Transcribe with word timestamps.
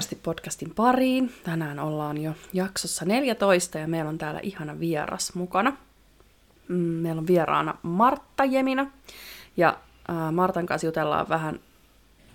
Rohkeasti 0.00 0.20
podcastin 0.22 0.74
pariin. 0.74 1.32
Tänään 1.44 1.78
ollaan 1.78 2.18
jo 2.18 2.32
jaksossa 2.52 3.04
14 3.04 3.78
ja 3.78 3.88
meillä 3.88 4.08
on 4.08 4.18
täällä 4.18 4.40
ihana 4.42 4.80
vieras 4.80 5.34
mukana. 5.34 5.76
Mm, 6.68 6.76
meillä 6.76 7.18
on 7.18 7.26
vieraana 7.26 7.74
Martta 7.82 8.44
Jemina 8.44 8.90
ja 9.56 9.78
Martan 10.32 10.66
kanssa 10.66 10.86
jutellaan 10.86 11.28
vähän 11.28 11.60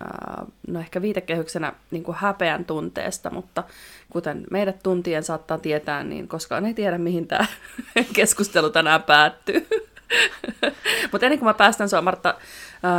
äh, 0.02 0.46
no 0.68 0.80
ehkä 0.80 1.02
viitekehyksenä 1.02 1.72
niin 1.90 2.02
kuin 2.02 2.16
häpeän 2.16 2.64
tunteesta, 2.64 3.30
mutta 3.30 3.64
kuten 4.10 4.44
meidät 4.50 4.82
tuntien 4.82 5.22
saattaa 5.22 5.58
tietää, 5.58 6.04
niin 6.04 6.28
koskaan 6.28 6.66
ei 6.66 6.74
tiedä, 6.74 6.98
mihin 6.98 7.26
tämä 7.26 7.46
keskustelu 8.16 8.70
tänään 8.70 9.02
päättyy. 9.02 9.66
Mutta 11.12 11.26
ennen 11.26 11.38
kuin 11.38 11.48
mä 11.48 11.54
päästän 11.54 11.88
sua, 11.88 12.02
Martta, 12.02 12.34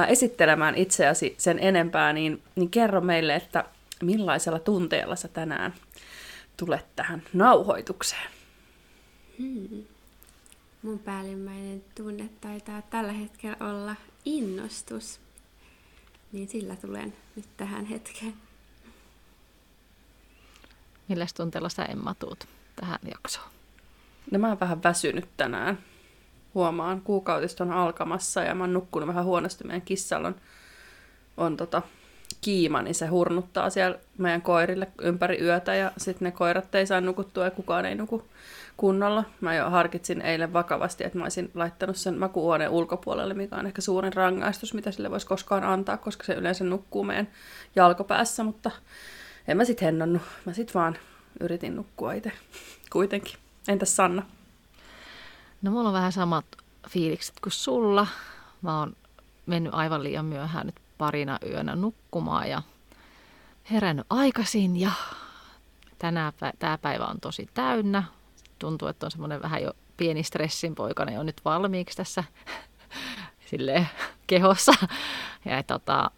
esittelemään 0.07 0.75
itseäsi 0.75 1.35
sen 1.37 1.59
enempää, 1.59 2.13
niin, 2.13 2.41
niin 2.55 2.69
kerro 2.69 3.01
meille, 3.01 3.35
että 3.35 3.63
millaisella 4.01 4.59
tunteella 4.59 5.15
sä 5.15 5.27
tänään 5.27 5.73
tulet 6.57 6.95
tähän 6.95 7.23
nauhoitukseen? 7.33 8.31
Hmm. 9.39 9.83
Mun 10.81 10.99
päällimmäinen 10.99 11.83
tunne 11.95 12.29
taitaa 12.41 12.81
tällä 12.81 13.11
hetkellä 13.11 13.57
olla 13.59 13.95
innostus. 14.25 15.19
Niin 16.31 16.47
sillä 16.47 16.75
tulen 16.75 17.13
nyt 17.35 17.45
tähän 17.57 17.85
hetkeen. 17.85 18.33
Millä 21.07 21.25
tunteella 21.37 21.69
sä 21.69 21.85
Emma 21.85 22.15
tuut 22.19 22.47
tähän 22.75 22.99
jaksoon? 23.11 23.49
No 24.31 24.39
mä 24.39 24.47
oon 24.47 24.59
vähän 24.59 24.83
väsynyt 24.83 25.29
tänään. 25.37 25.77
Huomaan, 26.53 27.01
kuukautista 27.01 27.63
on 27.63 27.71
alkamassa 27.71 28.43
ja 28.43 28.55
mä 28.55 28.63
oon 28.63 28.73
nukkunut 28.73 29.07
vähän 29.07 29.25
huonosti. 29.25 29.63
Meidän 29.63 29.81
kissalla 29.81 30.27
on, 30.27 30.35
on 31.37 31.57
tota, 31.57 31.81
kiima, 32.41 32.81
niin 32.81 32.95
se 32.95 33.07
hurnuttaa 33.07 33.69
siellä 33.69 33.99
meidän 34.17 34.41
koirille 34.41 34.87
ympäri 35.01 35.41
yötä 35.41 35.75
ja 35.75 35.91
sitten 35.97 36.25
ne 36.25 36.31
koirat 36.31 36.75
ei 36.75 36.87
saa 36.87 37.01
nukuttua 37.01 37.45
ja 37.45 37.51
kukaan 37.51 37.85
ei 37.85 37.95
nuku 37.95 38.23
kunnolla. 38.77 39.23
Mä 39.41 39.55
jo 39.55 39.69
harkitsin 39.69 40.21
eilen 40.21 40.53
vakavasti, 40.53 41.03
että 41.03 41.17
mä 41.17 41.25
olisin 41.25 41.51
laittanut 41.53 41.95
sen 41.95 42.17
makuuhuoneen 42.17 42.69
ulkopuolelle, 42.69 43.33
mikä 43.33 43.55
on 43.55 43.65
ehkä 43.65 43.81
suurin 43.81 44.13
rangaistus, 44.13 44.73
mitä 44.73 44.91
sille 44.91 45.11
voisi 45.11 45.27
koskaan 45.27 45.63
antaa, 45.63 45.97
koska 45.97 46.23
se 46.23 46.33
yleensä 46.33 46.63
nukkuu 46.63 47.03
meidän 47.03 47.27
jalkopäässä, 47.75 48.43
mutta 48.43 48.71
en 49.47 49.57
mä 49.57 49.65
sit 49.65 49.81
hennonnut. 49.81 50.21
Mä 50.45 50.53
sit 50.53 50.75
vaan 50.75 50.97
yritin 51.39 51.75
nukkua 51.75 52.13
itse 52.13 52.31
kuitenkin. 52.93 53.35
Entäs 53.67 53.95
Sanna? 53.95 54.23
No 55.61 55.71
mulla 55.71 55.89
on 55.89 55.93
vähän 55.93 56.11
samat 56.11 56.45
fiilikset 56.89 57.35
kuin 57.43 57.53
sulla. 57.53 58.07
Mä 58.61 58.79
oon 58.79 58.95
mennyt 59.45 59.73
aivan 59.73 60.03
liian 60.03 60.25
myöhään 60.25 60.65
nyt 60.65 60.75
parina 60.97 61.39
yönä 61.45 61.75
nukkumaan 61.75 62.49
ja 62.49 62.61
herännyt 63.71 64.05
aikaisin 64.09 64.77
ja 64.77 64.91
tänä, 65.99 66.33
tämä 66.59 66.77
päivä 66.77 67.05
on 67.05 67.19
tosi 67.19 67.49
täynnä. 67.53 68.03
Tuntuu, 68.59 68.87
että 68.87 69.05
on 69.05 69.11
semmoinen 69.11 69.41
vähän 69.41 69.63
jo 69.63 69.71
pieni 69.97 70.23
stressin 70.23 70.75
poikana 70.75 71.11
jo 71.11 71.23
nyt 71.23 71.41
valmiiksi 71.45 71.97
tässä 71.97 72.23
sille 73.49 73.87
kehossa. 74.27 74.71
Ja 75.45 75.63
tota, 75.63 76.11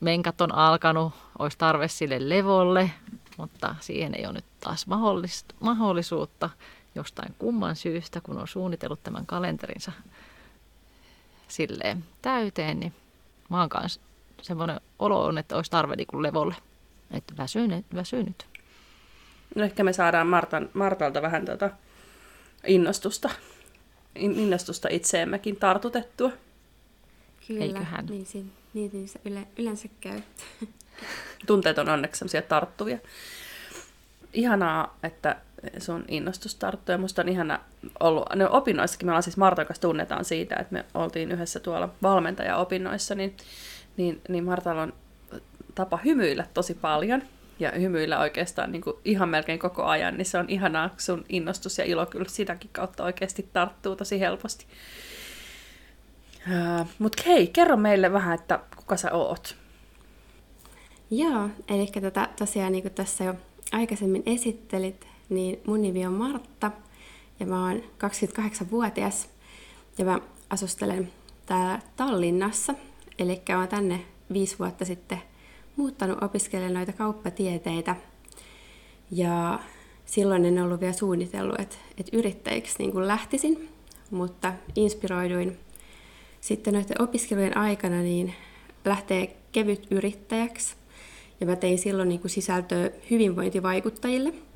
menkat 0.00 0.40
on 0.40 0.54
alkanut, 0.54 1.12
olisi 1.38 1.58
tarve 1.58 1.88
sille 1.88 2.28
levolle, 2.28 2.90
mutta 3.36 3.74
siihen 3.80 4.14
ei 4.14 4.26
ole 4.26 4.32
nyt 4.32 4.44
taas 4.60 4.86
mahdollisuutta 5.60 6.50
jostain 6.94 7.34
kumman 7.38 7.76
syystä, 7.76 8.20
kun 8.20 8.38
on 8.38 8.48
suunnitellut 8.48 9.02
tämän 9.02 9.26
kalenterinsa 9.26 9.92
silleen 11.48 12.04
täyteen, 12.22 12.80
niin 12.80 12.94
mä 13.50 13.60
oon 13.60 13.68
kanssa 13.68 14.00
semmoinen 14.42 14.80
olo 14.98 15.24
on, 15.24 15.38
että 15.38 15.56
olisi 15.56 15.70
tarve 15.70 15.96
niin 15.96 16.22
levolle. 16.22 16.54
Että 17.10 17.34
väsynyt, 17.38 17.86
väsynyt. 17.94 18.46
No 19.54 19.64
ehkä 19.64 19.84
me 19.84 19.92
saadaan 19.92 20.26
Martan, 20.26 20.70
Martalta 20.74 21.22
vähän 21.22 21.44
tuota 21.44 21.70
innostusta, 22.66 23.30
innostusta 24.14 24.88
itseemmekin 24.90 25.56
tartutettua. 25.56 26.30
Kyllä, 27.46 27.64
Eiköhän? 27.64 28.06
niin, 28.06 28.26
niin, 28.74 28.90
niin 28.92 29.08
se 29.08 29.20
yle, 29.24 29.46
yleensä 29.58 29.88
käy. 30.00 30.20
Tunteet 31.46 31.78
on 31.78 31.88
onneksi 31.88 32.18
sellaisia 32.18 32.42
tarttuvia. 32.42 32.98
Ihanaa, 34.32 34.98
että 35.02 35.36
sun 35.78 36.04
innostus 36.08 36.54
tarttuu. 36.54 36.92
Ja 36.92 36.98
musta 36.98 37.22
on 37.22 37.28
ihana 37.28 37.60
ollut, 38.00 38.24
ne 38.34 38.48
opinnoissakin, 38.48 39.06
me 39.06 39.10
ollaan 39.10 39.22
siis 39.22 39.36
Martan 39.36 39.66
kanssa 39.66 39.82
tunnetaan 39.82 40.24
siitä, 40.24 40.56
että 40.56 40.72
me 40.72 40.84
oltiin 40.94 41.32
yhdessä 41.32 41.60
tuolla 41.60 41.88
valmentaja-opinnoissa, 42.02 43.14
niin, 43.14 43.36
niin, 43.96 44.20
niin 44.28 44.44
Martalla 44.44 44.82
on 44.82 44.92
tapa 45.74 45.98
hymyillä 46.04 46.46
tosi 46.54 46.74
paljon 46.74 47.22
ja 47.58 47.72
hymyillä 47.80 48.18
oikeastaan 48.18 48.72
niin 48.72 48.82
kuin 48.82 48.96
ihan 49.04 49.28
melkein 49.28 49.58
koko 49.58 49.84
ajan, 49.84 50.16
niin 50.16 50.26
se 50.26 50.38
on 50.38 50.48
ihanaa, 50.48 50.90
sun 50.96 51.24
innostus 51.28 51.78
ja 51.78 51.84
ilo 51.84 52.06
kyllä 52.06 52.28
sitäkin 52.28 52.70
kautta 52.72 53.04
oikeasti 53.04 53.48
tarttuu 53.52 53.96
tosi 53.96 54.20
helposti. 54.20 54.66
Uh, 56.46 56.86
Mutta 56.98 57.22
hei, 57.26 57.46
kerro 57.46 57.76
meille 57.76 58.12
vähän, 58.12 58.34
että 58.34 58.60
kuka 58.76 58.96
sä 58.96 59.12
oot? 59.12 59.56
Joo, 61.10 61.48
eli 61.68 61.86
tätä 61.86 62.28
tosiaan 62.38 62.72
niin 62.72 62.82
kuin 62.82 62.94
tässä 62.94 63.24
jo 63.24 63.34
aikaisemmin 63.72 64.22
esittelit, 64.26 65.09
niin 65.30 65.60
mun 65.66 65.82
nimi 65.82 66.06
on 66.06 66.12
Martta 66.12 66.70
ja 67.40 67.46
mä 67.46 67.66
oon 67.66 67.82
28-vuotias 67.82 69.28
ja 69.98 70.04
mä 70.04 70.20
asustelen 70.50 71.12
täällä 71.46 71.80
Tallinnassa. 71.96 72.74
Eli 73.18 73.42
oon 73.56 73.68
tänne 73.68 74.04
viisi 74.32 74.58
vuotta 74.58 74.84
sitten 74.84 75.22
muuttanut 75.76 76.22
opiskelemaan 76.22 76.74
noita 76.74 76.92
kauppatieteitä. 76.92 77.96
Ja 79.10 79.60
silloin 80.04 80.44
en 80.44 80.62
ollut 80.62 80.80
vielä 80.80 80.92
suunnitellut, 80.92 81.60
että, 81.60 81.76
että 81.98 82.16
yrittäjiksi 82.16 82.74
niin 82.78 82.92
kuin 82.92 83.08
lähtisin, 83.08 83.68
mutta 84.10 84.52
inspiroiduin 84.76 85.58
sitten 86.40 86.74
noiden 86.74 87.02
opiskelujen 87.02 87.56
aikana 87.56 88.02
niin 88.02 88.34
lähtee 88.84 89.36
kevyt 89.52 89.86
yrittäjäksi. 89.90 90.74
Ja 91.40 91.46
mä 91.46 91.56
tein 91.56 91.78
silloin 91.78 92.08
niin 92.08 92.20
kuin 92.20 92.30
sisältöä 92.30 92.90
hyvinvointivaikuttajille– 93.10 94.34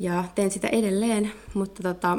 ja 0.00 0.24
teen 0.34 0.50
sitä 0.50 0.68
edelleen, 0.68 1.32
mutta 1.54 1.82
tota, 1.82 2.18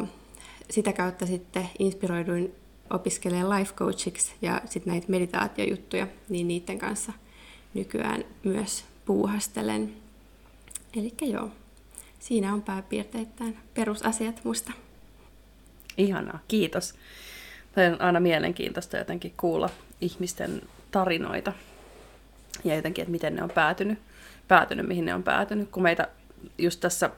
sitä 0.69 0.93
kautta 0.93 1.25
sitten 1.25 1.69
inspiroiduin 1.79 2.55
opiskelemaan 2.89 3.59
life 3.59 3.73
coachiksi 3.73 4.33
ja 4.41 4.61
sitten 4.65 4.91
näitä 4.91 5.07
meditaatiojuttuja, 5.09 6.07
niin 6.29 6.47
niiden 6.47 6.79
kanssa 6.79 7.13
nykyään 7.73 8.23
myös 8.43 8.85
puuhastelen. 9.05 9.93
Eli 10.97 11.13
joo, 11.21 11.49
siinä 12.19 12.53
on 12.53 12.61
pääpiirteittäin 12.61 13.57
perusasiat 13.73 14.41
musta. 14.43 14.71
Ihanaa, 15.97 16.39
kiitos. 16.47 16.93
Tämä 17.71 17.87
on 17.87 18.01
aina 18.01 18.19
mielenkiintoista 18.19 18.97
jotenkin 18.97 19.33
kuulla 19.37 19.69
ihmisten 20.01 20.61
tarinoita 20.91 21.53
ja 22.63 22.75
jotenkin, 22.75 23.01
että 23.01 23.11
miten 23.11 23.35
ne 23.35 23.43
on 23.43 23.49
päätynyt, 23.49 23.99
päätynyt 24.47 24.87
mihin 24.87 25.05
ne 25.05 25.15
on 25.15 25.23
päätynyt. 25.23 25.69
Kun 25.69 25.83
meitä 25.83 26.07
just 26.57 26.79
tässä 26.79 27.09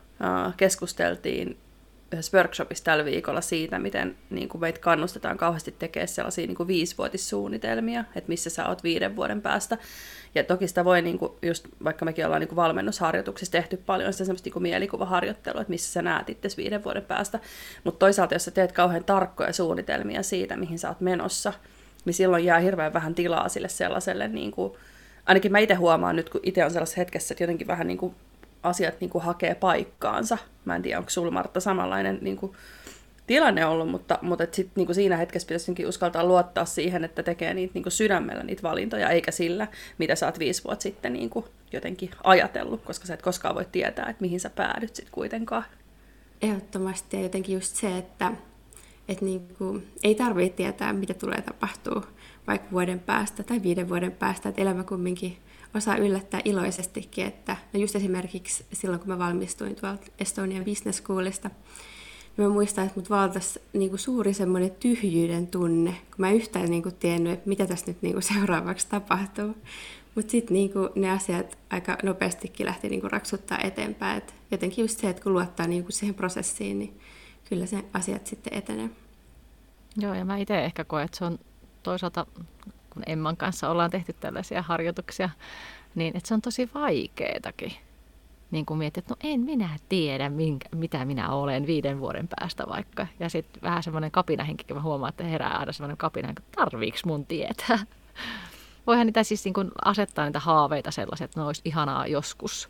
keskusteltiin 0.57 1.57
yhdessä 2.13 2.37
workshopissa 2.37 2.83
tällä 2.83 3.05
viikolla 3.05 3.41
siitä, 3.41 3.79
miten 3.79 4.15
niin 4.29 4.49
kuin 4.49 4.61
meitä 4.61 4.79
kannustetaan 4.79 5.37
kauheasti 5.37 5.75
tekemään 5.79 6.07
sellaisia 6.07 6.47
niin 6.47 6.55
kuin 6.55 6.67
viisivuotissuunnitelmia, 6.67 8.03
että 8.15 8.27
missä 8.27 8.49
sä 8.49 8.67
oot 8.67 8.83
viiden 8.83 9.15
vuoden 9.15 9.41
päästä. 9.41 9.77
Ja 10.35 10.43
toki 10.43 10.67
sitä 10.67 10.85
voi, 10.85 11.01
niin 11.01 11.17
kuin, 11.19 11.31
just 11.41 11.67
vaikka 11.83 12.05
mekin 12.05 12.25
ollaan 12.25 12.39
niin 12.39 12.47
kuin 12.47 12.55
valmennusharjoituksissa 12.55 13.51
tehty 13.51 13.77
paljon 13.77 14.13
sitä 14.13 14.25
semmoista 14.25 14.45
niin 14.45 14.53
kuin 14.53 14.63
mielikuvaharjoittelua, 14.63 15.61
että 15.61 15.71
missä 15.71 15.93
sä 15.93 16.01
näet 16.01 16.29
itse 16.29 16.49
viiden 16.57 16.83
vuoden 16.83 17.03
päästä. 17.03 17.39
Mutta 17.83 17.99
toisaalta, 17.99 18.35
jos 18.35 18.45
sä 18.45 18.51
teet 18.51 18.71
kauhean 18.71 19.03
tarkkoja 19.03 19.53
suunnitelmia 19.53 20.23
siitä, 20.23 20.57
mihin 20.57 20.79
sä 20.79 20.89
oot 20.89 21.01
menossa, 21.01 21.53
niin 22.05 22.13
silloin 22.13 22.45
jää 22.45 22.59
hirveän 22.59 22.93
vähän 22.93 23.15
tilaa 23.15 23.49
sille 23.49 23.69
sellaiselle, 23.69 24.27
niin 24.27 24.51
kuin, 24.51 24.73
ainakin 25.25 25.51
mä 25.51 25.59
itse 25.59 25.73
huomaan 25.73 26.15
nyt, 26.15 26.29
kun 26.29 26.41
itse 26.43 26.65
on 26.65 26.71
sellaisessa 26.71 27.01
hetkessä, 27.01 27.33
että 27.33 27.43
jotenkin 27.43 27.67
vähän 27.67 27.87
niin 27.87 27.97
kuin 27.97 28.15
asiat 28.63 29.01
niin 29.01 29.09
kuin 29.09 29.23
hakee 29.23 29.55
paikkaansa. 29.55 30.37
Mä 30.65 30.75
en 30.75 30.81
tiedä, 30.81 30.97
onko 30.97 31.09
sulla 31.09 31.31
Martta 31.31 31.59
samanlainen 31.59 32.17
niin 32.21 32.37
kuin, 32.37 32.55
tilanne 33.27 33.65
ollut, 33.65 33.89
mutta, 33.89 34.19
mutta 34.21 34.47
sit, 34.51 34.69
niin 34.75 34.85
kuin 34.85 34.95
siinä 34.95 35.17
hetkessä 35.17 35.47
pitäisi 35.47 35.85
uskaltaa 35.85 36.25
luottaa 36.25 36.65
siihen, 36.65 37.03
että 37.03 37.23
tekee 37.23 37.53
niitä 37.53 37.73
niin 37.73 37.83
kuin 37.83 37.93
sydämellä 37.93 38.43
niitä 38.43 38.63
valintoja, 38.63 39.09
eikä 39.09 39.31
sillä, 39.31 39.67
mitä 39.97 40.15
sä 40.15 40.25
oot 40.25 40.39
viisi 40.39 40.63
vuotta 40.63 40.83
sitten 40.83 41.13
niin 41.13 41.29
kuin 41.29 41.45
jotenkin 41.73 42.09
ajatellut, 42.23 42.83
koska 42.83 43.05
sä 43.05 43.13
et 43.13 43.21
koskaan 43.21 43.55
voi 43.55 43.65
tietää, 43.71 44.05
että 44.09 44.21
mihin 44.21 44.39
sä 44.39 44.49
päädyt 44.49 44.95
sitten 44.95 45.13
kuitenkaan. 45.13 45.65
Ehdottomasti 46.41 47.17
ja 47.17 47.23
jotenkin 47.23 47.55
just 47.55 47.75
se, 47.75 47.97
että, 47.97 48.31
että 49.07 49.25
niin 49.25 49.47
kuin, 49.57 49.87
ei 50.03 50.15
tarvitse 50.15 50.55
tietää, 50.55 50.93
mitä 50.93 51.13
tulee 51.13 51.41
tapahtuu 51.41 52.03
vaikka 52.47 52.71
vuoden 52.71 52.99
päästä 52.99 53.43
tai 53.43 53.63
viiden 53.63 53.89
vuoden 53.89 54.11
päästä, 54.11 54.49
että 54.49 54.61
elämä 54.61 54.83
kumminkin 54.83 55.37
osaa 55.75 55.97
yllättää 55.97 56.41
iloisestikin, 56.45 57.25
että 57.25 57.57
no 57.73 57.79
just 57.79 57.95
esimerkiksi 57.95 58.65
silloin, 58.73 58.99
kun 58.99 59.09
mä 59.09 59.19
valmistuin 59.19 59.75
tuolta 59.75 60.05
Estonian 60.19 60.65
Business 60.65 60.99
Schoolista, 60.99 61.49
niin 62.37 62.47
mä 62.47 62.53
muistan, 62.53 62.85
että 62.85 62.99
mut 62.99 63.09
valtasi 63.09 63.61
niinku 63.73 63.97
suuri 63.97 64.33
semmoinen 64.33 64.71
tyhjyyden 64.71 65.47
tunne, 65.47 65.91
kun 65.91 66.15
mä 66.17 66.31
yhtään 66.31 66.69
niinku 66.69 66.91
tiennyt, 66.91 67.33
että 67.33 67.49
mitä 67.49 67.67
tässä 67.67 67.87
nyt 67.87 68.01
niinku 68.01 68.21
seuraavaksi 68.21 68.87
tapahtuu. 68.89 69.55
Mutta 70.15 70.31
sitten 70.31 70.53
niinku 70.53 70.89
ne 70.95 71.11
asiat 71.11 71.57
aika 71.69 71.97
nopeastikin 72.03 72.65
lähti 72.65 72.89
niinku 72.89 73.07
raksuttaa 73.09 73.59
eteenpäin. 73.63 74.17
Et 74.17 74.33
jotenkin 74.51 74.83
just 74.83 74.99
se, 74.99 75.09
että 75.09 75.23
kun 75.23 75.33
luottaa 75.33 75.67
niinku 75.67 75.91
siihen 75.91 76.15
prosessiin, 76.15 76.79
niin 76.79 76.99
kyllä 77.49 77.65
se 77.65 77.85
asiat 77.93 78.27
sitten 78.27 78.53
etenee. 78.57 78.89
Joo, 79.97 80.13
ja 80.13 80.25
mä 80.25 80.37
itse 80.37 80.65
ehkä 80.65 80.83
koen, 80.83 81.05
että 81.05 81.17
se 81.17 81.25
on 81.25 81.39
toisaalta, 81.83 82.25
kun 82.93 83.03
Emman 83.07 83.37
kanssa 83.37 83.69
ollaan 83.69 83.91
tehty 83.91 84.13
tällaisia 84.13 84.61
harjoituksia, 84.61 85.29
niin 85.95 86.17
että 86.17 86.27
se 86.27 86.33
on 86.33 86.41
tosi 86.41 86.69
vaikeetakin. 86.73 87.73
Niin 88.51 88.65
kuin 88.65 88.77
mietit, 88.77 88.97
että 88.97 89.13
no 89.13 89.29
en 89.31 89.39
minä 89.39 89.69
tiedä, 89.89 90.29
minkä, 90.29 90.69
mitä 90.75 91.05
minä 91.05 91.29
olen 91.29 91.67
viiden 91.67 91.99
vuoden 91.99 92.27
päästä 92.39 92.63
vaikka. 92.69 93.07
Ja 93.19 93.29
sitten 93.29 93.61
vähän 93.63 93.83
semmoinen 93.83 94.11
kapinahenki, 94.11 94.63
kun 94.63 94.75
mä 94.75 94.81
huomaan, 94.81 95.09
että 95.09 95.23
herää 95.23 95.57
aina 95.57 95.71
semmoinen 95.71 95.97
kapina, 95.97 96.29
että 96.29 96.43
tarviiks 96.55 97.05
mun 97.05 97.25
tietää. 97.25 97.79
Voihan 98.87 99.05
niitä 99.05 99.23
siis 99.23 99.45
niin 99.45 99.53
kuin 99.53 99.71
asettaa 99.85 100.25
niitä 100.25 100.39
haaveita 100.39 100.91
sellaiset, 100.91 101.25
että 101.25 101.39
ne 101.39 101.45
olisi 101.45 101.61
ihanaa 101.65 102.07
joskus 102.07 102.69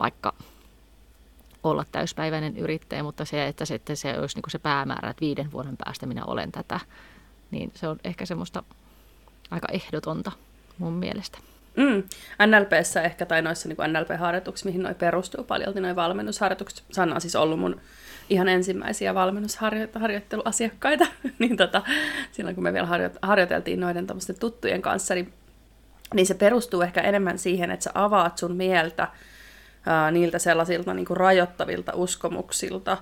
vaikka 0.00 0.32
olla 1.62 1.84
täyspäiväinen 1.92 2.56
yrittäjä, 2.56 3.02
mutta 3.02 3.24
se, 3.24 3.46
että 3.46 3.64
se, 3.64 3.74
että 3.74 3.94
se 3.94 4.18
olisi 4.18 4.36
niin 4.36 4.42
kuin 4.42 4.50
se 4.50 4.58
päämäärä, 4.58 5.10
että 5.10 5.20
viiden 5.20 5.52
vuoden 5.52 5.76
päästä 5.76 6.06
minä 6.06 6.24
olen 6.24 6.52
tätä, 6.52 6.80
niin 7.50 7.72
se 7.74 7.88
on 7.88 7.98
ehkä 8.04 8.26
semmoista 8.26 8.62
aika 9.50 9.68
ehdotonta 9.72 10.32
mun 10.78 10.92
mielestä. 10.92 11.38
Mm. 11.76 12.02
NLPssä 12.46 13.02
ehkä, 13.02 13.26
tai 13.26 13.42
noissa 13.42 13.68
niin 13.68 13.76
NLP-harjoituksissa, 13.92 14.66
mihin 14.68 14.82
noi 14.82 14.94
perustuu 14.94 15.44
paljon, 15.44 15.74
niin 15.74 15.82
noin 15.82 15.96
valmennusharjoitukset. 15.96 16.84
Sanna 16.92 17.14
on 17.14 17.20
siis 17.20 17.36
ollut 17.36 17.60
mun 17.60 17.80
ihan 18.30 18.48
ensimmäisiä 18.48 19.14
valmennusharjoitteluasiakkaita, 19.14 21.06
niin 21.38 21.56
tota, 21.56 21.82
silloin 22.32 22.54
kun 22.54 22.64
me 22.64 22.72
vielä 22.72 22.88
harjoiteltiin 23.22 23.80
noiden 23.80 24.06
tuttujen 24.40 24.82
kanssa, 24.82 25.14
niin, 25.14 25.32
niin 26.14 26.26
se 26.26 26.34
perustuu 26.34 26.82
ehkä 26.82 27.00
enemmän 27.00 27.38
siihen, 27.38 27.70
että 27.70 27.84
sä 27.84 27.90
avaat 27.94 28.38
sun 28.38 28.56
mieltä 28.56 29.08
ää, 29.86 30.10
niiltä 30.10 30.38
sellaisilta 30.38 30.94
niin 30.94 31.06
kuin 31.06 31.16
rajoittavilta 31.16 31.92
uskomuksilta, 31.94 32.98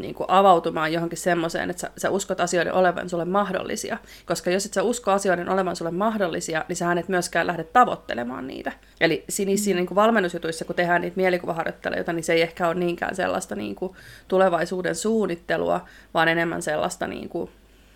niin 0.00 0.14
kuin 0.14 0.30
avautumaan 0.30 0.92
johonkin 0.92 1.18
semmoiseen, 1.18 1.70
että 1.70 1.80
sä, 1.80 1.90
sä 1.98 2.10
uskot 2.10 2.40
asioiden 2.40 2.72
olevan 2.72 3.08
sulle 3.08 3.24
mahdollisia. 3.24 3.98
Koska 4.26 4.50
jos 4.50 4.66
et 4.66 4.72
sä 4.72 4.82
usko 4.82 5.10
asioiden 5.10 5.48
olevan 5.48 5.76
sulle 5.76 5.90
mahdollisia, 5.90 6.64
niin 6.68 6.76
sä 6.76 6.92
et 6.92 7.08
myöskään 7.08 7.46
lähde 7.46 7.64
tavoittelemaan 7.64 8.46
niitä. 8.46 8.72
Eli 9.00 9.24
siinä, 9.28 9.52
mm. 9.72 9.76
niin 9.76 9.86
kuin 9.86 9.96
valmennusjutuissa, 9.96 10.64
kun 10.64 10.76
tehdään 10.76 11.00
niitä 11.00 11.16
mielikuvaharjoittelijoita, 11.16 12.12
niin 12.12 12.24
se 12.24 12.32
ei 12.32 12.42
ehkä 12.42 12.68
ole 12.68 12.74
niinkään 12.74 13.16
sellaista 13.16 13.54
niin 13.54 13.74
kuin 13.74 13.92
tulevaisuuden 14.28 14.94
suunnittelua, 14.94 15.88
vaan 16.14 16.28
enemmän 16.28 16.62
sellaista 16.62 17.06
niin 17.06 17.28
kuin 17.28 17.50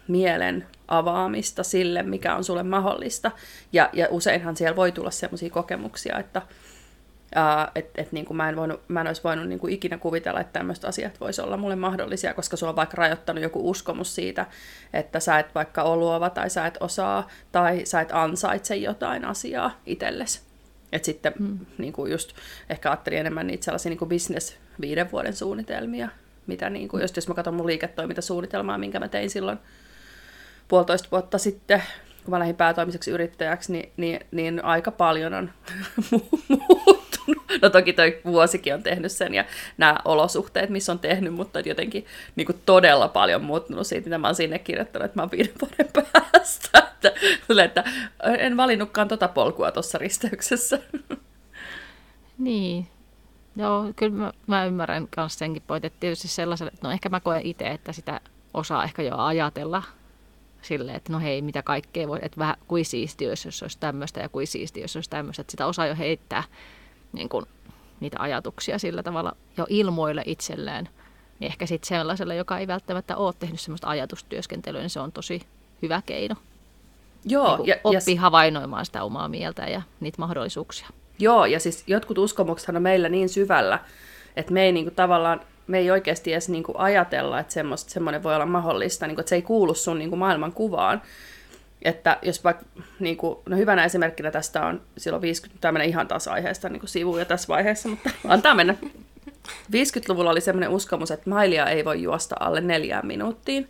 mielen 0.08 0.66
avaamista 0.88 1.62
sille, 1.62 2.02
mikä 2.02 2.36
on 2.36 2.44
sulle 2.44 2.62
mahdollista. 2.62 3.30
Ja, 3.72 3.90
ja 3.92 4.06
useinhan 4.10 4.56
siellä 4.56 4.76
voi 4.76 4.92
tulla 4.92 5.10
sellaisia 5.10 5.50
kokemuksia, 5.50 6.18
että 6.18 6.42
Uh, 7.36 7.70
että 7.74 8.02
et, 8.02 8.12
niin 8.12 8.26
mä, 8.32 8.48
en 8.48 8.56
voinut, 8.56 8.80
mä 8.88 9.00
en 9.00 9.06
olisi 9.06 9.24
voinut 9.24 9.48
niin 9.48 9.58
kuin 9.58 9.72
ikinä 9.72 9.98
kuvitella, 9.98 10.40
että 10.40 10.58
tämmöiset 10.58 10.84
asiat 10.84 11.20
voisi 11.20 11.42
olla 11.42 11.56
mulle 11.56 11.76
mahdollisia, 11.76 12.34
koska 12.34 12.56
sulla 12.56 12.70
on 12.70 12.76
vaikka 12.76 12.96
rajoittanut 12.96 13.42
joku 13.42 13.70
uskomus 13.70 14.14
siitä, 14.14 14.46
että 14.92 15.20
sä 15.20 15.38
et 15.38 15.54
vaikka 15.54 15.82
ole 15.82 15.96
luova 15.96 16.30
tai 16.30 16.50
sä 16.50 16.66
et 16.66 16.76
osaa 16.80 17.28
tai 17.52 17.80
sä 17.84 18.00
et 18.00 18.08
ansaitse 18.12 18.76
jotain 18.76 19.24
asiaa 19.24 19.80
itsellesi. 19.86 20.40
Että 20.92 21.06
sitten 21.06 21.32
mm. 21.38 21.58
niin 21.78 21.92
kuin 21.92 22.12
just 22.12 22.32
ehkä 22.70 22.90
ajattelin 22.90 23.18
enemmän 23.18 23.46
niitä 23.46 23.64
sellaisia 23.64 23.90
niin 23.90 23.98
kuin 23.98 24.08
business 24.08 24.56
viiden 24.80 25.12
vuoden 25.12 25.36
suunnitelmia, 25.36 26.08
mitä 26.46 26.70
niin 26.70 26.88
kuin, 26.88 27.00
just 27.00 27.16
jos 27.16 27.28
mä 27.28 27.34
katson 27.34 27.54
mun 27.54 27.66
liiketoimintasuunnitelmaa, 27.66 28.78
minkä 28.78 29.00
mä 29.00 29.08
tein 29.08 29.30
silloin 29.30 29.58
puolitoista 30.68 31.08
vuotta 31.12 31.38
sitten, 31.38 31.82
kun 32.24 32.30
mä 32.30 32.38
lähdin 32.38 32.56
päätoimiseksi 32.56 33.10
yrittäjäksi, 33.10 33.72
niin, 33.72 33.92
niin, 33.96 34.20
niin 34.30 34.64
aika 34.64 34.90
paljon 34.90 35.34
on. 35.34 35.50
No 37.62 37.70
toki 37.70 37.92
toi 37.92 38.20
vuosikin 38.24 38.74
on 38.74 38.82
tehnyt 38.82 39.12
sen 39.12 39.34
ja 39.34 39.44
nämä 39.76 39.96
olosuhteet, 40.04 40.70
missä 40.70 40.92
on 40.92 40.98
tehnyt, 40.98 41.34
mutta 41.34 41.60
jotenkin 41.60 42.06
niin 42.36 42.46
kuin 42.46 42.58
todella 42.66 43.08
paljon 43.08 43.44
muuttunut 43.44 43.86
siitä, 43.86 44.04
mitä 44.04 44.18
mä 44.18 44.28
oon 44.28 44.34
sinne 44.34 44.58
kirjoittanut, 44.58 45.06
että 45.06 45.18
mä 45.18 45.22
oon 45.22 45.30
viiden 45.30 45.54
vuoden 45.60 45.88
päästä. 46.32 46.78
Että, 46.78 47.12
että 47.64 47.84
en 48.38 48.56
valinnutkaan 48.56 49.08
tota 49.08 49.28
polkua 49.28 49.70
tuossa 49.70 49.98
risteyksessä. 49.98 50.78
Niin, 52.38 52.86
Joo, 53.56 53.92
kyllä 53.96 54.16
mä, 54.16 54.32
mä 54.46 54.64
ymmärrän 54.64 55.08
myös 55.16 55.38
senkin 55.38 55.62
pointin, 55.66 55.86
että 55.86 56.00
tietysti 56.00 56.28
sellaiselle, 56.28 56.72
no 56.82 56.90
ehkä 56.90 57.08
mä 57.08 57.20
koen 57.20 57.46
itse, 57.46 57.68
että 57.68 57.92
sitä 57.92 58.20
osaa 58.54 58.84
ehkä 58.84 59.02
jo 59.02 59.16
ajatella 59.16 59.82
silleen, 60.62 60.96
että 60.96 61.12
no 61.12 61.20
hei, 61.20 61.42
mitä 61.42 61.62
kaikkea 61.62 62.08
voi, 62.08 62.18
että 62.22 62.38
vähän 62.38 62.56
kuin 62.68 62.84
siistiä, 62.84 63.28
jos 63.28 63.62
olisi 63.62 63.78
tämmöistä 63.80 64.20
ja 64.20 64.28
kuin 64.28 64.46
siistiä, 64.46 64.84
jos 64.84 64.96
olisi 64.96 65.10
tämmöistä, 65.10 65.40
että 65.40 65.50
sitä 65.50 65.66
osaa 65.66 65.86
jo 65.86 65.96
heittää 65.96 66.44
niin 67.14 67.28
kuin, 67.28 67.46
niitä 68.00 68.16
ajatuksia 68.20 68.78
sillä 68.78 69.02
tavalla 69.02 69.36
jo 69.56 69.66
ilmoille 69.68 70.22
itselleen. 70.26 70.88
Niin 71.40 71.46
ehkä 71.46 71.66
sitten 71.66 71.88
sellaiselle, 71.88 72.36
joka 72.36 72.58
ei 72.58 72.66
välttämättä 72.66 73.16
ole 73.16 73.34
tehnyt 73.38 73.60
semmoista 73.60 73.88
ajatustyöskentelyä, 73.88 74.80
niin 74.80 74.90
se 74.90 75.00
on 75.00 75.12
tosi 75.12 75.42
hyvä 75.82 76.02
keino. 76.06 76.34
Joo. 77.24 77.56
Niin 77.56 77.68
ja, 77.68 77.76
oppii 77.84 78.14
ja... 78.14 78.20
havainnoimaan 78.20 78.86
sitä 78.86 79.04
omaa 79.04 79.28
mieltä 79.28 79.62
ja 79.62 79.82
niitä 80.00 80.18
mahdollisuuksia. 80.18 80.88
Joo, 81.18 81.46
ja 81.46 81.60
siis 81.60 81.84
jotkut 81.86 82.18
uskomukset 82.18 82.76
on 82.76 82.82
meillä 82.82 83.08
niin 83.08 83.28
syvällä, 83.28 83.78
että 84.36 84.52
me 84.52 84.62
ei 84.62 84.72
niin 84.72 84.84
kuin, 84.84 84.94
tavallaan 84.94 85.40
me 85.66 85.78
ei 85.78 85.90
oikeasti 85.90 86.32
edes 86.32 86.48
niin 86.48 86.62
kuin 86.62 86.78
ajatella, 86.78 87.40
että 87.40 87.54
semmoinen 87.76 88.22
voi 88.22 88.34
olla 88.34 88.46
mahdollista, 88.46 89.06
niin 89.06 89.14
kuin, 89.14 89.22
että 89.22 89.28
se 89.30 89.34
ei 89.34 89.42
kuulu 89.42 89.74
sun 89.74 89.98
niin 89.98 90.10
kuin 90.10 90.18
maailman 90.18 90.52
kuvaan. 90.52 91.02
Että 91.84 92.18
jos 92.22 92.44
vaikka, 92.44 92.64
niin 93.00 93.16
kuin, 93.16 93.38
no 93.46 93.56
hyvänä 93.56 93.84
esimerkkinä 93.84 94.30
tästä 94.30 94.66
on 94.66 94.82
silloin 94.98 95.22
50, 95.22 95.60
tämä 95.60 95.72
menee 95.72 95.86
ihan 95.86 96.08
taas 96.08 96.28
aiheesta 96.28 96.68
niin 96.68 96.88
sivuja 96.88 97.24
tässä 97.24 97.48
vaiheessa, 97.48 97.88
mutta 97.88 98.10
antaa 98.28 98.54
mennä. 98.54 98.74
50-luvulla 99.48 100.30
oli 100.30 100.40
semmoinen 100.40 100.70
uskomus, 100.70 101.10
että 101.10 101.30
mailia 101.30 101.66
ei 101.66 101.84
voi 101.84 102.02
juosta 102.02 102.36
alle 102.40 102.60
neljään 102.60 103.06
minuuttiin. 103.06 103.68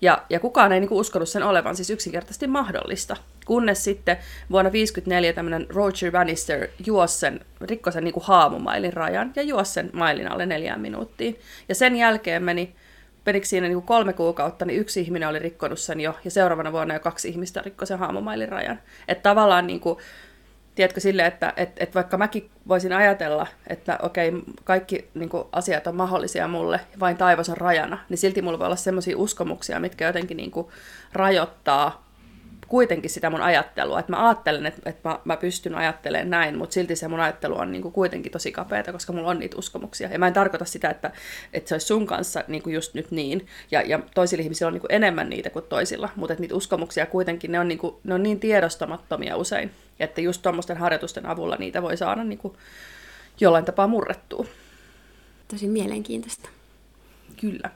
Ja, 0.00 0.22
ja 0.30 0.40
kukaan 0.40 0.72
ei 0.72 0.80
niin 0.80 0.92
uskonut 0.92 1.28
sen 1.28 1.42
olevan 1.42 1.76
siis 1.76 1.90
yksinkertaisesti 1.90 2.46
mahdollista. 2.46 3.16
Kunnes 3.44 3.84
sitten 3.84 4.16
vuonna 4.50 4.70
1954 4.70 5.32
tämmöinen 5.32 5.66
Roger 5.70 6.12
Bannister 6.12 6.68
juosi 6.86 7.18
sen, 7.18 7.40
rikkoi 7.60 7.92
sen 7.92 8.04
niin 8.04 8.14
haamumailin 8.20 8.92
rajan 8.92 9.32
ja 9.36 9.42
juosi 9.42 9.72
sen 9.72 9.90
mailin 9.92 10.30
alle 10.30 10.46
neljään 10.46 10.80
minuuttiin. 10.80 11.38
Ja 11.68 11.74
sen 11.74 11.96
jälkeen 11.96 12.42
meni, 12.42 12.74
menikö 13.26 13.46
siinä 13.46 13.66
niin 13.66 13.76
kuin 13.76 13.86
kolme 13.86 14.12
kuukautta, 14.12 14.64
niin 14.64 14.80
yksi 14.80 15.00
ihminen 15.00 15.28
oli 15.28 15.38
rikkonut 15.38 15.78
sen 15.78 16.00
jo, 16.00 16.14
ja 16.24 16.30
seuraavana 16.30 16.72
vuonna 16.72 16.94
jo 16.94 17.00
kaksi 17.00 17.28
ihmistä 17.28 17.62
rikkoi 17.62 17.86
sen 17.86 17.98
haamumailin 17.98 18.48
rajan. 18.48 18.80
Että 19.08 19.22
tavallaan 19.22 19.66
niin 19.66 19.80
kuin, 19.80 19.98
tiedätkö, 20.74 21.00
sille, 21.00 21.26
että 21.26 21.52
et, 21.56 21.70
et 21.76 21.94
vaikka 21.94 22.16
mäkin 22.16 22.50
voisin 22.68 22.92
ajatella, 22.92 23.46
että 23.66 23.98
okei, 24.02 24.32
kaikki 24.64 25.08
niin 25.14 25.28
kuin, 25.28 25.44
asiat 25.52 25.86
on 25.86 25.96
mahdollisia 25.96 26.48
mulle, 26.48 26.80
vain 27.00 27.16
taivas 27.16 27.48
on 27.48 27.56
rajana, 27.56 27.98
niin 28.08 28.18
silti 28.18 28.42
mulla 28.42 28.58
voi 28.58 28.66
olla 28.66 28.76
sellaisia 28.76 29.18
uskomuksia, 29.18 29.80
mitkä 29.80 30.06
jotenkin 30.06 30.36
niin 30.36 30.50
kuin, 30.50 30.66
rajoittaa 31.12 32.03
kuitenkin 32.68 33.10
sitä 33.10 33.30
mun 33.30 33.42
ajattelua, 33.42 34.00
että 34.00 34.12
mä 34.12 34.28
ajattelen, 34.28 34.66
että, 34.66 34.90
että 34.90 35.08
mä, 35.08 35.18
mä 35.24 35.36
pystyn 35.36 35.74
ajattelemaan 35.74 36.30
näin, 36.30 36.58
mutta 36.58 36.74
silti 36.74 36.96
se 36.96 37.08
mun 37.08 37.20
ajattelu 37.20 37.58
on 37.58 37.72
niin 37.72 37.82
kuin 37.82 37.92
kuitenkin 37.92 38.32
tosi 38.32 38.52
kapeata, 38.52 38.92
koska 38.92 39.12
mulla 39.12 39.30
on 39.30 39.38
niitä 39.38 39.58
uskomuksia. 39.58 40.08
Ja 40.08 40.18
mä 40.18 40.26
en 40.26 40.32
tarkoita 40.32 40.64
sitä, 40.64 40.90
että, 40.90 41.10
että 41.52 41.68
se 41.68 41.74
olisi 41.74 41.86
sun 41.86 42.06
kanssa 42.06 42.44
niin 42.48 42.62
kuin 42.62 42.74
just 42.74 42.94
nyt 42.94 43.10
niin, 43.10 43.46
ja, 43.70 43.82
ja 43.82 43.98
toisilla 44.14 44.42
ihmisillä 44.42 44.68
on 44.68 44.72
niin 44.72 44.80
kuin 44.80 44.92
enemmän 44.92 45.30
niitä 45.30 45.50
kuin 45.50 45.64
toisilla, 45.68 46.08
mutta 46.16 46.32
että 46.32 46.40
niitä 46.40 46.54
uskomuksia 46.54 47.06
kuitenkin, 47.06 47.52
ne 47.52 47.60
on 47.60 47.68
niin, 47.68 47.78
kuin, 47.78 47.96
ne 48.04 48.14
on 48.14 48.22
niin 48.22 48.40
tiedostamattomia 48.40 49.36
usein, 49.36 49.70
että 50.00 50.20
just 50.20 50.42
tuommoisten 50.42 50.76
harjoitusten 50.76 51.26
avulla 51.26 51.56
niitä 51.56 51.82
voi 51.82 51.96
saada 51.96 52.24
niin 52.24 52.38
kuin 52.38 52.54
jollain 53.40 53.64
tapaa 53.64 53.86
murrettua. 53.86 54.46
Tosi 55.48 55.68
mielenkiintoista. 55.68 56.48
Kyllä. 57.40 57.70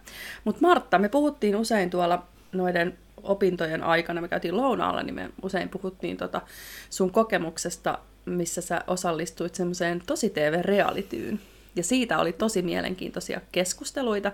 Mutta 0.45 0.61
Martta, 0.61 0.99
me 0.99 1.09
puhuttiin 1.09 1.57
usein 1.57 1.91
tuolla 1.91 2.27
noiden 2.53 2.99
opintojen 3.23 3.83
aikana, 3.83 4.21
me 4.21 4.29
käytiin 4.29 4.57
lounaalla, 4.57 5.03
niin 5.03 5.15
me 5.15 5.31
usein 5.43 5.69
puhuttiin 5.69 6.17
tota 6.17 6.43
sun 6.91 7.11
kokemuksesta 7.11 7.99
missä 8.29 8.61
sä 8.61 8.81
osallistuit 8.87 9.55
semmoiseen 9.55 10.03
tosi 10.07 10.31
TV-realityyn. 10.31 11.41
Ja 11.77 11.83
siitä 11.83 12.19
oli 12.19 12.33
tosi 12.33 12.63
mielenkiintoisia 12.63 13.41
keskusteluita. 13.53 14.33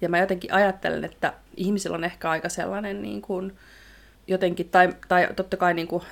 Ja 0.00 0.08
mä 0.08 0.18
jotenkin 0.18 0.52
ajattelen, 0.52 1.04
että 1.04 1.32
ihmisillä 1.56 1.94
on 1.94 2.04
ehkä 2.04 2.30
aika 2.30 2.48
sellainen 2.48 3.02
niin 3.02 3.22
kuin, 3.22 3.58
jotenkin, 4.26 4.68
tai, 4.68 4.88
tai 5.08 5.28
totta 5.36 5.56
kai 5.56 5.74
niin 5.74 5.88
kuin 5.88 6.02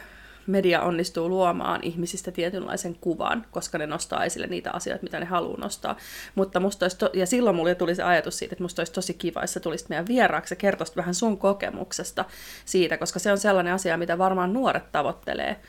media 0.47 0.82
onnistuu 0.82 1.28
luomaan 1.28 1.80
ihmisistä 1.82 2.30
tietynlaisen 2.30 2.97
kuvan, 3.00 3.47
koska 3.50 3.78
ne 3.78 3.87
nostaa 3.87 4.25
esille 4.25 4.47
niitä 4.47 4.70
asioita, 4.73 5.02
mitä 5.02 5.20
ne 5.20 5.26
haluaa 5.26 5.61
nostaa. 5.61 5.97
Mutta 6.35 6.61
musta 6.61 6.87
to- 6.99 7.11
ja 7.14 7.26
silloin 7.26 7.56
mulle 7.56 7.75
tuli 7.75 7.94
se 7.94 8.02
ajatus 8.02 8.38
siitä, 8.38 8.52
että 8.52 8.64
musta 8.64 8.80
olisi 8.80 8.92
tosi 8.92 9.14
kiva, 9.14 9.40
jos 9.40 9.52
sä 9.52 9.61
tulisit 9.61 9.88
meidän 9.88 10.06
vieraaksi 10.06 10.52
ja 10.52 10.56
kertoisit 10.56 10.97
vähän 10.97 11.14
sun 11.14 11.38
kokemuksesta 11.38 12.25
siitä, 12.64 12.99
koska 12.99 13.18
se 13.18 13.32
on 13.32 13.38
sellainen 13.38 13.75
asia, 13.75 13.97
mitä 13.97 14.18
varmaan 14.18 14.52
nuoret 14.52 14.92
tavoittelee 14.92 15.61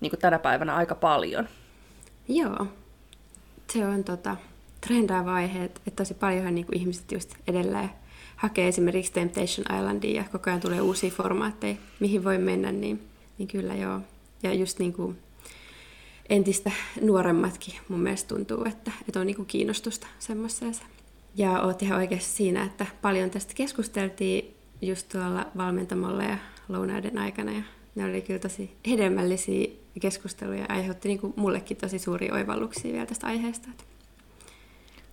niin 0.00 0.10
kuin 0.10 0.20
tänä 0.20 0.38
päivänä 0.38 0.74
aika 0.74 0.94
paljon. 0.94 1.48
Joo, 2.28 2.66
se 3.72 3.86
on 3.86 4.04
tota, 4.04 4.36
trendaava 4.80 5.34
aihe, 5.34 5.64
että 5.64 5.90
tosi 5.96 6.14
paljonhan 6.14 6.54
niin 6.54 6.66
kuin 6.66 6.78
ihmiset 6.78 7.12
just 7.12 7.34
edelleen 7.48 7.90
hakee 8.36 8.68
esimerkiksi 8.68 9.12
Temptation 9.12 9.78
Islandia 9.78 10.20
ja 10.22 10.24
koko 10.32 10.50
ajan 10.50 10.60
tulee 10.60 10.80
uusia 10.80 11.10
formaatteja, 11.10 11.76
mihin 12.00 12.24
voi 12.24 12.38
mennä, 12.38 12.72
niin, 12.72 13.02
niin 13.38 13.48
kyllä 13.48 13.74
joo. 13.74 14.00
Ja 14.42 14.54
just 14.54 14.78
niin 14.78 14.92
kuin 14.92 15.18
entistä 16.28 16.70
nuoremmatkin 17.00 17.74
mun 17.88 18.00
mielestä 18.00 18.34
tuntuu, 18.34 18.64
että, 18.64 18.92
että 19.08 19.20
on 19.20 19.26
niin 19.26 19.36
kuin 19.36 19.46
kiinnostusta 19.46 20.06
semmoiseen. 20.18 20.74
Ja 21.36 21.60
oot 21.60 21.82
ihan 21.82 21.98
oikeassa 21.98 22.36
siinä, 22.36 22.64
että 22.64 22.86
paljon 23.02 23.30
tästä 23.30 23.54
keskusteltiin 23.54 24.54
just 24.82 25.08
tuolla 25.08 25.46
valmentamolla 25.56 26.22
ja 26.22 26.38
lounaiden 26.68 27.18
aikana 27.18 27.52
ja 27.52 27.62
ne 27.94 28.04
oli 28.04 28.22
kyllä 28.22 28.38
tosi 28.40 28.76
hedelmällisiä 28.88 29.68
keskusteluja 30.00 30.58
ja 30.58 30.66
aiheutti 30.68 31.08
niin 31.08 31.18
kuin 31.18 31.32
mullekin 31.36 31.76
tosi 31.76 31.98
suuria 31.98 32.34
oivalluksia 32.34 32.92
vielä 32.92 33.06
tästä 33.06 33.26
aiheesta. 33.26 33.68
Että 33.70 33.84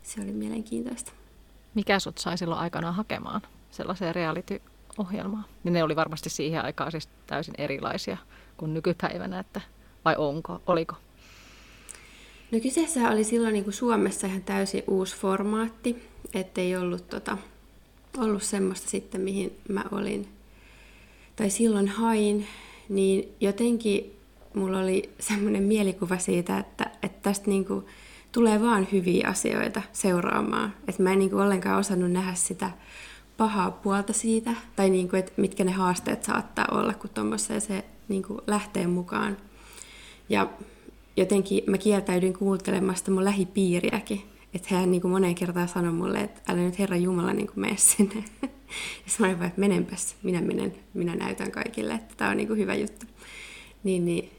se 0.04 0.22
oli 0.22 0.32
mielenkiintoista. 0.32 1.12
Mikä 1.74 2.00
sut 2.00 2.18
sai 2.18 2.38
silloin 2.38 2.62
aikanaan 2.62 2.96
hakemaan 2.96 3.42
sellaiseen 3.72 4.16
reality-ohjelmaan? 4.98 5.46
Niin 5.64 5.74
ne 5.74 5.84
oli 5.84 5.96
varmasti 5.96 6.30
siihen 6.30 6.66
aikaan 6.66 6.92
siis 6.92 7.10
täysin 7.28 7.54
erilaisia 7.58 8.18
kuin 8.58 8.74
nykypäivänä, 8.74 9.40
että 9.40 9.62
vai 10.06 10.16
onko, 10.18 10.62
oliko? 10.68 10.96
No 12.52 12.60
kyseessä 12.60 13.10
oli 13.10 13.24
silloin 13.24 13.54
niin 13.54 13.64
kuin 13.64 13.74
Suomessa 13.74 14.28
ihan 14.28 14.44
täysin 14.44 14.84
uusi 14.88 15.16
formaatti, 15.18 16.10
ettei 16.34 16.76
ollut, 16.76 17.10
tota, 17.10 17.38
ollut 18.18 18.44
semmoista 18.44 18.90
sitten, 18.90 19.22
mihin 19.22 19.58
mä 19.70 19.84
olin, 19.92 20.28
tai 21.36 21.50
silloin 21.50 21.88
hain, 21.88 22.48
niin 22.90 23.36
jotenkin 23.40 24.18
mulla 24.54 24.80
oli 24.80 25.10
semmoinen 25.20 25.64
mielikuva 25.64 26.18
siitä, 26.18 26.58
että, 26.58 26.92
että 27.04 27.20
tästä 27.22 27.50
niin 27.50 27.66
kuin 27.66 27.86
tulee 28.32 28.62
vaan 28.62 28.88
hyviä 28.92 29.28
asioita 29.28 29.82
seuraamaan. 29.94 30.74
Että 30.88 31.04
mä 31.04 31.12
en 31.12 31.20
niin 31.20 31.30
kuin 31.30 31.44
ollenkaan 31.44 31.80
osannut 31.80 32.12
nähdä 32.12 32.34
sitä 32.34 32.72
pahaa 33.42 33.72
puolta 33.72 34.14
siitä, 34.14 34.54
tai 34.76 34.90
niin 34.90 35.10
kuin, 35.10 35.20
että 35.20 35.32
mitkä 35.38 35.64
ne 35.64 35.72
haasteet 35.72 36.24
saattaa 36.24 36.66
olla, 36.72 36.94
kun 36.94 37.10
tuommoiseen 37.10 37.62
se 37.62 37.86
niin 38.08 38.24
kuin 38.24 38.40
lähtee 38.48 38.88
mukaan. 38.88 39.38
Ja 40.30 40.50
jotenkin 41.18 41.64
mä 41.68 41.78
kieltäydyin 41.78 42.34
kuuntelemasta 42.34 43.12
mun 43.12 43.26
lähipiiriäkin. 43.26 44.22
Että 44.54 44.76
hän 44.76 44.92
niin 44.92 45.02
kuin 45.02 45.12
moneen 45.12 45.36
kertaan 45.36 45.68
sanoi 45.68 45.92
mulle, 45.92 46.20
että 46.20 46.42
älä 46.54 46.62
nyt 46.62 46.80
Herra 46.80 46.98
Jumala 46.98 47.34
niin 47.34 47.50
mene 47.56 47.78
sinne. 47.78 48.24
ja 49.06 49.12
sanoin 49.12 49.40
vaan, 49.40 49.48
että 49.48 49.60
menenpäs, 49.60 50.16
minä 50.24 50.42
menen, 50.42 50.74
minä 50.94 51.16
näytän 51.16 51.52
kaikille, 51.52 51.94
että 51.94 52.14
tämä 52.18 52.32
on 52.32 52.38
niin 52.38 52.48
kuin 52.48 52.60
hyvä 52.60 52.76
juttu. 52.76 53.06
Niin, 53.84 54.06
niin 54.06 54.30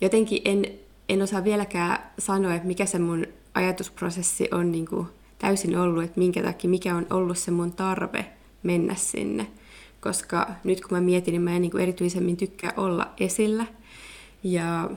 jotenkin 0.00 0.42
en, 0.44 0.66
en 1.08 1.22
osaa 1.22 1.44
vieläkään 1.44 1.98
sanoa, 2.18 2.54
että 2.54 2.68
mikä 2.68 2.86
se 2.86 2.98
mun 2.98 3.26
ajatusprosessi 3.54 4.48
on 4.52 4.72
niin 4.72 4.86
kuin 4.86 5.06
täysin 5.38 5.78
ollut, 5.78 6.04
että 6.04 6.18
minkä 6.18 6.42
takia, 6.42 6.70
mikä 6.70 6.96
on 6.96 7.06
ollut 7.10 7.38
se 7.38 7.50
mun 7.50 7.72
tarve 7.72 8.35
mennä 8.66 8.94
sinne. 8.94 9.46
Koska 10.00 10.50
nyt 10.64 10.80
kun 10.80 10.98
mä 10.98 11.00
mietin, 11.00 11.32
niin 11.32 11.42
mä 11.42 11.56
en 11.56 11.62
niin 11.62 11.70
kuin 11.70 11.82
erityisemmin 11.82 12.36
tykkää 12.36 12.72
olla 12.76 13.12
esillä. 13.20 13.66
Ja 14.42 14.90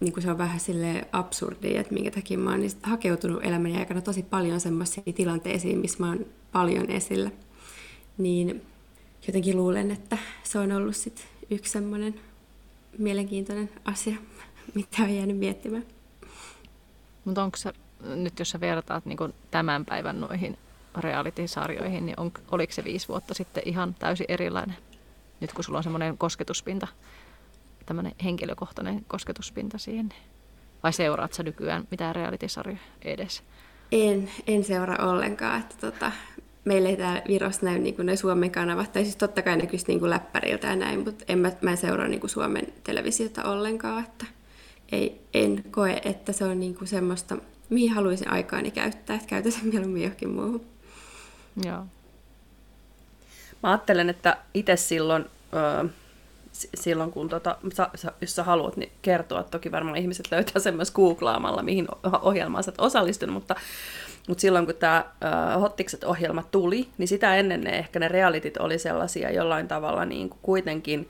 niin 0.00 0.12
kuin 0.12 0.22
se 0.22 0.30
on 0.30 0.38
vähän 0.38 0.60
sille 0.60 1.08
absurdi, 1.12 1.76
että 1.76 1.94
minkä 1.94 2.10
takia 2.10 2.38
mä 2.38 2.50
oon 2.50 2.60
niin 2.60 2.70
hakeutunut 2.82 3.44
elämäni 3.44 3.76
aikana 3.76 4.00
tosi 4.00 4.22
paljon 4.22 4.60
semmoisiin 4.60 5.14
tilanteisiin, 5.14 5.78
missä 5.78 5.98
mä 6.00 6.08
oon 6.08 6.26
paljon 6.52 6.90
esillä. 6.90 7.30
Niin 8.18 8.62
jotenkin 9.26 9.56
luulen, 9.56 9.90
että 9.90 10.18
se 10.42 10.58
on 10.58 10.72
ollut 10.72 10.96
sit 10.96 11.26
yksi 11.50 11.72
semmoinen 11.72 12.14
mielenkiintoinen 12.98 13.70
asia, 13.84 14.16
mitä 14.74 15.02
on 15.02 15.14
jäänyt 15.14 15.38
miettimään. 15.38 15.86
Mutta 17.24 17.42
onko 17.44 17.56
se, 17.56 17.72
nyt 18.14 18.38
jos 18.38 18.50
sä 18.50 18.60
vertaat 18.60 19.06
niin 19.06 19.18
tämän 19.50 19.84
päivän 19.84 20.20
noihin 20.20 20.58
reality-sarjoihin, 20.96 22.06
niin 22.06 22.20
on, 22.20 22.32
oliko 22.50 22.72
se 22.72 22.84
viisi 22.84 23.08
vuotta 23.08 23.34
sitten 23.34 23.62
ihan 23.66 23.94
täysin 23.98 24.26
erilainen? 24.28 24.76
Nyt 25.40 25.52
kun 25.52 25.64
sulla 25.64 25.78
on 25.78 25.82
semmoinen 25.82 26.18
kosketuspinta, 26.18 26.86
tämmöinen 27.86 28.12
henkilökohtainen 28.24 29.04
kosketuspinta 29.08 29.78
siihen. 29.78 30.08
Vai 30.82 30.92
seuraat 30.92 31.32
sä 31.32 31.42
nykyään 31.42 31.88
mitään 31.90 32.14
reality-sarjoja 32.14 32.80
edes? 33.02 33.42
En, 33.92 34.30
en 34.46 34.64
seuraa 34.64 35.10
ollenkaan. 35.10 35.60
Että 35.60 35.74
tota, 35.80 36.12
meillä 36.64 36.88
ei 36.88 36.96
täällä 36.96 37.22
Virossa 37.28 37.66
näy 37.66 37.78
niin 37.78 37.94
ne 38.02 38.16
Suomen 38.16 38.50
kanavat, 38.50 38.92
tai 38.92 39.04
siis 39.04 39.16
totta 39.16 39.42
kai 39.42 39.56
näkyisi 39.56 39.84
niin 39.88 40.10
läppäriltä 40.10 40.66
ja 40.66 40.76
näin, 40.76 41.04
mutta 41.04 41.24
en 41.28 41.38
mä, 41.38 41.52
mä 41.60 41.70
en 41.70 41.76
seuraa 41.76 42.08
niin 42.08 42.28
Suomen 42.28 42.66
televisiota 42.84 43.44
ollenkaan, 43.44 44.04
että 44.04 44.26
ei, 44.92 45.20
en 45.34 45.64
koe, 45.70 46.00
että 46.04 46.32
se 46.32 46.44
on 46.44 46.60
niin 46.60 46.76
semmoista, 46.84 47.36
mihin 47.70 47.92
haluaisin 47.92 48.30
aikaani 48.30 48.70
käyttää, 48.70 49.16
että 49.16 49.28
käytä 49.28 49.50
sen 49.50 49.66
mieluummin 49.66 50.02
johonkin 50.02 50.30
muuhun. 50.30 50.73
Joo. 51.64 51.86
Mä 53.62 53.70
ajattelen, 53.70 54.10
että 54.10 54.36
itse 54.54 54.76
silloin, 54.76 55.24
silloin 56.74 57.10
kun 57.12 57.28
tota, 57.28 57.56
sä, 57.74 58.12
jos 58.20 58.36
sä 58.36 58.42
haluat 58.42 58.76
niin 58.76 58.92
kertoa, 59.02 59.42
toki 59.42 59.72
varmaan 59.72 59.96
ihmiset 59.96 60.28
löytää 60.30 60.62
sen 60.62 60.76
myös 60.76 60.90
googlaamalla, 60.90 61.62
mihin 61.62 61.86
ohjelmaan 62.22 62.64
sä 62.64 62.70
oot 62.70 62.80
osallistunut, 62.86 63.34
mutta 63.34 63.54
mutta 64.28 64.40
silloin 64.40 64.66
kun 64.66 64.74
tämä 64.74 65.04
Hottikset-ohjelma 65.60 66.42
tuli, 66.42 66.88
niin 66.98 67.08
sitä 67.08 67.36
ennen 67.36 67.60
ne 67.60 67.78
ehkä 67.78 67.98
ne 67.98 68.08
realitit 68.08 68.56
oli 68.56 68.78
sellaisia 68.78 69.30
jollain 69.30 69.68
tavalla 69.68 70.04
niin 70.04 70.28
kuin 70.28 70.38
kuitenkin, 70.42 71.08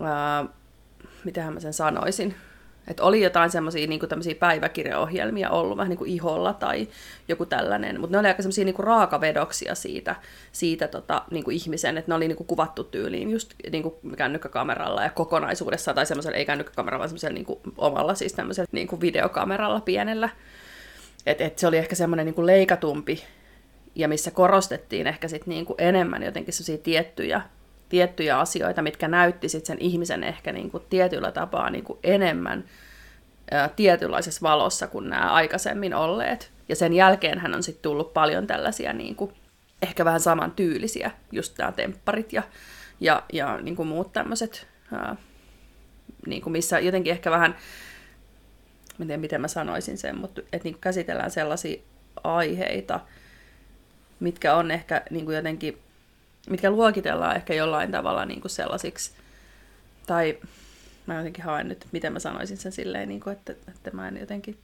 uh, 0.00 0.48
mitähän 1.24 1.54
mä 1.54 1.60
sen 1.60 1.72
sanoisin, 1.72 2.34
että 2.88 3.02
oli 3.02 3.22
jotain 3.22 3.50
semmoisia 3.50 3.86
niin 3.86 4.00
päiväkirjaohjelmia 4.38 5.50
ollut, 5.50 5.76
vähän 5.76 5.90
niin 5.90 5.98
kuin 5.98 6.10
Iholla 6.10 6.52
tai 6.52 6.88
joku 7.28 7.46
tällainen, 7.46 8.00
mutta 8.00 8.14
ne 8.14 8.18
oli 8.18 8.28
aika 8.28 8.42
semmoisia 8.42 8.64
niin 8.64 8.74
raakavedoksia 8.78 9.74
siitä, 9.74 10.16
siitä 10.52 10.88
tota, 10.88 11.22
niin 11.30 11.44
kuin 11.44 11.56
ihmisen, 11.56 11.98
että 11.98 12.10
ne 12.10 12.14
oli 12.14 12.28
niin 12.28 12.36
kuin 12.36 12.46
kuvattu 12.46 12.84
tyyliin 12.84 13.30
just 13.30 13.54
niin 13.72 13.82
kuin 13.82 13.94
kännykkäkameralla 14.16 15.02
ja 15.02 15.10
kokonaisuudessa, 15.10 15.94
tai 15.94 16.06
semmoisella, 16.06 16.36
ei 16.36 16.44
kännykkäkameralla, 16.44 16.98
vaan 16.98 17.08
semmoisella 17.08 17.34
niin 17.34 17.46
kuin 17.46 17.60
omalla 17.78 18.14
siis 18.14 18.32
tämmöisellä 18.32 18.68
niin 18.72 18.88
kuin 18.88 19.00
videokameralla 19.00 19.80
pienellä, 19.80 20.28
et, 21.26 21.40
et 21.40 21.58
se 21.58 21.66
oli 21.66 21.78
ehkä 21.78 21.94
semmoinen 21.94 22.26
niin 22.26 22.46
leikatumpi, 22.46 23.24
ja 23.94 24.08
missä 24.08 24.30
korostettiin 24.30 25.06
ehkä 25.06 25.28
sit 25.28 25.46
niin 25.46 25.66
kuin 25.66 25.76
enemmän 25.78 26.22
jotenkin 26.22 26.54
sellaisia 26.54 26.78
tiettyjä, 26.78 27.42
tiettyjä 27.92 28.38
asioita, 28.38 28.82
mitkä 28.82 29.08
näytti 29.08 29.48
sit 29.48 29.66
sen 29.66 29.78
ihmisen 29.80 30.24
ehkä 30.24 30.52
niin 30.52 30.70
kuin 30.70 30.82
tietyllä 30.90 31.32
tapaa 31.32 31.70
niin 31.70 31.84
kuin 31.84 31.98
enemmän 32.02 32.64
ää, 33.50 33.68
tietynlaisessa 33.68 34.42
valossa 34.42 34.86
kuin 34.86 35.10
nämä 35.10 35.32
aikaisemmin 35.32 35.94
olleet. 35.94 36.50
Ja 36.68 36.76
sen 36.76 36.92
jälkeen 36.92 37.38
hän 37.38 37.54
on 37.54 37.62
sitten 37.62 37.82
tullut 37.82 38.14
paljon 38.14 38.46
tällaisia 38.46 38.92
niin 38.92 39.16
kuin, 39.16 39.32
ehkä 39.82 40.04
vähän 40.04 40.20
samantyylisiä, 40.20 41.10
just 41.32 41.58
nämä 41.58 41.72
tempparit 41.72 42.32
ja, 42.32 42.42
ja, 43.00 43.22
ja 43.32 43.58
niin 43.62 43.76
kuin 43.76 43.88
muut 43.88 44.12
tämmöiset, 44.12 44.66
niin 46.26 46.42
kuin 46.42 46.52
missä 46.52 46.78
jotenkin 46.78 47.10
ehkä 47.10 47.30
vähän 47.30 47.56
en 49.00 49.06
tiedä 49.06 49.20
miten 49.20 49.40
mä 49.40 49.48
sanoisin 49.48 49.98
sen, 49.98 50.18
mutta 50.18 50.40
että 50.40 50.64
niin 50.64 50.78
käsitellään 50.80 51.30
sellaisia 51.30 51.82
aiheita, 52.24 53.00
mitkä 54.20 54.54
on 54.54 54.70
ehkä 54.70 55.02
niin 55.10 55.24
kuin 55.24 55.36
jotenkin, 55.36 55.78
mitkä 56.50 56.70
luokitellaan 56.70 57.36
ehkä 57.36 57.54
jollain 57.54 57.90
tavalla 57.90 58.24
niin 58.24 58.40
kuin 58.40 58.50
sellaisiksi, 58.50 59.12
tai 60.06 60.38
mä 61.06 61.14
jotenkin 61.14 61.44
haen 61.44 61.68
nyt, 61.68 61.86
miten 61.92 62.12
mä 62.12 62.18
sanoisin 62.18 62.56
sen 62.56 62.72
silleen, 62.72 63.08
niin 63.08 63.20
kuin, 63.20 63.32
että, 63.32 63.52
että 63.68 63.90
mä 63.90 64.08
en 64.08 64.16
jotenkin 64.16 64.58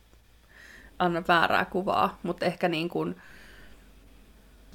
anna 0.98 1.22
väärää 1.28 1.64
kuvaa, 1.64 2.18
mutta 2.22 2.46
ehkä 2.46 2.68
niin 2.68 2.88
kuin, 2.88 3.16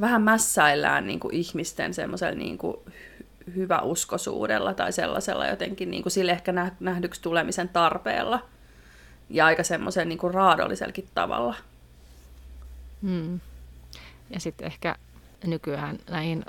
vähän 0.02 0.22
mässäillään 0.22 1.08
niin 1.08 1.20
kuin 1.20 1.36
ihmisten 1.36 1.94
semmoisella 1.94 2.36
niin 2.36 2.58
kuin 2.58 2.78
hyväuskoisuudella 3.56 4.74
tai 4.74 4.94
sellaisella 4.94 5.48
jotenkin 5.48 5.92
niin 5.92 6.04
kuin 6.04 6.12
sille 6.12 6.32
ehkä 6.32 6.54
nähdyksi 6.80 7.22
tulemisen 7.22 7.70
tarpeella 7.70 8.46
ja 9.30 9.46
aika 9.46 9.64
semmoisen 9.64 10.10
niin 10.10 10.34
raadollisellakin 10.34 11.08
tavalla. 11.16 11.56
Hmm. 13.02 13.40
Ja 14.30 14.40
sitten 14.40 14.68
ehkä 14.68 14.96
nykyään 15.46 16.00
näihin 16.10 16.46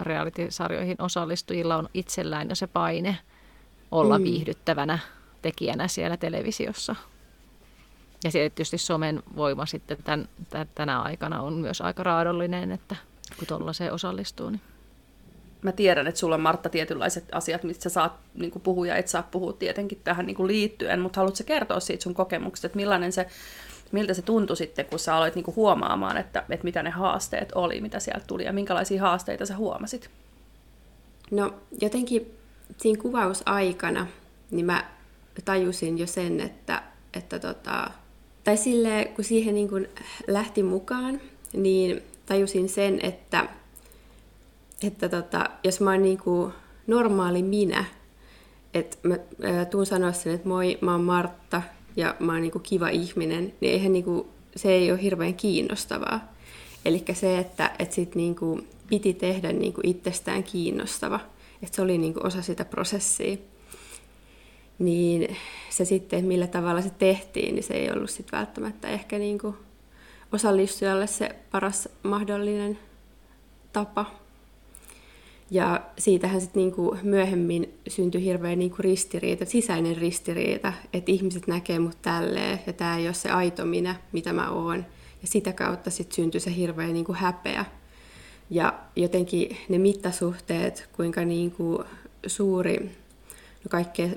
reality-sarjoihin 0.00 0.96
osallistujilla 0.98 1.76
on 1.76 1.88
itsellään 1.94 2.48
jo 2.48 2.54
se 2.54 2.66
paine 2.66 3.16
olla 3.90 4.18
mm. 4.18 4.24
viihdyttävänä 4.24 4.98
tekijänä 5.42 5.88
siellä 5.88 6.16
televisiossa. 6.16 6.96
Ja 8.24 8.30
tietysti 8.30 8.78
somen 8.78 9.22
voima 9.36 9.66
sitten 9.66 9.98
tämän, 10.04 10.28
tänä 10.74 11.00
aikana 11.00 11.42
on 11.42 11.52
myös 11.52 11.80
aika 11.80 12.02
raadollinen, 12.02 12.72
että 12.72 12.96
kun 13.38 13.46
tuollaiseen 13.46 13.92
osallistuu. 13.92 14.50
Niin. 14.50 14.60
Mä 15.62 15.72
tiedän, 15.72 16.06
että 16.06 16.20
sulla 16.20 16.34
on 16.34 16.40
Martta 16.40 16.68
tietynlaiset 16.68 17.24
asiat, 17.32 17.62
mistä 17.62 17.82
sä 17.82 17.90
saat 17.90 18.12
niin 18.34 18.52
puhua 18.62 18.86
ja 18.86 18.96
et 18.96 19.08
saa 19.08 19.22
puhua 19.22 19.52
tietenkin 19.52 20.00
tähän 20.04 20.26
niin 20.26 20.46
liittyen, 20.46 21.00
mutta 21.00 21.20
haluatko 21.20 21.44
kertoa 21.46 21.80
siitä 21.80 22.02
sun 22.02 22.14
kokemuksesta, 22.14 22.66
että 22.66 22.76
millainen 22.76 23.12
se, 23.12 23.26
miltä 23.92 24.14
se 24.14 24.22
tuntui 24.22 24.56
sitten, 24.56 24.86
kun 24.86 24.98
sä 24.98 25.16
aloit 25.16 25.34
niin 25.34 25.56
huomaamaan, 25.56 26.16
että, 26.16 26.44
että 26.50 26.64
mitä 26.64 26.82
ne 26.82 26.90
haasteet 26.90 27.52
oli, 27.54 27.80
mitä 27.80 28.00
sieltä 28.00 28.24
tuli 28.26 28.44
ja 28.44 28.52
minkälaisia 28.52 29.02
haasteita 29.02 29.46
sä 29.46 29.56
huomasit? 29.56 30.10
No 31.30 31.54
jotenkin 31.80 32.34
siinä 32.76 33.02
kuvausaikana 33.02 34.06
niin 34.50 34.66
mä 34.66 34.84
tajusin 35.44 35.98
jo 35.98 36.06
sen, 36.06 36.40
että, 36.40 36.82
että 37.14 37.38
tota, 37.38 37.90
tai 38.44 38.56
sille 38.56 39.12
kun 39.16 39.24
siihen 39.24 39.54
niin 39.54 39.68
kuin 39.68 39.88
lähti 40.26 40.62
mukaan, 40.62 41.20
niin 41.52 42.02
tajusin 42.26 42.68
sen, 42.68 43.00
että, 43.02 43.48
että 44.82 45.08
tota, 45.08 45.50
jos 45.64 45.80
mä 45.80 45.90
oon 45.90 46.02
niin 46.02 46.18
normaali 46.86 47.42
minä, 47.42 47.84
että 48.74 48.96
mä 49.02 49.16
ää, 49.42 49.64
tuun 49.64 49.86
sanoa 49.86 50.12
sen, 50.12 50.34
että 50.34 50.48
moi, 50.48 50.78
mä 50.80 50.92
oon 50.92 51.00
Martta 51.00 51.62
ja 51.98 52.14
mä 52.18 52.32
oon 52.32 52.40
niin 52.40 52.52
kuin 52.52 52.62
kiva 52.62 52.88
ihminen, 52.88 53.54
niin 53.60 53.72
eihän 53.72 53.92
niin 53.92 54.04
kuin, 54.04 54.28
se 54.56 54.72
ei 54.72 54.90
ole 54.90 55.02
hirveän 55.02 55.34
kiinnostavaa. 55.34 56.32
Eli 56.84 57.04
se, 57.12 57.38
että, 57.38 57.70
että 57.78 57.94
sit 57.94 58.14
niin 58.14 58.36
kuin 58.36 58.68
piti 58.88 59.14
tehdä 59.14 59.52
niin 59.52 59.72
kuin 59.72 59.88
itsestään 59.88 60.42
kiinnostava, 60.42 61.20
että 61.62 61.76
se 61.76 61.82
oli 61.82 61.98
niin 61.98 62.14
kuin 62.14 62.26
osa 62.26 62.42
sitä 62.42 62.64
prosessia 62.64 63.36
niin 64.78 65.36
se 65.70 65.84
sitten, 65.84 66.24
millä 66.24 66.46
tavalla 66.46 66.82
se 66.82 66.90
tehtiin, 66.90 67.54
niin 67.54 67.62
se 67.62 67.74
ei 67.74 67.90
ollut 67.90 68.10
sitten 68.10 68.38
välttämättä 68.38 68.88
ehkä 68.88 69.18
niin 69.18 69.38
kuin 69.38 69.56
osallistujalle 70.32 71.06
se 71.06 71.36
paras 71.50 71.88
mahdollinen 72.02 72.78
tapa. 73.72 74.06
Ja 75.50 75.80
siitähän 75.98 76.40
sitten 76.40 76.60
niinku 76.62 76.96
myöhemmin 77.02 77.74
syntyi 77.88 78.24
hirveän 78.24 78.58
niinku 78.58 78.76
ristiriita, 78.78 79.44
sisäinen 79.44 79.96
ristiriita, 79.96 80.72
että 80.92 81.12
ihmiset 81.12 81.46
näkee 81.46 81.78
mut 81.78 82.02
tälleen 82.02 82.60
ja 82.66 82.72
tämä 82.72 82.96
ei 82.96 83.06
ole 83.06 83.14
se 83.14 83.30
aito 83.30 83.64
minä, 83.64 83.94
mitä 84.12 84.32
mä 84.32 84.50
oon. 84.50 84.86
Ja 85.22 85.28
sitä 85.28 85.52
kautta 85.52 85.90
sitten 85.90 86.16
syntyi 86.16 86.40
se 86.40 86.56
hirveä 86.56 86.86
niinku 86.86 87.12
häpeä. 87.12 87.64
Ja 88.50 88.74
jotenkin 88.96 89.56
ne 89.68 89.78
mittasuhteet, 89.78 90.88
kuinka 90.96 91.24
niinku 91.24 91.84
suuri, 92.26 92.78
no 93.64 93.68
kaikkea 93.70 94.08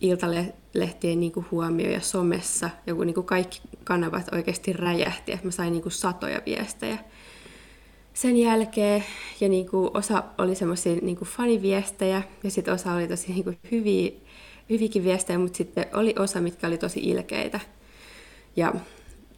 iltalehtien 0.00 1.20
niin 1.20 1.32
kuin 1.32 1.46
huomio 1.50 1.90
ja 1.90 2.00
somessa, 2.00 2.70
ja 2.86 2.94
kun 2.94 3.06
niin 3.06 3.14
kuin 3.14 3.26
kaikki 3.26 3.60
kanavat 3.84 4.32
oikeasti 4.32 4.72
räjähti, 4.72 5.32
että 5.32 5.46
mä 5.46 5.50
sain 5.50 5.72
niin 5.72 5.82
kuin 5.82 5.92
satoja 5.92 6.42
viestejä 6.46 6.98
sen 8.20 8.36
jälkeen, 8.36 9.04
ja 9.40 9.48
niin 9.48 9.68
kuin 9.68 9.90
osa 9.94 10.24
oli 10.38 10.54
semmoisia 10.54 10.96
niin 11.02 11.16
kuin 11.16 11.28
faniviestejä, 11.28 12.22
ja 12.44 12.50
sitten 12.50 12.74
osa 12.74 12.92
oli 12.92 13.08
tosi 13.08 13.32
niin 13.32 13.44
kuin 13.44 13.58
hyviä, 13.70 14.10
hyviäkin 14.70 15.04
viestejä, 15.04 15.38
mutta 15.38 15.56
sitten 15.56 15.86
oli 15.92 16.14
osa, 16.18 16.40
mitkä 16.40 16.66
oli 16.66 16.78
tosi 16.78 17.00
ilkeitä. 17.00 17.60
Ja 18.56 18.74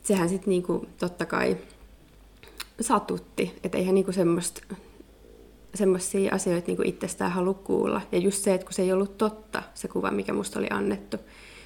sehän 0.03 0.29
sitten 0.29 0.51
niin 0.51 0.63
kuin, 0.63 0.89
totta 0.99 1.27
kai 1.27 1.57
satutti, 2.81 3.59
että 3.65 3.79
eihän 3.79 3.95
niin 3.95 4.05
kuin 4.05 4.15
semmoista 4.15 4.63
semmoisia 5.75 6.35
asioita 6.35 6.67
niin 6.67 6.77
kuin 6.77 6.89
itsestään 6.89 7.33
halu 7.33 7.55
kuulla. 7.55 8.01
Ja 8.13 8.19
just 8.19 8.45
se, 8.45 8.55
että 8.55 8.65
kun 8.65 8.73
se 8.73 8.83
ei 8.83 8.93
ollut 8.93 9.19
totta, 9.19 9.63
se 9.75 9.89
kuva, 9.89 10.11
mikä 10.11 10.33
musta 10.33 10.59
oli 10.59 10.69
annettu, 10.71 11.17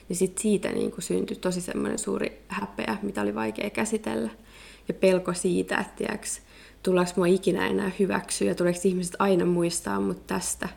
niin 0.09 0.17
sit 0.17 0.39
siitä 0.39 0.73
niin 0.73 0.91
kuin 0.91 1.03
syntyi 1.03 1.37
tosi 1.37 1.61
semmoinen 1.61 1.99
suuri 1.99 2.43
häpeä, 2.49 2.97
mitä 3.03 3.23
oli 3.23 3.35
vaikea 3.35 3.71
käsitellä. 3.71 4.31
Ja 4.89 4.95
pelko 4.95 5.35
siitä, 5.35 5.79
että 5.79 5.93
tiiäks, 5.97 6.41
tuleeko 6.85 7.13
mua 7.17 7.27
ikinä 7.27 7.67
enää 7.67 7.91
hyväksyä 7.99 8.49
ja 8.49 8.55
tuleeko 8.55 8.81
ihmiset 8.85 9.17
aina 9.19 9.45
muistaa 9.45 10.01
mut 10.01 10.27
tästä. 10.27 10.69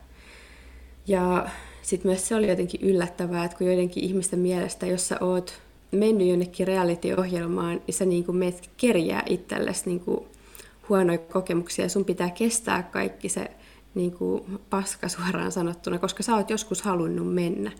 Ja 1.08 1.48
sitten 1.82 2.12
myös 2.12 2.28
se 2.28 2.36
oli 2.36 2.50
jotenkin 2.50 2.82
yllättävää, 2.82 3.46
että 3.46 3.58
kun 3.58 3.67
joidenkin 3.67 4.04
ihmisten 4.04 4.39
mielestä, 4.39 4.86
jos 4.86 5.08
sä 5.08 5.17
oot 5.22 5.62
mennyt 5.91 6.28
jonnekin 6.28 6.67
reality-ohjelmaan, 6.67 7.82
niin 7.88 7.96
sä 7.96 8.06
niin 8.06 8.24
kuin 8.24 8.38
meet 8.38 8.70
kerjää 8.78 9.24
itsellesi 9.26 9.84
niin 9.86 10.00
kuin 10.00 10.26
huonoja 10.89 11.17
kokemuksia 11.17 11.86
ja 11.86 11.89
sun 11.89 12.06
pitää 12.06 12.30
kestää 12.30 12.84
kaikki 12.84 13.30
se 13.30 13.52
niin 13.96 14.12
kuin 14.12 14.60
paska 14.70 15.10
suoraan 15.10 15.52
sanottuna, 15.52 16.00
koska 16.00 16.24
sä 16.24 16.36
oot 16.36 16.50
joskus 16.50 16.82
halunnut 16.82 17.34
mennä. 17.34 17.72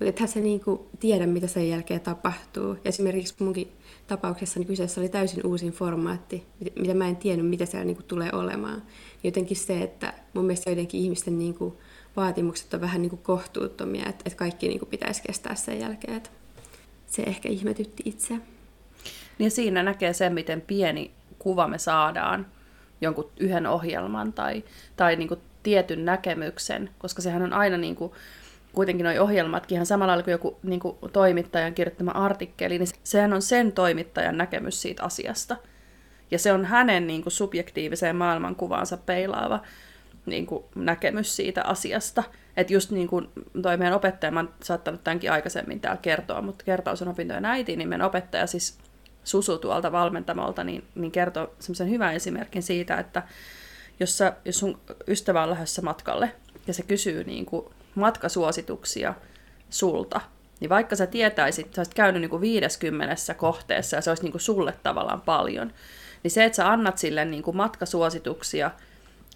Ethän 0.00 0.28
se 0.28 0.40
niin 0.40 0.60
kuin 0.60 0.80
tiedä, 1.00 1.26
mitä 1.26 1.46
sen 1.46 1.68
jälkeen 1.68 2.00
tapahtuu. 2.00 2.76
Esimerkiksi 2.84 3.34
munkin 3.38 3.72
tapauksessa 4.06 4.60
niin 4.60 4.66
kyseessä 4.66 5.00
oli 5.00 5.08
täysin 5.08 5.46
uusin 5.46 5.72
formaatti, 5.72 6.44
mitä 6.76 6.94
mä 6.94 7.08
en 7.08 7.16
tiennyt, 7.16 7.48
mitä 7.48 7.66
siellä 7.66 7.84
niin 7.84 7.96
kuin 7.96 8.06
tulee 8.06 8.30
olemaan. 8.32 8.82
Jotenkin 9.24 9.56
se, 9.56 9.82
että 9.82 10.14
mun 10.34 10.44
mielestä 10.44 10.70
joidenkin 10.70 11.00
ihmisten 11.00 11.38
niin 11.38 11.54
kuin 11.54 11.74
vaatimukset 12.16 12.74
on 12.74 12.80
vähän 12.80 13.02
niin 13.02 13.10
kuin 13.10 13.22
kohtuuttomia, 13.22 14.08
että, 14.08 14.22
että 14.26 14.38
kaikki 14.38 14.68
niin 14.68 14.78
kuin 14.78 14.88
pitäisi 14.88 15.22
kestää 15.22 15.54
sen 15.54 15.80
jälkeen. 15.80 16.16
Että 16.16 16.30
se 17.06 17.22
ehkä 17.22 17.48
ihmetytti 17.48 18.02
itseä. 18.06 18.38
Niin 19.38 19.50
siinä 19.50 19.82
näkee 19.82 20.12
sen, 20.12 20.34
miten 20.34 20.60
pieni 20.60 21.10
kuva 21.38 21.68
me 21.68 21.78
saadaan 21.78 22.46
jonkun 23.00 23.30
yhden 23.40 23.66
ohjelman 23.66 24.32
tai, 24.32 24.64
tai 24.96 25.16
niin 25.16 25.28
kuin 25.28 25.40
tietyn 25.62 26.04
näkemyksen, 26.04 26.90
koska 26.98 27.22
sehän 27.22 27.42
on 27.42 27.52
aina 27.52 27.76
niin 27.76 27.96
kuin, 27.96 28.12
kuitenkin 28.74 29.04
nuo 29.04 29.22
ohjelmatkin 29.24 29.76
ihan 29.76 29.86
samalla 29.86 30.10
lailla 30.10 30.24
kuin 30.24 30.32
joku 30.32 30.58
niin 30.62 30.80
kuin 30.80 30.96
toimittajan 31.12 31.74
kirjoittama 31.74 32.10
artikkeli, 32.10 32.78
niin 32.78 32.88
sehän 33.04 33.32
on 33.32 33.42
sen 33.42 33.72
toimittajan 33.72 34.38
näkemys 34.38 34.82
siitä 34.82 35.04
asiasta. 35.04 35.56
Ja 36.30 36.38
se 36.38 36.52
on 36.52 36.64
hänen 36.64 37.06
niin 37.06 37.22
kuin 37.22 37.32
subjektiiviseen 37.32 38.16
maailmankuvaansa 38.16 38.96
peilaava 38.96 39.60
niin 40.26 40.46
kuin 40.46 40.64
näkemys 40.74 41.36
siitä 41.36 41.64
asiasta. 41.64 42.22
Että 42.56 42.72
just 42.72 42.90
niin 42.90 43.08
kuin 43.08 43.28
toi 43.62 43.76
meidän 43.76 43.94
opettaja, 43.94 44.32
mä 44.32 44.40
oon 44.40 44.54
saattanut 44.62 45.04
tämänkin 45.04 45.32
aikaisemmin 45.32 45.80
täällä 45.80 46.00
kertoa, 46.02 46.42
mutta 46.42 46.64
kertaus 46.64 47.02
on 47.02 47.08
opintojen 47.08 47.44
äiti, 47.44 47.76
niin 47.76 47.88
meidän 47.88 48.06
opettaja 48.06 48.46
siis 48.46 48.78
Susu 49.24 49.58
tuolta 49.58 49.92
valmentamolta, 49.92 50.64
niin, 50.64 50.84
niin 50.94 51.12
kertoo 51.12 51.54
semmoisen 51.58 51.90
hyvän 51.90 52.14
esimerkin 52.14 52.62
siitä, 52.62 52.96
että 52.96 53.22
jos, 54.00 54.18
sä, 54.18 54.32
jos 54.44 54.58
sun 54.58 54.80
ystävä 55.08 55.42
on 55.42 55.50
lähdössä 55.50 55.82
matkalle 55.82 56.32
ja 56.66 56.74
se 56.74 56.82
kysyy 56.82 57.24
niin 57.24 57.46
kuin 57.46 57.66
matkasuosituksia 57.94 59.14
sulta, 59.70 60.20
niin 60.60 60.68
vaikka 60.68 60.96
sä 60.96 61.06
tietäisit, 61.06 61.74
sä 61.74 61.80
olisit 61.80 61.94
käynyt 61.94 62.20
niin 62.20 62.30
kuin 62.30 62.40
50 62.40 63.34
kohteessa 63.34 63.96
ja 63.96 64.02
se 64.02 64.10
olisi 64.10 64.22
niin 64.22 64.32
kuin 64.32 64.42
sulle 64.42 64.74
tavallaan 64.82 65.20
paljon, 65.20 65.72
niin 66.22 66.30
se, 66.30 66.44
että 66.44 66.56
sä 66.56 66.72
annat 66.72 66.98
sille 66.98 67.24
niin 67.24 67.42
kuin 67.42 67.56
matkasuosituksia 67.56 68.70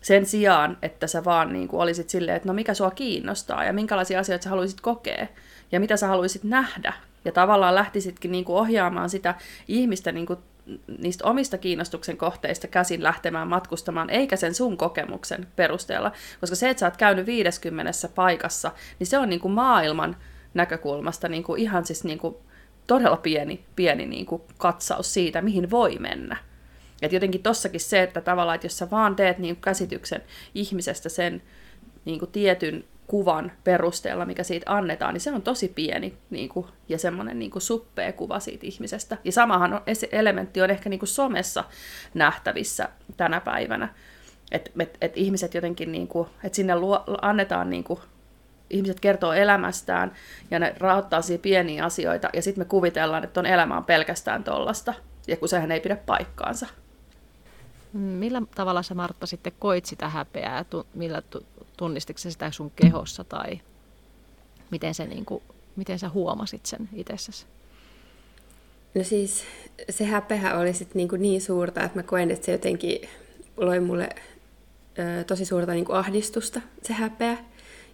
sen 0.03 0.27
sijaan, 0.27 0.79
että 0.83 1.07
sä 1.07 1.25
vaan 1.25 1.53
niin 1.53 1.69
kuin 1.69 1.81
olisit 1.81 2.11
silleen, 2.11 2.37
että 2.37 2.49
no 2.49 2.55
mikä 2.55 2.75
sua 2.75 2.91
kiinnostaa 2.91 3.65
ja 3.65 3.73
minkälaisia 3.73 4.21
asioita 4.21 4.45
sä 4.45 4.51
haluaisit 4.51 4.81
kokea 4.81 5.27
ja 5.73 5.81
mitä 5.81 5.97
sä 5.97 6.07
haluaisit 6.07 6.45
nähdä, 6.45 6.93
ja 7.25 7.33
tavallaan 7.33 7.75
lähtisitkin 7.75 8.33
niin 8.33 8.45
kuin 8.45 8.57
ohjaamaan 8.57 9.11
sitä 9.11 9.35
ihmistä 9.69 10.13
niin 10.13 10.27
kuin 10.27 10.39
niistä 10.99 11.25
omista 11.25 11.59
kiinnostuksen 11.59 12.17
kohteista 12.17 12.67
käsin 12.67 13.03
lähtemään 13.03 13.49
matkustamaan, 13.49 14.11
eikä 14.11 14.37
sen 14.37 14.55
sun 14.55 14.77
kokemuksen 14.77 15.47
perusteella. 15.57 16.13
Koska 16.41 16.57
se, 16.57 16.71
että 16.71 16.81
sä 16.81 16.87
oot 16.87 16.97
käynyt 16.97 17.27
50 17.27 17.93
paikassa, 18.15 18.73
niin 18.99 19.07
se 19.07 19.19
on 19.19 19.29
niin 19.29 19.41
kuin 19.41 19.55
maailman 19.55 20.17
näkökulmasta 20.55 21.29
niin 21.29 21.45
kuin 21.45 21.61
ihan 21.61 21.87
siis 21.87 22.05
niin 22.05 22.19
kuin 22.19 22.37
todella 22.87 23.17
pieni, 23.17 23.65
pieni 23.77 24.07
niin 24.07 24.27
kuin 24.27 24.43
katsaus 24.59 25.15
siitä, 25.15 25.43
mihin 25.43 25.71
voi 25.71 25.97
mennä. 25.99 26.37
Et 27.03 27.13
jotenkin 27.13 27.43
tossakin 27.43 27.81
se, 27.81 28.03
että 28.03 28.21
tavallaan, 28.21 28.55
että 28.55 28.67
jos 28.67 28.79
sä 28.79 28.91
vaan 28.91 29.17
teet 29.17 29.39
niin 29.39 29.57
käsityksen 29.57 30.23
ihmisestä 30.55 31.09
sen 31.09 31.43
niin 32.05 32.19
kuin 32.19 32.31
tietyn 32.31 32.85
kuvan 33.07 33.53
perusteella, 33.65 34.25
mikä 34.25 34.43
siitä 34.43 34.73
annetaan, 34.73 35.15
niin 35.15 35.21
se 35.21 35.33
on 35.33 35.43
tosi 35.43 35.69
pieni 35.69 36.17
niin 36.31 36.49
kuin, 36.49 36.67
ja 36.89 36.99
semmoinen 36.99 37.39
niin 37.39 37.51
suppea 37.59 38.13
kuva 38.13 38.41
siitä 38.41 38.67
ihmisestä. 38.67 39.19
Ja 39.25 39.33
samahan 39.33 39.73
on, 39.73 39.81
elementti 40.13 40.63
on 40.63 40.71
ehkä 40.71 40.91
niin 40.91 41.01
kuin 41.01 41.09
somessa 41.09 41.65
nähtävissä 42.15 42.89
tänä 43.17 43.41
päivänä. 43.41 43.95
Että 44.51 44.71
et, 44.81 44.99
et 45.01 45.17
ihmiset 45.17 45.55
jotenkin, 45.55 45.93
niin 45.93 46.09
kuin, 46.09 46.29
että 46.45 46.57
sinne 46.57 46.77
luo, 46.77 47.05
annetaan, 47.23 47.71
niin 47.71 47.85
kuin, 47.85 48.01
ihmiset 48.71 49.01
kertoo 49.01 49.33
elämästään 49.33 50.13
ja 50.51 50.59
ne 50.59 50.75
rahoittaa 50.79 51.23
siihen 51.23 51.41
pieniä 51.41 51.85
asioita 51.85 52.31
ja 52.33 52.43
sitten 52.43 52.61
me 52.61 52.65
kuvitellaan, 52.65 53.25
että 53.25 53.41
on 53.41 53.47
elämä 53.47 53.77
on 53.77 53.85
pelkästään 53.85 54.45
tollasta. 54.45 54.95
Ja 55.27 55.37
kun 55.37 55.49
sehän 55.49 55.73
ei 55.73 55.81
pidä 55.81 55.97
paikkaansa. 55.97 56.67
Millä 57.93 58.43
tavalla 58.55 58.83
sä 58.83 58.95
Martta 58.95 59.27
sitten 59.27 59.53
koit 59.59 59.85
sitä 59.85 60.09
häpeää? 60.09 60.65
Millä 60.95 61.23
tunnistitko 61.77 62.19
sitä 62.19 62.51
sun 62.51 62.73
kehossa 62.77 63.25
tai 63.25 63.61
miten, 64.71 64.95
se, 64.95 65.07
niin 65.07 65.25
kuin, 65.25 65.43
miten 65.77 65.99
sä 65.99 66.09
huomasit 66.09 66.67
sen 66.67 66.89
itsessäsi? 66.93 67.47
No 68.95 69.05
siis 69.05 69.45
se 69.91 70.05
häpeä 70.05 70.59
oli 70.59 70.75
sit 70.75 70.95
niin, 70.95 71.09
niin 71.19 71.41
suurta, 71.41 71.85
että 71.85 71.99
mä 71.99 72.03
koen, 72.03 72.31
että 72.31 72.47
se 72.47 72.53
jotenkin 72.53 73.09
loi 73.57 73.81
mulle 73.81 74.09
ö, 74.99 75.25
tosi 75.25 75.45
suurta 75.45 75.73
niin 75.73 75.85
kuin 75.85 75.97
ahdistusta, 75.97 76.61
se 76.83 76.93
häpeä. 76.93 77.39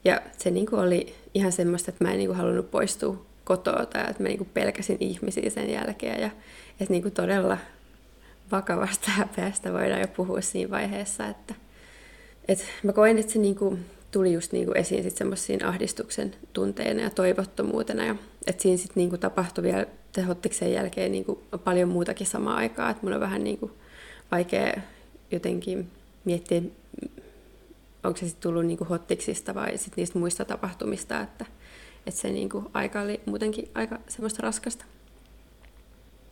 Ja 0.04 0.22
se 0.38 0.50
niin 0.50 0.66
kuin 0.66 0.80
oli 0.80 1.14
ihan 1.34 1.52
semmoista, 1.52 1.90
että 1.90 2.04
mä 2.04 2.10
en 2.10 2.18
niin 2.18 2.28
kuin 2.28 2.36
halunnut 2.36 2.70
poistua 2.70 3.24
kotoa 3.44 3.86
tai 3.86 4.10
että 4.10 4.22
mä 4.22 4.28
niin 4.28 4.38
kuin 4.38 4.50
pelkäsin 4.54 4.96
ihmisiä 5.00 5.50
sen 5.50 5.70
jälkeen 5.70 6.20
ja 6.20 6.30
että 6.80 6.92
niin 6.92 7.02
kuin 7.02 7.14
todella 7.14 7.58
vakavasta 8.52 9.10
häpeästä 9.10 9.72
voidaan 9.72 10.00
jo 10.00 10.08
puhua 10.08 10.40
siinä 10.40 10.70
vaiheessa, 10.70 11.26
että, 11.26 11.54
että 12.50 12.64
mä 12.82 12.92
koen, 12.92 13.18
että 13.18 13.32
se 13.32 13.38
niin 13.38 13.56
kuin 13.56 13.86
tuli 14.10 14.32
just 14.32 14.52
niin 14.52 14.66
kuin 14.66 14.76
esiin 14.76 15.10
semmoisiin 15.10 15.64
ahdistuksen 15.64 16.34
tunteina 16.52 17.02
ja 17.02 17.10
toivottomuutena 17.10 18.04
ja 18.04 18.16
että 18.46 18.62
siinä 18.62 18.76
sitten 18.76 19.00
niin 19.00 19.08
kuin 19.08 19.20
tapahtui 19.20 19.64
vielä 19.64 19.86
tehottiksen 20.12 20.72
jälkeen 20.72 21.12
niin 21.12 21.24
kuin 21.24 21.38
paljon 21.64 21.88
muutakin 21.88 22.26
samaa 22.26 22.56
aikaa, 22.56 22.90
että 22.90 23.02
mun 23.02 23.12
on 23.12 23.20
vähän 23.20 23.44
niin 23.44 23.58
kuin 23.58 23.72
vaikea 24.30 24.80
jotenkin 25.30 25.90
miettiä, 26.24 26.62
onko 28.04 28.16
se 28.16 28.26
sitten 28.26 28.42
tullut 28.42 28.66
niin 28.66 28.78
kuin 28.78 28.88
hottiksista 28.88 29.54
vai 29.54 29.78
sit 29.78 29.96
niistä 29.96 30.18
muista 30.18 30.44
tapahtumista, 30.44 31.20
että, 31.20 31.46
että 32.06 32.20
se 32.20 32.30
niin 32.30 32.48
kuin 32.48 32.66
aika 32.74 33.00
oli 33.00 33.20
muutenkin 33.26 33.70
aika 33.74 33.98
semmoista 34.08 34.42
raskasta. 34.42 34.84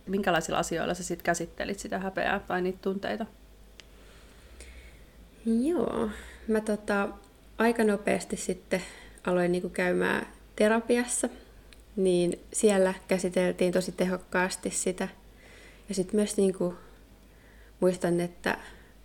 Minkälaisilla 0.07 0.59
asioilla 0.59 0.93
sä 0.93 1.03
sitten 1.03 1.25
käsittelit 1.25 1.79
sitä 1.79 1.99
häpeää 1.99 2.39
tai 2.39 2.61
niitä 2.61 2.79
tunteita? 2.81 3.25
Joo, 5.45 6.09
mä 6.47 6.61
tota, 6.61 7.09
aika 7.57 7.83
nopeasti 7.83 8.37
sitten 8.37 8.81
aloin 9.27 9.51
niin 9.51 9.61
kuin 9.61 9.73
käymään 9.73 10.27
terapiassa, 10.55 11.29
niin 11.95 12.39
siellä 12.53 12.93
käsiteltiin 13.07 13.73
tosi 13.73 13.91
tehokkaasti 13.91 14.69
sitä. 14.69 15.07
Ja 15.89 15.95
sitten 15.95 16.15
myös 16.15 16.37
niin 16.37 16.53
kuin, 16.53 16.75
muistan, 17.79 18.19
että 18.19 18.57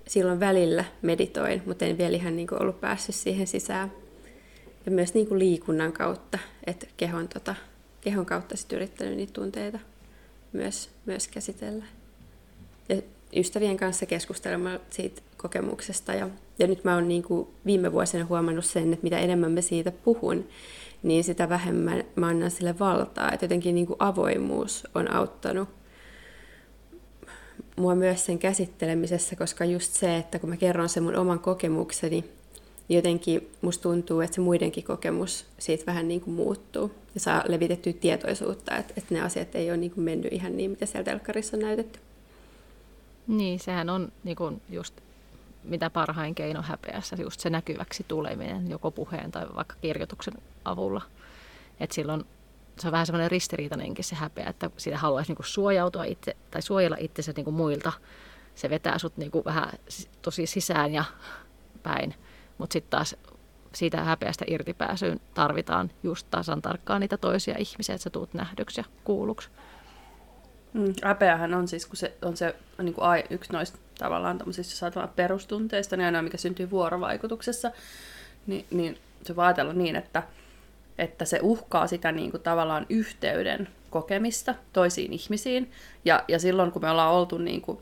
silloin 0.07 0.41
välillä 0.41 0.85
meditoin, 1.03 1.63
mutta 1.67 1.85
en 1.85 1.99
vielä 1.99 2.17
ihan 2.17 2.37
niin 2.37 2.49
kuin 2.49 2.63
ollut 2.63 2.81
päässyt 2.81 3.15
siihen 3.15 3.47
sisään. 3.47 3.93
Ja 4.87 4.93
myös 4.93 5.15
niin 5.15 5.27
kuin 5.27 5.39
liikunnan 5.39 5.93
kautta, 5.93 6.39
että 6.67 6.87
kehon, 6.97 7.29
tota, 7.29 7.55
kehon 8.01 8.27
kautta 8.27 8.57
sit 8.57 8.73
yrittänyt 8.73 9.17
niitä 9.17 9.33
tunteita 9.33 9.79
myös, 10.53 10.91
myös 11.07 11.29
käsitellä. 11.29 11.85
Ja 12.89 13.03
ystävien 13.37 13.77
kanssa 13.77 14.07
keskustelemme 14.07 14.81
siitä 14.91 15.23
kokemuksesta. 15.45 16.15
Ja, 16.15 16.29
ja 16.59 16.67
nyt 16.67 16.85
mä 16.85 16.95
oon 16.95 17.09
niin 17.09 17.23
kuin 17.23 17.49
viime 17.67 17.93
vuosina 17.93 18.25
huomannut 18.25 18.65
sen, 18.65 18.93
että 18.93 19.05
mitä 19.05 19.19
enemmän 19.19 19.53
mä 19.53 19.61
siitä 19.61 19.91
puhun, 19.91 20.45
niin 21.03 21.25
sitä 21.25 21.49
vähemmän 21.49 22.05
mä 22.17 22.27
annan 22.27 22.51
sille 22.51 22.79
valtaa. 22.79 23.33
Että 23.33 23.45
jotenkin 23.45 23.75
niin 23.75 23.87
kuin 23.87 23.97
avoimuus 23.99 24.87
on 24.95 25.11
auttanut 25.11 25.69
mua 27.77 27.95
myös 27.95 28.27
sen 28.27 28.39
käsittelemisessä, 28.39 29.37
koska 29.37 29.65
just 29.65 29.93
se, 29.93 30.17
että 30.17 30.39
kun 30.39 30.49
mä 30.49 30.57
kerron 30.57 30.89
sen 30.89 31.03
mun 31.03 31.17
oman 31.17 31.39
kokemukseni, 31.39 32.25
niin 32.89 32.97
jotenkin 32.97 33.51
musta 33.63 33.83
tuntuu, 33.83 34.21
että 34.21 34.35
se 34.35 34.41
muidenkin 34.41 34.85
kokemus 34.85 35.47
siitä 35.59 35.87
vähän 35.87 36.09
niin 36.09 36.21
kuin 36.21 36.35
muuttuu 36.35 36.91
ja 37.15 37.21
saa 37.21 37.45
levitettyä 37.49 37.93
tietoisuutta, 37.93 38.77
että, 38.77 38.95
että 38.97 39.15
ne 39.15 39.21
asiat 39.21 39.55
ei 39.55 39.71
ole 39.71 39.77
niin 39.77 39.91
kuin 39.91 40.05
mennyt 40.05 40.33
ihan 40.33 40.57
niin, 40.57 40.71
mitä 40.71 40.87
siellä 40.87 41.05
telkkarissa 41.05 41.57
on 41.57 41.63
näytetty. 41.63 42.01
Niin, 43.27 43.61
sehän 43.61 43.91
on 43.91 44.13
niin 44.25 44.37
kuin 44.37 44.61
just 44.71 44.95
mitä 45.65 45.91
parhain 45.91 46.35
keino 46.35 46.63
häpeässä, 46.63 47.17
just 47.17 47.41
se 47.41 47.51
näkyväksi 47.51 48.05
tuleminen 48.09 48.71
joko 48.71 48.91
puheen 48.91 49.31
tai 49.31 49.47
vaikka 49.55 49.77
kirjoituksen 49.81 50.35
avulla. 50.65 51.03
Et 51.81 51.93
silloin 51.93 52.25
se 52.79 52.89
on 52.89 52.93
vähän 52.93 53.07
semmoinen 53.07 53.31
ristiriitainenkin 53.31 54.05
se 54.05 54.15
häpeä, 54.15 54.47
että 54.47 54.71
siitä 54.77 54.99
haluaisi 54.99 55.31
niinku 55.31 55.43
suojautua 55.43 56.05
itse 56.05 56.37
tai 56.51 56.63
suojella 56.63 56.97
itsensä 57.01 57.33
niinku 57.37 57.51
muilta. 57.51 57.93
Se 58.55 58.71
vetää 58.71 58.99
sut 58.99 59.17
niinku 59.17 59.45
vähän 59.45 59.73
tosi 60.23 60.47
sisään 60.47 60.95
ja 60.95 61.05
päin, 61.83 62.15
mutta 62.59 62.73
sitten 62.73 62.91
taas 62.91 63.17
siitä 63.75 64.05
häpeästä 64.05 64.45
irtipääsyyn 64.49 65.21
tarvitaan 65.35 65.91
just 66.03 66.27
tasan 66.31 66.63
tarkkaan 66.63 67.01
niitä 67.01 67.17
toisia 67.17 67.55
ihmisiä, 67.59 67.95
että 67.95 68.03
sä 68.03 68.11
tuut 68.11 68.35
nähdyksi 68.35 68.81
ja 68.81 68.85
kuulluksi. 69.05 69.49
Mm, 70.75 70.95
on 71.55 71.69
siis, 71.69 71.87
kun 71.87 71.97
se 71.97 72.13
on 72.23 72.37
se 72.37 72.55
niin 72.83 72.95
kuin 72.95 73.05
ai, 73.05 73.25
yksi 73.31 73.53
noista 73.53 73.79
tavallaan 73.99 74.39
tämmöisistä, 74.39 74.73
jos 74.73 74.79
perustunteista, 75.17 75.97
niin 75.97 76.05
ainoa 76.05 76.23
mikä 76.23 76.37
syntyy 76.37 76.71
vuorovaikutuksessa, 76.71 77.71
niin, 78.47 78.65
niin 78.71 78.99
se 79.23 79.37
voi 79.37 79.45
ajatella 79.45 79.73
niin, 79.73 79.97
että, 79.97 80.23
että 80.99 81.25
se 81.25 81.39
uhkaa 81.43 81.87
sitä 81.87 82.13
niin 82.13 82.31
kuin 82.31 82.43
tavallaan 82.43 82.87
yhteyden 82.89 83.69
kokemista 83.91 84.55
toisiin 84.73 85.13
ihmisiin. 85.13 85.71
Ja, 86.05 86.25
ja 86.29 86.39
silloin, 86.39 86.73
kun 86.73 86.83
me 86.83 86.91
ollaan 86.91 87.13
oltu 87.13 87.39
niin 87.39 87.61
kuin 87.61 87.79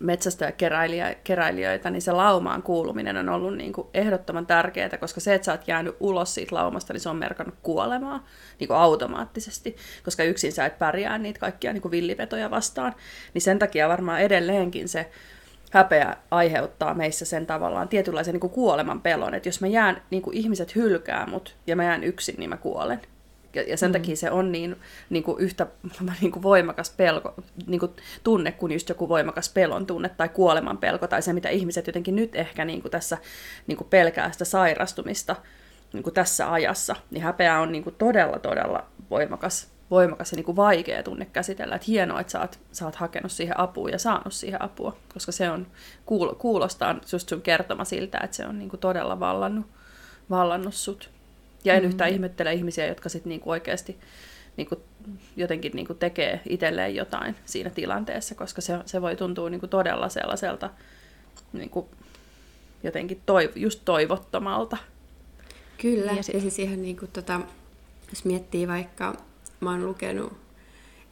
metsästäjäkeräilijöitä, 0.00 1.90
niin 1.90 2.02
se 2.02 2.12
laumaan 2.12 2.62
kuuluminen 2.62 3.16
on 3.16 3.28
ollut 3.28 3.56
niin 3.56 3.72
kuin 3.72 3.88
ehdottoman 3.94 4.46
tärkeää, 4.46 4.98
koska 5.00 5.20
se, 5.20 5.34
että 5.34 5.44
sä 5.44 5.52
oot 5.52 5.68
jäänyt 5.68 5.96
ulos 6.00 6.34
siitä 6.34 6.54
laumasta, 6.54 6.92
niin 6.92 7.00
se 7.00 7.08
on 7.08 7.16
merkannut 7.16 7.54
kuolemaa 7.62 8.26
niin 8.58 8.68
kuin 8.68 8.78
automaattisesti, 8.78 9.76
koska 10.04 10.24
yksin 10.24 10.52
sä 10.52 10.66
et 10.66 10.78
pärjää 10.78 11.18
niitä 11.18 11.40
kaikkia 11.40 11.72
niin 11.72 11.82
kuin 11.82 11.92
villipetoja 11.92 12.50
vastaan. 12.50 12.94
Niin 13.34 13.42
sen 13.42 13.58
takia 13.58 13.88
varmaan 13.88 14.20
edelleenkin 14.20 14.88
se 14.88 15.10
häpeä 15.70 16.16
aiheuttaa 16.30 16.94
meissä 16.94 17.24
sen 17.24 17.46
tavallaan 17.46 17.88
tietynlaisen 17.88 18.32
niin 18.32 18.40
kuin 18.40 18.52
kuoleman 18.52 19.00
pelon, 19.00 19.34
että 19.34 19.48
jos 19.48 19.60
mä 19.60 19.66
jään, 19.66 20.02
niin 20.10 20.22
kuin 20.22 20.36
ihmiset 20.36 20.74
hylkää 20.74 21.26
mut 21.26 21.56
ja 21.66 21.76
mä 21.76 21.84
jään 21.84 22.04
yksin, 22.04 22.34
niin 22.38 22.50
mä 22.50 22.56
kuolen. 22.56 23.00
Ja, 23.54 23.62
ja 23.62 23.76
sen 23.76 23.90
mm. 23.90 23.92
takia 23.92 24.16
se 24.16 24.30
on 24.30 24.52
niin, 24.52 24.76
niin 25.10 25.22
kuin 25.22 25.40
yhtä 25.40 25.66
niin 26.20 26.32
kuin 26.32 26.42
voimakas 26.42 26.90
pelko, 26.90 27.34
niin 27.66 27.80
kuin 27.80 27.92
tunne 28.24 28.52
kuin 28.52 28.72
just 28.72 28.88
joku 28.88 29.08
voimakas 29.08 29.48
pelon 29.48 29.86
tunne 29.86 30.08
tai 30.08 30.28
kuoleman 30.28 30.78
pelko 30.78 31.06
tai 31.06 31.22
se, 31.22 31.32
mitä 31.32 31.48
ihmiset 31.48 31.86
jotenkin 31.86 32.16
nyt 32.16 32.36
ehkä 32.36 32.64
niin 32.64 32.82
kuin 32.82 32.92
tässä 32.92 33.18
niin 33.66 33.76
kuin 33.76 33.88
pelkää 33.88 34.32
sitä 34.32 34.44
sairastumista 34.44 35.36
niin 35.92 36.02
kuin 36.02 36.14
tässä 36.14 36.52
ajassa. 36.52 36.96
Niin 37.10 37.22
häpeä 37.22 37.60
on 37.60 37.72
niin 37.72 37.84
kuin 37.84 37.94
todella, 37.98 38.38
todella 38.38 38.86
voimakas, 39.10 39.68
voimakas 39.90 40.32
ja 40.32 40.36
niin 40.36 40.44
kuin 40.44 40.56
vaikea 40.56 41.02
tunne 41.02 41.24
käsitellä. 41.24 41.74
Että 41.74 41.86
hienoa, 41.88 42.20
että 42.20 42.30
sä 42.30 42.40
oot, 42.40 42.58
sä 42.72 42.84
oot 42.84 42.94
hakenut 42.94 43.32
siihen 43.32 43.60
apua 43.60 43.88
ja 43.88 43.98
saanut 43.98 44.32
siihen 44.32 44.62
apua, 44.62 44.96
koska 45.14 45.32
se 45.32 45.50
on, 45.50 45.66
kuulostaa 46.38 46.96
just 47.12 47.28
sun 47.28 47.42
kertoma 47.42 47.84
siltä, 47.84 48.20
että 48.24 48.36
se 48.36 48.46
on 48.46 48.58
niin 48.58 48.68
kuin 48.70 48.80
todella 48.80 49.20
vallannut, 49.20 49.66
vallannut 50.30 50.74
sut. 50.74 51.10
Ja 51.64 51.74
en 51.74 51.82
mm. 51.82 51.88
yhtään 51.88 52.10
ihmettele 52.10 52.52
ihmisiä, 52.52 52.86
jotka 52.86 53.08
sitten 53.08 53.30
niinku 53.30 53.50
oikeasti 53.50 53.98
niinku 54.56 54.76
jotenkin 55.36 55.72
niinku 55.74 55.94
tekee 55.94 56.40
itselleen 56.48 56.94
jotain 56.94 57.36
siinä 57.44 57.70
tilanteessa, 57.70 58.34
koska 58.34 58.60
se, 58.60 58.78
se 58.86 59.02
voi 59.02 59.16
tuntua 59.16 59.50
niinku 59.50 59.66
todella 59.66 60.08
sellaiselta 60.08 60.70
niinku 61.52 61.88
jotenkin 62.82 63.20
toiv- 63.26 63.58
just 63.58 63.80
toivottomalta. 63.84 64.76
Kyllä, 65.78 66.12
ja, 66.12 66.22
ja 66.34 66.40
siis 66.40 66.58
ihan 66.58 66.82
niinku 66.82 67.06
tota, 67.12 67.40
jos 68.10 68.24
miettii 68.24 68.68
vaikka, 68.68 69.14
mä 69.60 69.70
oon 69.70 69.86
lukenut 69.86 70.32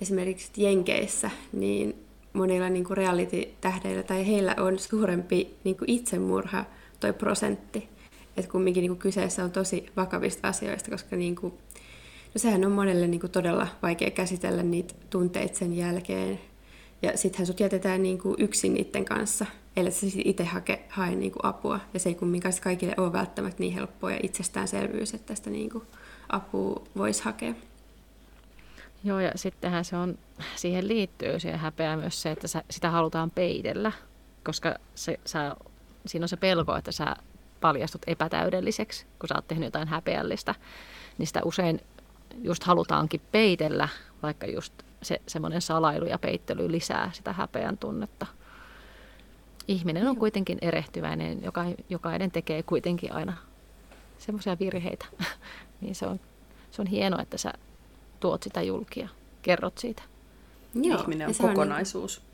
esimerkiksi 0.00 0.50
Jenkeissä, 0.56 1.30
niin 1.52 2.04
monilla 2.32 2.68
niin 2.68 2.90
reality-tähdeillä 2.90 4.02
tai 4.02 4.26
heillä 4.26 4.54
on 4.58 4.78
suurempi 4.78 5.54
niin 5.64 5.76
itsemurha 5.86 6.64
toi 7.00 7.12
prosentti 7.12 7.88
että 8.38 8.52
kumminkin 8.52 8.80
niin 8.80 8.90
kuin 8.90 8.98
kyseessä 8.98 9.44
on 9.44 9.50
tosi 9.50 9.86
vakavista 9.96 10.48
asioista, 10.48 10.90
koska 10.90 11.16
niin 11.16 11.36
kuin, 11.36 11.52
no 12.34 12.38
sehän 12.38 12.64
on 12.64 12.72
monelle 12.72 13.06
niin 13.06 13.20
kuin 13.20 13.30
todella 13.30 13.66
vaikea 13.82 14.10
käsitellä 14.10 14.62
niitä 14.62 14.94
tunteita 15.10 15.58
sen 15.58 15.76
jälkeen. 15.76 16.40
Ja 17.02 17.16
sittenhän 17.16 17.46
sut 17.46 17.60
jätetään 17.60 18.02
niin 18.02 18.18
kuin 18.18 18.36
yksin 18.38 18.74
niiden 18.74 19.04
kanssa, 19.04 19.46
ellei 19.76 19.92
sä 19.92 20.06
itse 20.24 20.44
hake, 20.44 20.84
hae 20.88 21.14
niin 21.14 21.32
kuin 21.32 21.44
apua. 21.44 21.80
Ja 21.94 22.00
se 22.00 22.08
ei 22.08 22.14
kumminkaan 22.14 22.54
kaikille 22.62 22.94
ole 22.96 23.12
välttämättä 23.12 23.60
niin 23.60 23.74
helppoa 23.74 24.10
ja 24.10 24.20
itsestäänselvyys, 24.22 25.14
että 25.14 25.26
tästä 25.26 25.50
niin 25.50 25.70
kuin 25.70 25.84
apua 26.28 26.82
voisi 26.96 27.24
hakea. 27.24 27.54
Joo, 29.04 29.20
ja 29.20 29.32
sittenhän 29.34 29.84
se 29.84 29.96
on, 29.96 30.18
siihen 30.56 30.88
liittyy 30.88 31.40
siihen 31.40 31.60
häpeää 31.60 31.96
myös 31.96 32.22
se, 32.22 32.30
että 32.30 32.48
sitä 32.70 32.90
halutaan 32.90 33.30
peitellä, 33.30 33.92
koska 34.44 34.74
se, 34.94 35.20
sä, 35.24 35.56
siinä 36.06 36.24
on 36.24 36.28
se 36.28 36.36
pelko, 36.36 36.76
että 36.76 36.92
sä 36.92 37.16
paljastut 37.60 38.02
epätäydelliseksi, 38.06 39.06
kun 39.18 39.28
sä 39.28 39.34
oot 39.34 39.48
tehnyt 39.48 39.66
jotain 39.66 39.88
häpeällistä, 39.88 40.54
niin 41.18 41.26
sitä 41.26 41.40
usein 41.44 41.80
just 42.42 42.64
halutaankin 42.64 43.20
peitellä, 43.32 43.88
vaikka 44.22 44.46
just 44.46 44.72
se 45.02 45.20
semmoinen 45.26 45.62
salailu 45.62 46.04
ja 46.04 46.18
peittely 46.18 46.72
lisää 46.72 47.10
sitä 47.14 47.32
häpeän 47.32 47.78
tunnetta. 47.78 48.26
Ihminen 49.68 50.08
on 50.08 50.16
kuitenkin 50.16 50.58
erehtyväinen, 50.60 51.42
joka, 51.42 51.64
jokainen 51.88 52.30
tekee 52.30 52.62
kuitenkin 52.62 53.12
aina 53.12 53.36
semmoisia 54.18 54.56
virheitä. 54.60 55.06
niin 55.80 55.94
se 55.94 56.06
on, 56.06 56.20
se 56.70 56.82
on 56.82 56.86
hienoa, 56.86 57.22
että 57.22 57.38
sä 57.38 57.52
tuot 58.20 58.42
sitä 58.42 58.62
julkia, 58.62 59.08
kerrot 59.42 59.78
siitä. 59.78 60.02
Joo, 60.74 61.00
Ihminen 61.00 61.28
on 61.28 61.34
kokonaisuus. 61.38 62.27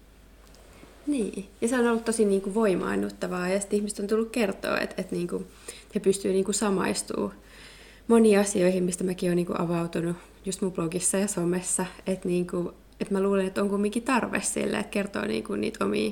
Niin, 1.07 1.49
ja 1.61 1.69
se 1.69 1.79
on 1.79 1.87
ollut 1.87 2.05
tosi 2.05 2.25
niin 2.25 2.43
kuin 2.43 2.55
voimaannuttavaa. 2.55 3.49
Ja 3.49 3.61
sitten 3.61 3.77
ihmiset 3.77 3.99
on 3.99 4.07
tullut 4.07 4.31
kertoa, 4.31 4.79
että, 4.79 4.95
että 4.99 5.15
niin 5.15 5.29
kuin, 5.29 5.47
he 5.95 6.01
pystyvät 6.01 6.35
niin 6.35 6.55
samaistumaan 6.55 7.33
moniin 8.09 8.39
asioihin, 8.39 8.85
mistä 8.85 9.05
mäkin 9.05 9.29
olen 9.29 9.37
niin 9.37 9.47
kuin 9.47 9.61
avautunut 9.61 10.17
just 10.45 10.61
mun 10.61 10.73
blogissa 10.73 11.19
ja 11.19 11.29
somessa, 11.29 11.87
että, 12.07 12.29
niin 12.29 12.47
kuin, 12.47 12.69
että 13.01 13.15
mä 13.15 13.23
luulen, 13.23 13.47
että 13.47 13.63
on 13.63 13.71
kumminkin 13.71 14.03
tarve 14.03 14.41
sille, 14.41 14.79
että 14.79 14.91
kertoo 14.91 15.25
niin 15.25 15.45
kuin 15.45 15.61
niitä 15.61 15.85
omia, 15.85 16.11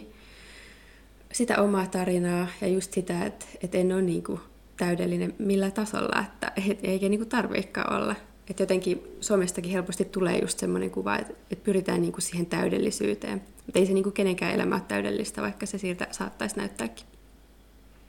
sitä 1.33 1.63
omaa 1.63 1.87
tarinaa 1.87 2.47
ja 2.61 2.69
just 2.69 2.93
sitä, 2.93 3.25
että, 3.25 3.47
että 3.63 3.79
en 3.79 3.93
ole 3.93 4.03
niin 4.03 4.23
kuin 4.23 4.41
täydellinen 4.77 5.35
millä 5.39 5.71
tasolla, 5.71 6.25
että 6.25 6.53
eikä 6.83 7.09
niin 7.09 7.21
kuin 7.21 7.29
tarviikaan 7.29 8.03
olla, 8.03 8.15
että 8.51 8.63
jotenkin 8.63 9.17
somestakin 9.21 9.73
helposti 9.73 10.05
tulee 10.05 10.39
just 10.39 10.59
semmoinen 10.59 10.91
kuva, 10.91 11.17
että, 11.17 11.33
että 11.51 11.65
pyritään 11.65 12.01
niin 12.01 12.13
kuin 12.13 12.23
siihen 12.23 12.47
täydellisyyteen. 12.47 13.43
Mutta 13.67 13.79
ei 13.79 13.87
se 13.87 13.93
niin 13.93 14.03
kuin 14.03 14.13
kenenkään 14.13 14.55
elämä 14.55 14.75
ole 14.75 14.83
täydellistä, 14.89 15.43
vaikka 15.43 15.67
se 15.67 15.79
siltä 15.79 16.07
saattaisi 16.11 16.57
näyttääkin. 16.57 17.07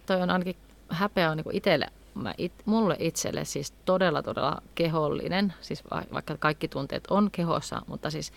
Toi 0.05 0.21
on 0.21 0.29
ainakin, 0.29 0.55
häpeä 0.89 1.31
on 1.31 1.37
niin 1.37 1.55
itselle, 1.55 1.87
mä 2.15 2.33
it, 2.37 2.53
mulle 2.65 2.95
itselle 2.99 3.45
siis 3.45 3.73
todella 3.85 4.23
todella 4.23 4.61
kehollinen, 4.75 5.53
siis 5.61 5.83
vaikka 6.13 6.37
kaikki 6.37 6.67
tunteet 6.67 7.07
on 7.09 7.31
kehossa, 7.31 7.81
mutta 7.87 8.09
siis 8.09 8.31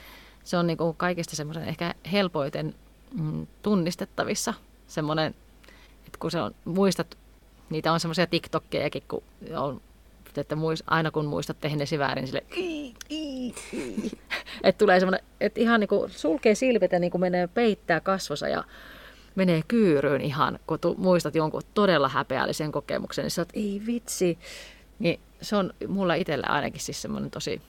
se 0.44 0.56
on 0.56 0.66
niin 0.66 0.76
kuin 0.76 0.96
kaikista 0.96 1.36
semmoisen 1.36 1.64
ehkä 1.64 1.94
helpoiten 2.12 2.74
mm, 3.20 3.46
tunnistettavissa 3.62 4.54
semmoinen, 4.86 5.34
että 6.06 6.18
kun 6.18 6.30
se 6.30 6.40
on, 6.40 6.54
muistat, 6.64 7.18
niitä 7.70 7.92
on 7.92 8.00
semmoisia 8.00 8.26
TikTokkejakin, 8.26 9.02
kun 9.08 9.22
on 9.56 9.80
että 10.40 10.56
muist, 10.56 10.82
aina 10.86 11.10
kun 11.10 11.26
muistat 11.26 11.60
tehnesi 11.60 11.98
väärin, 11.98 12.26
sille 12.26 12.44
että 14.64 14.78
tulee 14.78 15.00
semmoinen, 15.00 15.26
että 15.40 15.60
ihan 15.60 15.80
niin 15.80 15.88
kuin 15.88 16.10
sulkee 16.10 16.54
silmät 16.54 16.92
ja 16.92 16.98
niin 16.98 17.10
kuin 17.10 17.20
menee 17.20 17.46
peittää 17.46 18.00
kasvossa 18.00 18.48
ja 18.48 18.64
menee 19.34 19.62
kyyryyn 19.68 20.20
ihan, 20.20 20.58
kun 20.66 20.80
tu, 20.80 20.94
muistat 20.98 21.34
jonkun 21.34 21.62
todella 21.74 22.08
häpeällisen 22.08 22.72
kokemuksen, 22.72 23.22
niin 23.22 23.30
sä 23.30 23.40
oot, 23.40 23.48
ei 23.54 23.82
vitsi. 23.86 24.38
Niin 24.98 25.20
se 25.42 25.56
on 25.56 25.74
mulla 25.88 26.14
itsellä 26.14 26.46
ainakin 26.46 26.80
siis 26.80 27.02
semmoinen 27.02 27.30
tosi 27.30 27.62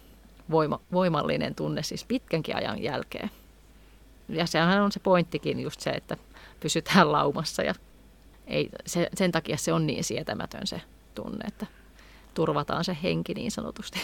voima, 0.51 0.79
voimallinen 0.91 1.55
tunne 1.55 1.83
siis 1.83 2.05
pitkänkin 2.05 2.55
ajan 2.55 2.83
jälkeen. 2.83 3.31
Ja 4.29 4.45
sehän 4.45 4.81
on 4.81 4.91
se 4.91 4.99
pointtikin 4.99 5.59
just 5.59 5.79
se, 5.79 5.89
että 5.89 6.17
pysytään 6.59 7.11
laumassa 7.11 7.63
ja 7.63 7.73
ei, 8.47 8.69
se, 8.85 9.09
sen 9.13 9.31
takia 9.31 9.57
se 9.57 9.73
on 9.73 9.87
niin 9.87 10.03
sietämätön 10.03 10.67
se 10.67 10.81
tunne, 11.15 11.45
että 11.47 11.65
turvataan 12.37 12.83
se 12.83 12.97
henki 13.03 13.33
niin 13.33 13.51
sanotusti. 13.51 13.99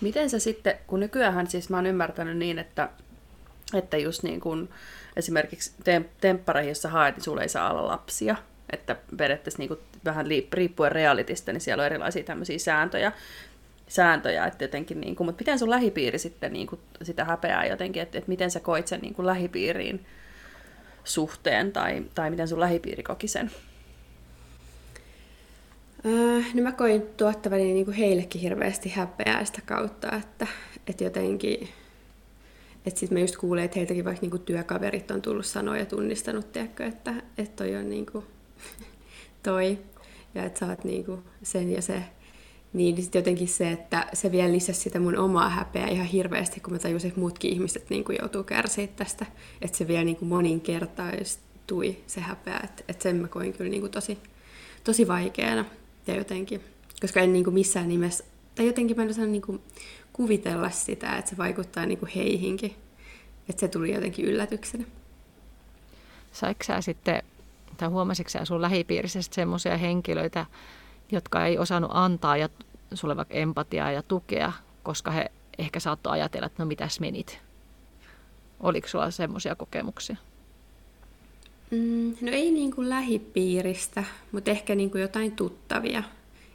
Miten 0.00 0.30
se 0.30 0.38
sitten, 0.38 0.78
kun 0.86 1.00
nykyään 1.00 1.46
siis 1.46 1.70
mä 1.70 1.76
oon 1.76 1.86
ymmärtänyt 1.86 2.36
niin, 2.36 2.58
että, 2.58 2.88
että 3.74 3.96
just 3.96 4.22
niin 4.22 4.40
kuin 4.40 4.68
esimerkiksi 5.16 5.72
temppareihin, 6.20 6.70
jossa 6.70 6.88
haet, 6.88 7.16
niin 7.16 7.24
sulle 7.24 7.42
ei 7.42 7.48
saa 7.48 7.70
olla 7.70 7.86
lapsia. 7.86 8.36
Että 8.72 8.96
periaatteessa 9.16 9.58
niin 9.58 9.78
vähän 10.04 10.26
riippuen 10.52 10.92
realitista, 10.92 11.52
niin 11.52 11.60
siellä 11.60 11.80
on 11.80 11.86
erilaisia 11.86 12.24
tämmöisiä 12.24 12.58
sääntöjä, 12.58 13.12
sääntöjä 13.88 14.46
että 14.46 14.64
jotenkin, 14.64 15.00
niin 15.00 15.16
kuin, 15.16 15.26
mutta 15.26 15.40
miten 15.40 15.58
sun 15.58 15.70
lähipiiri 15.70 16.18
sitten 16.18 16.52
niin 16.52 16.66
kuin 16.66 16.80
sitä 17.02 17.24
häpeää 17.24 17.66
jotenkin, 17.66 18.02
että, 18.02 18.18
että 18.18 18.28
miten 18.28 18.50
sä 18.50 18.60
koit 18.60 18.86
sen 18.86 19.00
niin 19.00 19.14
kuin 19.14 19.26
lähipiiriin 19.26 20.06
suhteen 21.04 21.72
tai, 21.72 22.04
tai 22.14 22.30
miten 22.30 22.48
sun 22.48 22.60
lähipiiri 22.60 23.02
koki 23.02 23.28
sen? 23.28 23.50
No 26.54 26.62
mä 26.62 26.72
koin 26.72 27.02
tuottavani 27.16 27.72
niin 27.72 27.84
kuin 27.84 27.96
heillekin 27.96 28.40
hirveästi 28.40 28.88
häpeää 28.88 29.44
sitä 29.44 29.60
kautta, 29.66 30.16
että, 30.16 30.46
että 30.86 31.04
jotenkin, 31.04 31.68
että 32.86 33.00
sitten 33.00 33.18
mä 33.18 33.20
just 33.20 33.36
kuulen, 33.36 33.64
että 33.64 33.78
heiltäkin 33.78 34.04
vaikka 34.04 34.20
niin 34.20 34.30
kuin 34.30 34.42
työkaverit 34.42 35.10
on 35.10 35.22
tullut 35.22 35.46
sanoa 35.46 35.76
ja 35.76 35.86
tunnistanut, 35.86 36.52
tiedätkö, 36.52 36.86
että, 36.86 37.14
että 37.38 37.64
toi 37.64 37.76
on 37.76 37.90
niin 37.90 38.06
kuin, 38.06 38.24
toi, 39.42 39.78
ja 40.34 40.44
että 40.44 40.58
sä 40.58 40.66
oot 40.66 40.84
niin 40.84 41.04
kuin 41.04 41.22
sen 41.42 41.72
ja 41.72 41.82
se. 41.82 42.02
Niin 42.72 43.02
sitten 43.02 43.18
jotenkin 43.18 43.48
se, 43.48 43.70
että 43.70 44.06
se 44.12 44.32
vielä 44.32 44.52
lisäsi 44.52 44.80
sitä 44.80 45.00
mun 45.00 45.18
omaa 45.18 45.48
häpeää 45.48 45.88
ihan 45.88 46.06
hirveästi, 46.06 46.60
kun 46.60 46.72
mä 46.72 46.78
tajusin, 46.78 47.08
että 47.08 47.20
muutkin 47.20 47.52
ihmiset 47.52 47.90
niin 47.90 48.04
kuin 48.04 48.18
joutuu 48.20 48.42
kärsiä 48.42 48.86
tästä. 48.86 49.26
Että 49.62 49.78
se 49.78 49.88
vielä 49.88 50.04
niin 50.04 50.16
kuin 50.16 50.28
moninkertaistui 50.28 51.96
se 52.06 52.20
häpeä, 52.20 52.60
että, 52.64 52.84
että 52.88 53.02
sen 53.02 53.16
mä 53.16 53.28
koin 53.28 53.52
kyllä 53.52 53.70
niin 53.70 53.80
kuin 53.80 53.92
tosi, 53.92 54.18
tosi 54.84 55.08
vaikeana 55.08 55.64
ja 56.06 56.16
jotenkin, 56.16 56.60
koska 57.00 57.20
en 57.20 57.32
niin 57.32 57.44
kuin 57.44 57.54
missään 57.54 57.88
nimessä, 57.88 58.24
tai 58.54 58.66
jotenkin 58.66 58.96
mä 58.96 59.02
en 59.02 59.10
osaa 59.10 59.26
niin 59.26 59.42
kuin 59.42 59.60
kuvitella 60.12 60.70
sitä, 60.70 61.16
että 61.18 61.30
se 61.30 61.36
vaikuttaa 61.36 61.86
niin 61.86 61.98
kuin 61.98 62.10
heihinkin. 62.14 62.76
Että 63.48 63.60
se 63.60 63.68
tuli 63.68 63.94
jotenkin 63.94 64.24
yllätyksenä. 64.24 64.84
Saiko 66.32 66.64
sä 66.64 66.80
sitten, 66.80 67.22
tai 67.76 67.88
huomasitko 67.88 68.30
sä 68.30 68.44
sun 68.44 68.62
lähipiirissä 68.62 69.22
semmoisia 69.22 69.76
henkilöitä, 69.76 70.46
jotka 71.12 71.46
ei 71.46 71.58
osannut 71.58 71.90
antaa 71.94 72.36
ja 72.36 72.48
sulle 72.94 73.16
vaikka 73.16 73.34
empatiaa 73.34 73.92
ja 73.92 74.02
tukea, 74.02 74.52
koska 74.82 75.10
he 75.10 75.30
ehkä 75.58 75.80
saattoi 75.80 76.12
ajatella, 76.12 76.46
että 76.46 76.62
no 76.62 76.66
mitäs 76.66 77.00
menit? 77.00 77.38
Oliko 78.60 78.88
sulla 78.88 79.10
semmoisia 79.10 79.54
kokemuksia? 79.54 80.16
Mm, 81.70 82.16
no 82.20 82.30
ei 82.32 82.50
niin 82.50 82.74
kuin 82.74 82.88
lähipiiristä, 82.88 84.04
mutta 84.32 84.50
ehkä 84.50 84.74
niin 84.74 84.90
kuin 84.90 85.02
jotain 85.02 85.32
tuttavia. 85.32 86.02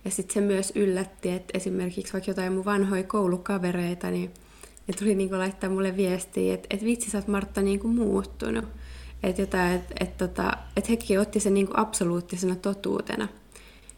Ja 0.05 0.11
sitten 0.11 0.33
se 0.33 0.41
myös 0.41 0.73
yllätti, 0.75 1.29
että 1.29 1.57
esimerkiksi 1.57 2.13
vaikka 2.13 2.31
jotain 2.31 2.53
mun 2.53 2.65
vanhoja 2.65 3.03
koulukavereita, 3.03 4.11
niin 4.11 4.31
ne 4.87 4.93
tuli 4.99 5.15
niin 5.15 5.29
kuin 5.29 5.39
laittaa 5.39 5.69
mulle 5.69 5.97
viestiä, 5.97 6.53
että, 6.53 6.67
että 6.69 6.85
vitsi 6.85 7.09
sä 7.11 7.17
oot 7.17 7.27
Martta 7.27 7.61
niin 7.61 7.79
kuin 7.79 7.95
muuttunut. 7.95 8.65
Että 9.23 9.41
jotain, 9.41 9.75
että, 9.75 9.95
että, 9.99 10.27
tota, 10.27 10.47
että, 10.47 10.63
että 10.77 10.89
hekin 10.89 11.19
otti 11.19 11.39
sen 11.39 11.53
niin 11.53 11.67
kuin 11.67 11.79
absoluuttisena 11.79 12.55
totuutena. 12.55 13.27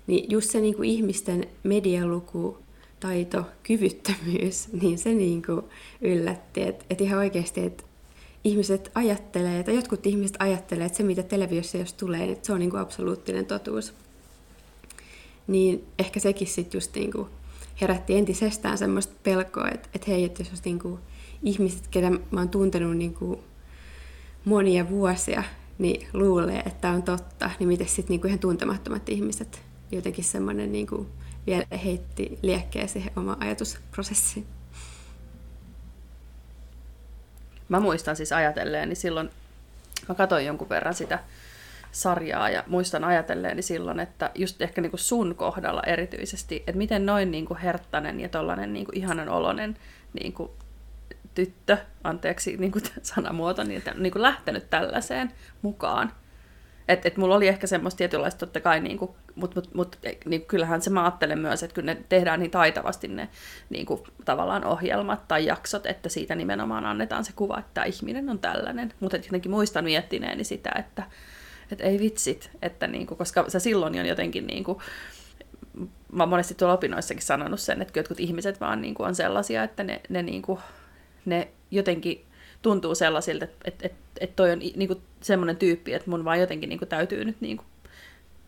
Niin 0.08 0.32
just 0.32 0.50
se 0.52 0.62
niin 0.62 0.76
kuin 0.76 0.90
ihmisten 0.90 1.48
medialuku, 1.64 2.58
taito, 3.00 3.46
kyvyttömyys, 3.64 4.68
niin 4.82 4.98
se 4.98 5.14
niin 5.14 5.44
kuin 5.46 5.62
yllätti. 6.02 6.64
Että, 6.64 6.86
että 6.90 7.04
ihan 7.04 7.20
oikeasti, 7.20 7.62
että 7.62 7.84
ihmiset 8.48 8.92
ajattelee, 8.96 9.64
tai 9.64 9.76
jotkut 9.76 10.06
ihmiset 10.06 10.38
ajattelee, 10.40 10.86
että 10.86 10.98
se 10.98 11.04
mitä 11.04 11.24
televisiossa 11.24 11.78
jos 11.78 11.94
tulee, 11.94 12.26
niin 12.26 12.38
se 12.42 12.54
on 12.54 12.60
niin 12.60 12.70
kuin 12.70 12.82
absoluuttinen 12.82 13.46
totuus. 13.46 13.94
Niin 15.48 15.86
ehkä 16.00 16.20
sekin 16.20 16.48
sitten 16.48 16.78
just 16.78 16.96
niin 16.96 17.12
kuin 17.12 17.28
herätti 17.82 18.16
entisestään 18.16 18.78
semmoista 18.78 19.14
pelkoa, 19.24 19.70
että, 19.70 19.90
että 19.96 20.12
hei, 20.12 20.24
että 20.24 20.44
jos 20.52 20.64
niin 20.66 20.80
kuin 20.80 21.00
ihmiset, 21.44 21.88
ketä 21.88 22.10
mä 22.10 22.40
oon 22.40 22.50
tuntenut 22.50 22.98
niin 22.98 23.14
kuin 23.14 23.40
monia 24.46 24.90
vuosia, 24.90 25.44
niin 25.78 26.08
luulee, 26.14 26.60
että 26.60 26.90
on 26.90 27.04
totta, 27.04 27.52
niin 27.60 27.68
miten 27.68 27.88
sitten 27.88 28.06
niin 28.10 28.28
ihan 28.28 28.40
tuntemattomat 28.40 29.10
ihmiset 29.10 29.62
jotenkin 29.92 30.24
semmoinen 30.24 30.72
niin 30.72 30.88
kuin 30.88 31.08
vielä 31.48 31.66
heitti 31.84 32.40
liekkeen 32.42 32.90
siihen 32.90 33.12
oma 33.16 33.38
ajatusprosessiin. 33.40 34.46
Mä 37.70 37.80
muistan 37.80 38.16
siis 38.16 38.32
ajatelleeni 38.32 38.96
silloin, 38.96 39.30
mä 40.10 40.16
katsoin 40.16 40.46
jonkun 40.46 40.70
verran 40.70 40.94
sitä 40.94 41.20
sarjaa 41.92 42.50
ja 42.50 42.64
muistan 42.68 43.04
ajatelleeni 43.04 43.62
silloin, 43.62 44.00
että 44.00 44.32
just 44.36 44.62
ehkä 44.62 44.82
niin 44.82 44.90
kuin 44.90 45.00
sun 45.00 45.36
kohdalla 45.36 45.82
erityisesti, 45.86 46.56
että 46.68 46.78
miten 46.78 47.06
noin 47.06 47.32
niin 47.32 47.46
kuin 47.46 47.60
herttainen 47.60 48.20
ja 48.20 48.30
tollainen 48.30 48.74
niin 48.74 48.86
kuin 48.86 48.98
ihanan 48.98 49.30
oloinen 49.30 49.78
niin 50.14 50.34
kuin 50.34 50.52
tyttö, 51.36 51.78
anteeksi 52.04 52.58
niin 52.58 52.72
kuin 52.72 52.84
sanamuoto, 53.02 53.64
niin, 53.64 53.84
niin 53.96 54.12
kuin 54.12 54.22
lähtenyt 54.22 54.70
tällaiseen 54.70 55.32
mukaan. 55.62 56.12
Et, 56.88 57.06
et 57.06 57.18
mulla 57.18 57.36
oli 57.36 57.48
ehkä 57.48 57.68
semmoista 57.68 57.98
tietynlaista 57.98 58.40
totta 58.40 58.60
kai, 58.60 58.80
niin 58.80 58.98
kuin, 58.98 59.12
mutta 59.36 59.56
mut, 59.62 59.74
mut, 59.74 60.00
niin 60.26 60.46
kyllähän 60.46 60.82
se 60.82 60.90
mä 60.90 61.04
ajattelen 61.04 61.40
myös, 61.40 61.64
että 61.64 61.74
kyllä 61.74 61.94
ne 61.94 62.04
tehdään 62.10 62.40
niin 62.40 62.52
taitavasti 62.52 63.08
ne 63.08 63.30
niin 63.70 63.86
kuin, 63.86 64.02
tavallaan 64.26 64.66
ohjelmat 64.66 65.28
tai 65.28 65.46
jaksot, 65.46 65.86
että 65.86 66.10
siitä 66.10 66.36
nimenomaan 66.36 66.86
annetaan 66.86 67.26
se 67.26 67.32
kuva, 67.36 67.60
että 67.60 67.72
tämä 67.74 67.86
ihminen 67.86 68.30
on 68.30 68.40
tällainen. 68.40 68.94
Mutta 69.00 69.18
jotenkin 69.18 69.52
muistan 69.52 69.84
miettineeni 69.84 70.44
sitä, 70.44 70.72
että, 70.80 71.04
että 71.72 71.84
ei 71.84 72.00
vitsit, 72.00 72.50
että 72.62 72.88
niin 72.88 73.08
kuin, 73.08 73.18
koska 73.18 73.46
se 73.48 73.60
silloin 73.60 74.00
on 74.00 74.06
jotenkin 74.06 74.48
niin 74.48 74.64
kuin, 74.64 74.78
mä 76.12 76.24
oon 76.24 76.30
monesti 76.30 76.56
tuolla 76.56 76.74
opinnoissakin 76.74 77.24
sanonut 77.24 77.60
sen, 77.60 77.82
että 77.82 78.00
jotkut 78.00 78.20
ihmiset 78.20 78.62
vaan 78.62 78.82
niin 78.82 78.94
kuin 78.94 79.08
on 79.08 79.16
sellaisia, 79.16 79.64
että 79.64 79.84
ne, 79.84 80.02
ne, 80.10 80.24
niin 80.24 80.42
kuin, 80.42 80.60
ne 81.26 81.48
jotenkin 81.72 82.26
tuntuu 82.62 82.96
sellaisilta, 82.96 83.46
että, 83.46 83.58
että, 83.66 83.86
että, 83.86 83.98
että 84.22 84.36
toi 84.36 84.52
on 84.52 84.60
niin 84.60 84.88
kuin 84.88 85.02
semmoinen 85.22 85.58
tyyppi, 85.58 85.94
että 85.94 86.10
mun 86.10 86.26
vaan 86.26 86.40
jotenkin 86.40 86.70
niin 86.70 86.80
kuin 86.80 86.90
täytyy 86.90 87.26
nyt 87.26 87.42
niin 87.42 87.58
kuin 87.58 87.68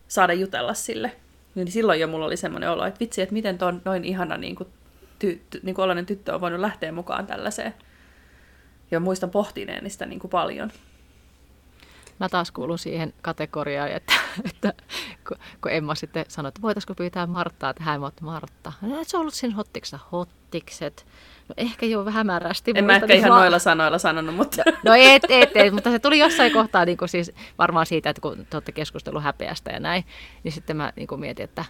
saada 0.08 0.32
jutella 0.32 0.74
sille. 0.74 1.12
Niin 1.54 1.72
silloin 1.72 2.00
jo 2.00 2.06
mulla 2.06 2.26
oli 2.26 2.36
semmoinen 2.36 2.70
olo, 2.70 2.84
että 2.84 3.00
vitsi, 3.00 3.22
että 3.22 3.32
miten 3.32 3.58
ton 3.58 3.82
noin 3.84 4.04
ihana 4.04 4.36
niin 4.36 4.56
kuin, 4.56 4.68
ty, 5.18 5.42
ty, 5.50 5.60
niin 5.62 5.80
ollainen 5.80 6.06
tyttö 6.06 6.34
on 6.34 6.40
voinut 6.40 6.60
lähteä 6.60 6.92
mukaan 6.92 7.26
tällaiseen. 7.26 7.74
Ja 8.90 9.00
muistan 9.00 9.30
pohtineeni 9.30 9.90
sitä 9.90 10.06
niin 10.06 10.20
kuin 10.20 10.30
paljon. 10.30 10.72
Mä 12.20 12.28
taas 12.28 12.50
kuulun 12.50 12.78
siihen 12.78 13.12
kategoriaan, 13.22 13.90
että, 13.90 14.12
että 14.50 14.72
kun 15.62 15.70
Emma 15.72 15.94
sitten 15.94 16.24
sanoi, 16.28 16.48
että 16.48 16.62
voitaisiko 16.62 16.94
pyytää 16.94 17.26
Marttaa 17.26 17.74
tähän, 17.74 18.00
mä 18.00 18.10
Martta. 18.20 18.72
Se 19.02 19.16
on 19.16 19.20
ollut 19.20 19.34
siinä 19.34 19.54
hottiksessa 19.54 19.98
hottikset. 20.12 21.06
No 21.48 21.54
ehkä 21.56 21.86
jo 21.86 22.04
vähän 22.04 22.26
määrästi. 22.26 22.72
En 22.74 22.84
mä 22.84 22.96
ehkä 22.96 23.14
ihan 23.14 23.30
noilla 23.30 23.58
sanoilla 23.58 23.98
sanonut, 23.98 24.34
mutta... 24.34 24.62
No, 24.66 24.72
no 24.84 24.94
et, 24.94 25.22
et, 25.28 25.50
et, 25.54 25.74
mutta 25.74 25.90
se 25.90 25.98
tuli 25.98 26.18
jossain 26.18 26.52
kohtaa 26.52 26.84
niin 26.84 26.98
kuin 26.98 27.08
siis 27.08 27.32
varmaan 27.58 27.86
siitä, 27.86 28.10
että 28.10 28.20
kun 28.20 28.46
te 28.50 28.56
olette 28.56 28.72
keskustellut 28.72 29.22
häpeästä 29.22 29.70
ja 29.70 29.80
näin, 29.80 30.04
niin 30.44 30.52
sitten 30.52 30.76
mä 30.76 30.92
niin 30.96 31.08
kuin 31.08 31.20
mietin, 31.20 31.44
että 31.44 31.64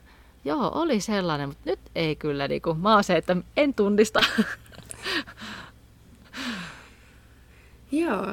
joo, 0.45 0.71
oli 0.75 1.01
sellainen, 1.01 1.49
mutta 1.49 1.71
nyt 1.71 1.81
ei 1.95 2.17
kyllä, 2.17 2.49
niin 2.49 2.63
kuin, 2.63 2.79
mä 2.79 2.95
oon 2.95 3.05
se, 3.05 3.17
että 3.17 3.37
en 3.57 3.75
tunnista. 3.75 4.21
Joo, 7.93 8.27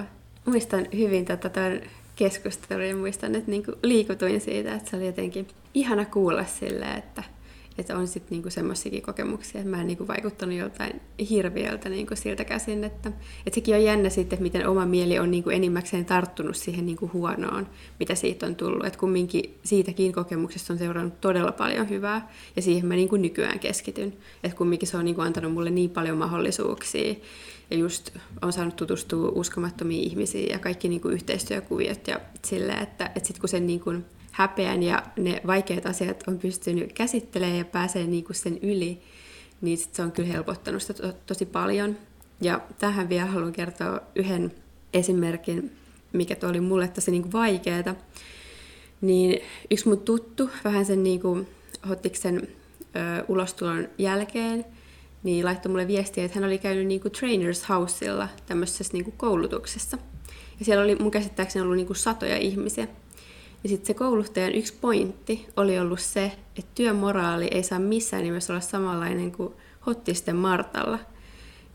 muistan 0.45 0.87
hyvin 0.97 1.25
tätä 1.25 1.49
tämän 1.49 1.81
keskustelun 2.17 2.87
ja 2.87 2.95
muistan, 2.95 3.35
että 3.35 3.51
niin 3.51 3.63
liikutuin 3.83 4.41
siitä, 4.41 4.75
että 4.75 4.89
se 4.89 4.95
oli 4.95 5.05
jotenkin 5.05 5.47
ihana 5.73 6.05
kuulla 6.05 6.45
sille, 6.45 6.85
että, 6.85 7.23
Että 7.77 7.97
on 7.97 8.07
sitten 8.07 8.31
niinku 8.31 8.49
semmoisiakin 8.49 9.01
kokemuksia, 9.01 9.61
että 9.61 9.71
mä 9.71 9.81
en 9.81 9.87
niinku 9.87 10.07
vaikuttanut 10.07 10.55
joltain 10.55 11.01
hirviöltä 11.29 11.89
niinku 11.89 12.15
siltä 12.15 12.45
käsin. 12.45 12.83
Että, 12.83 13.11
että 13.45 13.55
sekin 13.55 13.75
on 13.75 13.83
jännä 13.83 14.09
sitten, 14.09 14.37
että 14.37 14.43
miten 14.43 14.67
oma 14.67 14.85
mieli 14.85 15.19
on 15.19 15.31
niinku 15.31 15.49
enimmäkseen 15.49 16.05
tarttunut 16.05 16.55
siihen 16.55 16.85
niinku 16.85 17.09
huonoon, 17.13 17.67
mitä 17.99 18.15
siitä 18.15 18.45
on 18.45 18.55
tullut. 18.55 18.85
Että 18.85 18.99
kumminkin 18.99 19.57
siitäkin 19.63 20.13
kokemuksesta 20.13 20.73
on 20.73 20.79
seurannut 20.79 21.21
todella 21.21 21.51
paljon 21.51 21.89
hyvää 21.89 22.31
ja 22.55 22.61
siihen 22.61 22.85
mä 22.85 22.95
niinku 22.95 23.17
nykyään 23.17 23.59
keskityn. 23.59 24.13
Että 24.43 24.57
kumminkin 24.57 24.87
se 24.87 24.97
on 24.97 25.05
niinku 25.05 25.21
antanut 25.21 25.53
mulle 25.53 25.69
niin 25.69 25.89
paljon 25.89 26.17
mahdollisuuksia 26.17 27.15
ja 27.71 27.77
just 27.77 28.09
on 28.41 28.53
saanut 28.53 28.75
tutustua 28.75 29.29
uskomattomiin 29.29 30.03
ihmisiin 30.03 30.49
ja 30.49 30.59
kaikki 30.59 30.89
niinku 30.89 31.07
yhteistyökuviot 31.07 32.07
ja 32.07 32.19
silleen, 32.45 32.83
että, 32.83 33.05
että 33.05 33.27
sitten 33.27 33.41
kun 33.41 33.49
sen 33.49 33.67
niinku 33.67 33.93
häpeän 34.31 34.83
ja 34.83 35.03
ne 35.17 35.41
vaikeat 35.47 35.85
asiat 35.85 36.23
on 36.27 36.39
pystynyt 36.39 36.93
käsittelemään 36.93 37.57
ja 37.57 37.65
pääsee 37.65 38.07
niinku 38.07 38.33
sen 38.33 38.57
yli, 38.61 39.01
niin 39.61 39.77
sit 39.77 39.95
se 39.95 40.01
on 40.01 40.11
kyllä 40.11 40.29
helpottanut 40.29 40.81
sitä 40.81 40.93
to- 40.93 41.13
tosi 41.25 41.45
paljon. 41.45 41.97
Ja 42.41 42.61
tähän 42.79 43.09
vielä 43.09 43.25
haluan 43.25 43.53
kertoa 43.53 43.99
yhden 44.15 44.51
esimerkin, 44.93 45.71
mikä 46.13 46.35
oli 46.43 46.59
mulle 46.59 46.87
tosi 46.87 47.11
niinku 47.11 47.31
vaikeaa. 47.33 47.95
Niin 49.01 49.41
yksi 49.71 49.87
mun 49.87 49.99
tuttu, 49.99 50.49
vähän 50.63 50.85
sen 50.85 51.03
niinku 51.03 51.47
Hottiksen 51.89 52.47
ö, 52.95 53.25
ulostulon 53.27 53.87
jälkeen, 53.97 54.65
niin 55.23 55.45
laittoi 55.45 55.69
mulle 55.69 55.87
viestiä, 55.87 56.25
että 56.25 56.39
hän 56.39 56.47
oli 56.47 56.57
käynyt 56.57 56.87
niinku 56.87 57.09
Trainers 57.09 57.69
Houseilla 57.69 58.27
tämmöisessä 58.45 58.93
niinku 58.93 59.13
koulutuksessa. 59.17 59.97
Ja 60.59 60.65
siellä 60.65 60.83
oli 60.83 60.95
mun 60.95 61.11
käsittääkseni 61.11 61.63
ollut 61.63 61.77
niinku 61.77 61.93
satoja 61.93 62.37
ihmisiä. 62.37 62.87
Ja 63.63 63.69
sitten 63.69 63.87
se 63.87 63.93
kouluttajan 63.93 64.55
yksi 64.55 64.73
pointti 64.81 65.47
oli 65.57 65.79
ollut 65.79 65.99
se, 65.99 66.31
että 66.57 66.71
työmoraali 66.75 67.47
ei 67.51 67.63
saa 67.63 67.79
missään 67.79 68.23
nimessä 68.23 68.53
olla 68.53 68.61
samanlainen 68.61 69.31
kuin 69.31 69.53
Hottisten 69.85 70.35
Martalla. 70.35 70.99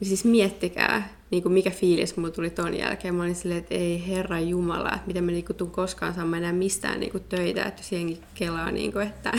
Ja 0.03 0.07
siis 0.07 0.25
miettikää, 0.25 1.17
niin 1.31 1.43
kuin 1.43 1.53
mikä 1.53 1.71
fiilis 1.71 2.17
mulla 2.17 2.31
tuli 2.31 2.51
ton 2.51 2.79
jälkeen. 2.79 3.15
Mä 3.15 3.23
olin 3.23 3.35
silleen, 3.35 3.61
että 3.61 3.75
ei 3.75 4.09
herra 4.09 4.41
jumala, 4.41 4.89
että 4.89 5.07
miten 5.07 5.25
mä 5.25 5.31
niin 5.31 5.45
tuun 5.57 5.71
koskaan 5.71 6.15
saamaan 6.15 6.43
enää 6.43 6.53
mistään 6.53 7.01
niin 7.01 7.13
kuin 7.13 7.25
töitä, 7.29 7.65
että 7.65 7.81
jos 7.81 7.93
jengi 7.93 8.21
kelaa, 8.35 8.71
niin 8.71 8.93
kuin, 8.93 9.07
että, 9.07 9.33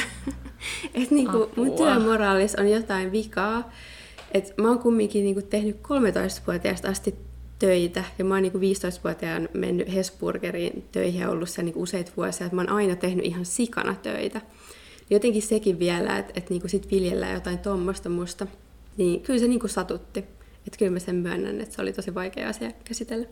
että 0.94 1.16
niin 1.16 1.28
kuin 1.32 1.50
mun 1.56 1.72
työmoraalis 1.72 2.56
on 2.56 2.70
jotain 2.70 3.12
vikaa. 3.12 3.72
Et 4.32 4.54
mä 4.58 4.68
oon 4.68 4.80
kumminkin 4.80 5.24
niin 5.24 5.36
kuin 5.36 5.48
tehnyt 5.48 5.76
13-vuotiaasta 5.76 6.90
asti 6.90 7.16
töitä. 7.60 8.04
Ja 8.20 8.26
mä 8.26 8.34
oon 8.34 8.44
niin 8.44 8.54
15-vuotiaan 8.54 9.50
mennyt 9.54 9.94
Hesburgeriin 9.94 10.84
töihin 10.92 11.22
ja 11.22 11.30
ollut 11.30 11.50
siellä 11.50 11.72
niin 11.72 11.84
useita 11.84 12.12
vuosia. 12.18 12.46
Että 12.46 12.56
mä 12.56 12.62
oon 12.62 12.70
aina 12.70 12.96
tehnyt 12.96 13.26
ihan 13.26 13.46
sikana 13.46 13.96
töitä. 13.96 14.42
Jotenkin 15.10 15.42
sekin 15.42 15.80
vielä, 15.80 16.18
että, 16.18 16.34
että 16.36 16.54
niin 16.54 16.70
sit 16.70 16.92
viljellään 16.92 17.34
jotain 17.34 17.60
tuommoista 17.60 18.10
musta. 18.10 18.48
Niin 18.98 19.22
kyllä 19.22 19.40
se 19.40 19.48
niin 19.48 19.70
satutti. 19.70 20.24
Että 20.68 20.78
kyllä 20.78 20.92
mä 20.92 21.00
sen 21.00 21.16
myönnän, 21.16 21.62
että 21.62 21.76
se 21.76 21.82
oli 21.82 21.94
tosi 21.94 22.16
vaikea 22.16 22.50
asia 22.50 22.72
käsitellä. 22.86 23.28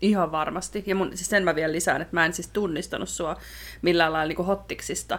Ihan 0.00 0.32
varmasti. 0.32 0.84
Ja 0.86 0.94
mun, 0.94 1.16
siis 1.16 1.30
sen 1.30 1.44
mä 1.44 1.54
vielä 1.54 1.72
lisään, 1.72 2.02
että 2.02 2.14
mä 2.14 2.26
en 2.26 2.32
siis 2.32 2.48
tunnistanut 2.48 3.08
sua 3.08 3.36
millään 3.82 4.12
lailla 4.12 4.34
niin 4.34 4.46
hottiksista 4.46 5.18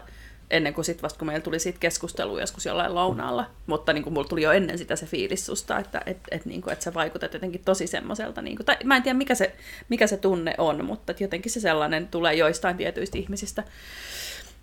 ennen 0.50 0.74
kuin 0.74 0.86
sitten 0.86 1.02
vasta 1.02 1.20
kun 1.20 1.28
meillä 1.28 1.44
tuli 1.44 1.60
siitä 1.60 1.80
keskustelua 1.80 2.42
joskus 2.42 2.66
jollain 2.66 2.96
lounaalla. 2.96 3.46
Mutta 3.68 3.94
niin 3.94 4.04
kuin 4.04 4.14
mulla 4.14 4.28
tuli 4.28 4.42
jo 4.42 4.52
ennen 4.52 4.78
sitä 4.78 4.96
se 4.96 5.06
fiilis 5.06 5.46
susta, 5.46 5.78
että 5.78 6.02
et, 6.06 6.18
et, 6.32 6.46
niin 6.46 6.62
kuin, 6.62 6.74
että 6.74 6.84
sä 6.84 6.94
vaikutat 6.94 7.34
jotenkin 7.34 7.62
tosi 7.66 7.88
semmoiselta. 7.88 8.42
Niin 8.42 8.56
kuin, 8.56 8.66
tai 8.66 8.78
mä 8.84 8.96
en 8.96 9.04
tiedä 9.04 9.18
mikä 9.18 9.36
se, 9.36 9.56
mikä 9.90 10.08
se 10.08 10.18
tunne 10.18 10.56
on, 10.58 10.86
mutta 10.86 11.14
jotenkin 11.20 11.52
se 11.52 11.60
sellainen 11.60 12.08
tulee 12.08 12.34
joistain 12.34 12.78
tietyistä 12.78 13.18
ihmisistä. 13.18 13.64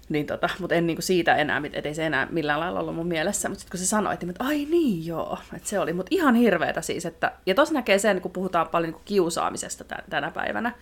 Niin 0.08 0.26
tota, 0.26 0.48
mutta 0.58 0.74
en 0.74 0.86
niinku 0.86 1.02
siitä 1.02 1.36
enää, 1.36 1.62
ettei 1.72 1.94
se 1.94 2.06
enää 2.06 2.26
millään 2.30 2.60
lailla 2.60 2.80
ollut 2.80 2.94
mun 2.94 3.06
mielessä. 3.06 3.48
Mutta 3.48 3.60
sitten 3.60 3.70
kun 3.70 3.78
se 3.78 3.86
sanoi, 3.86 4.14
että 4.14 4.26
ai 4.38 4.64
niin 4.64 5.06
joo, 5.06 5.38
että 5.56 5.68
se 5.68 5.80
oli. 5.80 5.92
Mutta 5.92 6.08
ihan 6.10 6.34
hirveetä 6.34 6.80
siis. 6.80 7.06
Että, 7.06 7.32
ja 7.46 7.54
tuossa 7.54 7.74
näkee 7.74 7.98
sen, 7.98 8.20
kun 8.20 8.30
puhutaan 8.30 8.68
paljon 8.68 8.88
niinku 8.88 9.02
kiusaamisesta 9.04 9.84
tänä 10.10 10.30
päivänä, 10.30 10.72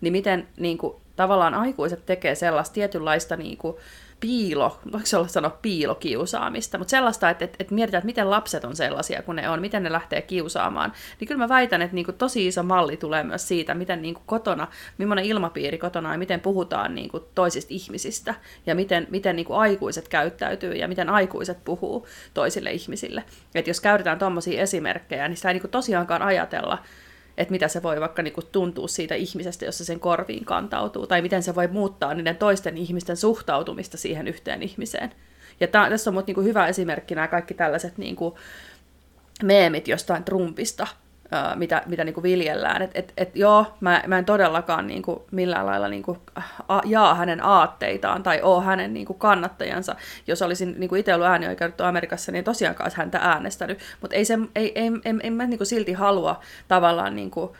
niin 0.00 0.12
miten 0.12 0.48
niinku, 0.56 1.00
tavallaan 1.16 1.54
aikuiset 1.54 2.06
tekee 2.06 2.34
sellaista 2.34 2.74
tietynlaista 2.74 3.36
niinku, 3.36 3.80
piilo, 4.20 4.80
voiko 4.92 5.06
se 5.06 5.16
olla 5.16 5.28
sanoa 5.28 5.58
piilokiusaamista, 5.62 6.78
mutta 6.78 6.90
sellaista, 6.90 7.30
että, 7.30 7.44
että, 7.44 7.56
että 7.60 7.74
mietitään, 7.74 7.98
että 7.98 8.06
miten 8.06 8.30
lapset 8.30 8.64
on 8.64 8.76
sellaisia 8.76 9.22
kun 9.22 9.36
ne 9.36 9.48
on, 9.48 9.60
miten 9.60 9.82
ne 9.82 9.92
lähtee 9.92 10.22
kiusaamaan, 10.22 10.92
niin 11.20 11.28
kyllä 11.28 11.38
mä 11.38 11.48
väitän, 11.48 11.82
että 11.82 11.94
niin 11.94 12.04
kuin 12.04 12.16
tosi 12.16 12.46
iso 12.46 12.62
malli 12.62 12.96
tulee 12.96 13.22
myös 13.22 13.48
siitä, 13.48 13.74
miten 13.74 14.02
niin 14.02 14.14
kuin 14.14 14.24
kotona, 14.26 14.68
millainen 14.98 15.24
ilmapiiri 15.24 15.78
kotona 15.78 16.12
ja 16.12 16.18
miten 16.18 16.40
puhutaan 16.40 16.94
niin 16.94 17.08
kuin 17.08 17.22
toisista 17.34 17.74
ihmisistä 17.74 18.34
ja 18.66 18.74
miten, 18.74 19.06
miten 19.10 19.36
niin 19.36 19.46
kuin 19.46 19.58
aikuiset 19.58 20.08
käyttäytyy 20.08 20.74
ja 20.74 20.88
miten 20.88 21.10
aikuiset 21.10 21.64
puhuu 21.64 22.06
toisille 22.34 22.70
ihmisille. 22.72 23.24
Että 23.54 23.70
jos 23.70 23.80
käytetään 23.80 24.18
tuommoisia 24.18 24.62
esimerkkejä, 24.62 25.28
niin 25.28 25.36
sitä 25.36 25.48
ei 25.48 25.54
niin 25.54 25.60
kuin 25.60 25.70
tosiaankaan 25.70 26.22
ajatella, 26.22 26.78
että 27.40 27.52
mitä 27.52 27.68
se 27.68 27.82
voi 27.82 28.00
vaikka 28.00 28.22
niinku 28.22 28.42
tuntua 28.42 28.88
siitä 28.88 29.14
ihmisestä, 29.14 29.64
jossa 29.64 29.84
sen 29.84 30.00
korviin 30.00 30.44
kantautuu, 30.44 31.06
tai 31.06 31.22
miten 31.22 31.42
se 31.42 31.54
voi 31.54 31.68
muuttaa 31.68 32.14
niiden 32.14 32.36
toisten 32.36 32.78
ihmisten 32.78 33.16
suhtautumista 33.16 33.96
siihen 33.96 34.28
yhteen 34.28 34.62
ihmiseen. 34.62 35.10
Ja 35.60 35.68
tää, 35.68 35.90
tässä 35.90 36.10
on 36.10 36.14
mut 36.14 36.26
niinku 36.26 36.42
hyvä 36.42 36.66
esimerkki 36.66 37.14
nämä 37.14 37.28
kaikki 37.28 37.54
tällaiset 37.54 37.98
niinku 37.98 38.38
meemit 39.42 39.88
jostain 39.88 40.24
Trumpista, 40.24 40.86
mitä, 41.54 41.82
mitä 41.86 42.04
niin 42.04 42.14
kuin 42.14 42.22
viljellään. 42.22 42.82
Et, 42.82 42.90
et, 42.94 43.12
et 43.16 43.36
joo, 43.36 43.66
mä, 43.80 44.02
mä 44.06 44.18
en 44.18 44.24
todellakaan 44.24 44.86
niin 44.86 45.02
kuin 45.02 45.20
millään 45.30 45.66
lailla 45.66 45.88
niin 45.88 46.02
kuin 46.02 46.18
a, 46.68 46.80
jaa 46.84 47.14
hänen 47.14 47.44
aatteitaan 47.44 48.22
tai 48.22 48.40
oo 48.42 48.60
hänen 48.60 48.94
niin 48.94 49.06
kuin 49.06 49.18
kannattajansa. 49.18 49.96
Jos 50.26 50.42
olisin 50.42 50.74
niin 50.78 50.88
kuin 50.88 51.00
itse 51.00 51.14
ollut 51.14 51.28
äänioikeutettu 51.28 51.84
Amerikassa, 51.84 52.32
niin 52.32 52.44
tosiaankaan 52.44 52.90
häntä 52.94 53.18
äänestänyt. 53.18 53.78
Mutta 54.00 54.16
ei, 54.16 54.24
ei, 54.54 54.72
ei, 54.74 54.90
en, 55.04 55.20
en 55.22 55.32
mä 55.32 55.46
niin 55.46 55.58
kuin 55.58 55.66
silti 55.66 55.92
halua 55.92 56.40
tavallaan 56.68 57.16
niin 57.16 57.30
kuin 57.30 57.50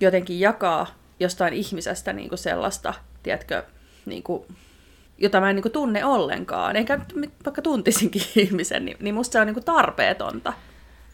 jotenkin 0.00 0.40
jakaa 0.40 0.86
jostain 1.20 1.54
ihmisestä 1.54 2.12
niin 2.12 2.28
kuin 2.28 2.38
sellaista, 2.38 2.94
tiedätkö, 3.22 3.62
niin 4.06 4.22
kuin, 4.22 4.44
jota 5.18 5.40
mä 5.40 5.50
en 5.50 5.56
niin 5.56 5.62
kuin 5.62 5.72
tunne 5.72 6.04
ollenkaan, 6.04 6.76
eikä 6.76 7.00
vaikka 7.44 7.62
tuntisinkin 7.62 8.22
ihmisen, 8.36 8.84
niin, 8.84 8.96
niin 9.00 9.14
musta 9.14 9.32
se 9.32 9.40
on 9.40 9.46
niin 9.46 9.54
kuin 9.54 9.64
tarpeetonta. 9.64 10.52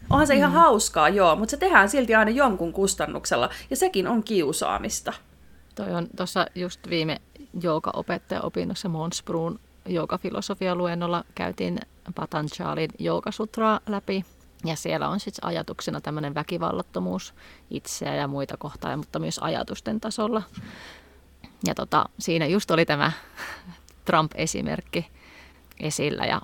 Onhan 0.09 0.27
se 0.27 0.35
ihan 0.35 0.51
mm. 0.51 0.55
hauskaa, 0.55 1.09
joo, 1.09 1.35
mutta 1.35 1.51
se 1.51 1.57
tehdään 1.57 1.89
silti 1.89 2.15
aina 2.15 2.31
jonkun 2.31 2.73
kustannuksella, 2.73 3.49
ja 3.69 3.75
sekin 3.75 4.07
on 4.07 4.23
kiusaamista. 4.23 5.13
Toi 5.75 5.93
on 5.93 6.07
tuossa 6.17 6.45
just 6.55 6.89
viime 6.89 7.21
joogaopettaja 7.61 8.41
opinnossa 8.41 8.89
Monsbruun 8.89 9.59
joogafilosofialuennolla 9.85 11.23
käytiin 11.35 11.79
Patanjalin 12.15 12.89
joogasutraa 12.99 13.79
läpi. 13.87 14.25
Ja 14.65 14.75
siellä 14.75 15.09
on 15.09 15.19
sitten 15.19 15.45
ajatuksena 15.45 16.01
tämmöinen 16.01 16.35
väkivallattomuus 16.35 17.33
itseä 17.69 18.15
ja 18.15 18.27
muita 18.27 18.57
kohtaan, 18.57 18.99
mutta 18.99 19.19
myös 19.19 19.39
ajatusten 19.39 19.99
tasolla. 19.99 20.43
Ja 21.67 21.75
tota, 21.75 22.05
siinä 22.19 22.45
just 22.45 22.71
oli 22.71 22.85
tämä 22.85 23.11
Trump-esimerkki 24.05 25.07
esillä. 25.79 26.25
Ja, 26.25 26.41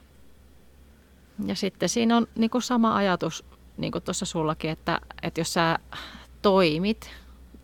ja 1.45 1.55
sitten 1.55 1.89
siinä 1.89 2.17
on 2.17 2.27
niin 2.35 2.51
sama 2.59 2.95
ajatus 2.95 3.45
niin 3.77 3.91
kuin 3.91 4.03
tuossa 4.03 4.25
sullakin, 4.25 4.71
että, 4.71 4.99
että 5.23 5.39
jos 5.39 5.53
sä 5.53 5.79
toimit 6.41 7.11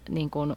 niin 0.09 0.29
kuin, 0.29 0.55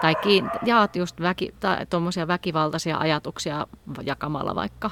tai 0.00 0.14
kiin, 0.14 0.50
jaat 0.64 0.96
just 0.96 1.20
väki, 1.20 1.54
tai 1.60 1.86
väkivaltaisia 2.26 2.98
ajatuksia 2.98 3.66
jakamalla 4.02 4.54
vaikka 4.54 4.90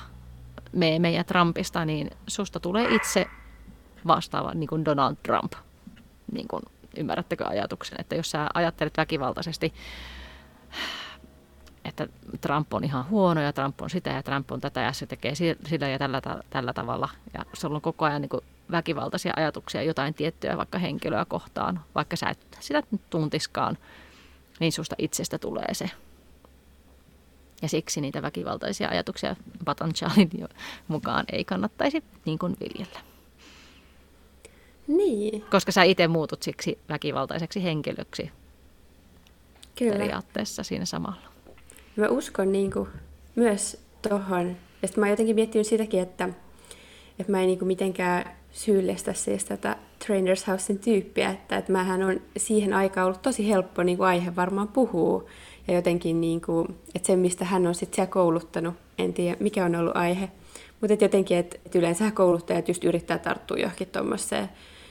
meemejä 0.73 1.25
Trumpista, 1.25 1.85
niin 1.85 2.11
susta 2.27 2.61
tulee 2.61 2.95
itse 2.95 3.27
vastaava 4.07 4.55
niin 4.55 4.69
kuin 4.69 4.85
Donald 4.85 5.17
Trump. 5.23 5.53
Niin 6.33 6.49
kuin, 6.49 6.63
ymmärrättekö 6.97 7.47
ajatuksen, 7.47 8.01
että 8.01 8.15
jos 8.15 8.31
sä 8.31 8.47
ajattelet 8.55 8.97
väkivaltaisesti, 8.97 9.75
että 11.91 12.09
Trump 12.41 12.75
on 12.75 12.85
ihan 12.85 13.09
huono 13.09 13.41
ja 13.41 13.53
Trump 13.53 13.81
on 13.83 13.91
sitä 13.91 14.11
ja 14.11 14.23
Trump 14.23 14.53
on 14.53 14.61
tätä 14.61 14.81
ja 14.81 14.93
se 14.93 15.07
tekee 15.07 15.35
sillä 15.35 15.89
ja 15.89 15.99
tällä, 15.99 16.23
tällä 16.51 16.73
tavalla. 16.73 17.09
Ja 17.35 17.45
sulla 17.53 17.75
on 17.75 17.81
koko 17.81 18.05
ajan 18.05 18.23
niin 18.23 18.29
kuin 18.29 18.45
väkivaltaisia 18.71 19.33
ajatuksia 19.37 19.83
jotain 19.83 20.15
tiettyä 20.15 20.57
vaikka 20.57 20.79
henkilöä 20.79 21.25
kohtaan, 21.25 21.81
vaikka 21.95 22.17
sä 22.17 22.29
et 22.29 22.39
sitä 22.61 22.83
nyt 22.91 23.11
tuntiskaan, 23.11 23.79
niin 24.61 24.73
susta 24.73 24.97
itsestä 24.99 25.39
tulee 25.39 25.75
se. 25.75 25.91
Ja 27.63 27.69
siksi 27.69 28.01
niitä 28.01 28.23
väkivaltaisia 28.23 28.89
ajatuksia 28.89 29.37
Patanjalin 29.65 30.31
mukaan 30.89 31.25
ei 31.33 31.45
kannattaisi 31.45 32.05
niin 32.25 32.39
kuin 32.39 32.57
viljellä. 32.61 33.01
Niin. 34.87 35.45
Koska 35.51 35.73
sä 35.73 35.83
itse 35.83 36.09
muutut 36.09 36.43
siksi 36.43 36.79
väkivaltaiseksi 36.89 37.63
henkilöksi 37.65 38.31
Kyllä. 39.79 39.93
periaatteessa 39.93 40.63
siinä 40.63 40.85
samalla. 40.85 41.31
Mä 41.97 42.09
uskon 42.09 42.53
niin 42.53 42.73
kuin, 42.73 42.89
myös 43.35 43.81
tuohon. 44.09 44.57
Ja 44.83 44.89
sitten 44.89 45.01
mä 45.01 45.07
oon 45.07 45.11
jotenkin 45.11 45.35
miettinyt 45.35 45.67
sitäkin, 45.67 46.01
että, 46.01 46.29
että 47.19 47.33
mä 47.33 47.41
en 47.41 47.47
niin 47.47 47.59
kuin 47.59 47.67
mitenkään 47.67 48.25
syyllistä 48.53 49.13
siis 49.13 49.45
tätä 49.45 49.77
Trainers 50.07 50.47
Housein 50.47 50.79
tyyppiä, 50.79 51.31
että, 51.31 51.57
että 51.57 51.73
mähän 51.73 52.03
on 52.03 52.21
siihen 52.37 52.75
aikaan 52.75 53.07
ollut 53.07 53.23
tosi 53.23 53.49
helppo 53.49 53.83
niin 53.83 53.97
kuin 53.97 54.07
aihe 54.07 54.37
varmaan 54.37 54.69
puhua. 54.69 55.25
Ja 55.69 55.75
jotenkin, 55.75 56.21
niin 56.21 56.41
kuin, 56.41 56.69
että 56.95 57.07
se, 57.07 57.17
mistä 57.17 57.45
hän 57.45 57.67
on 57.67 57.75
sitten 57.75 57.97
siellä 57.97 58.13
kouluttanut, 58.13 58.75
en 58.99 59.13
tiedä 59.13 59.37
mikä 59.41 59.65
on 59.65 59.77
ollut 59.77 59.97
aihe, 59.97 60.31
Mutta 60.81 61.05
jotenkin, 61.05 61.37
että 61.37 61.59
et 61.67 61.75
yleensä 61.75 62.11
kouluttajat 62.11 62.69
just 62.69 62.85
yrittää 62.85 63.19
tarttua 63.19 63.57
johonkin 63.57 63.89
tuommoiseen 63.89 64.49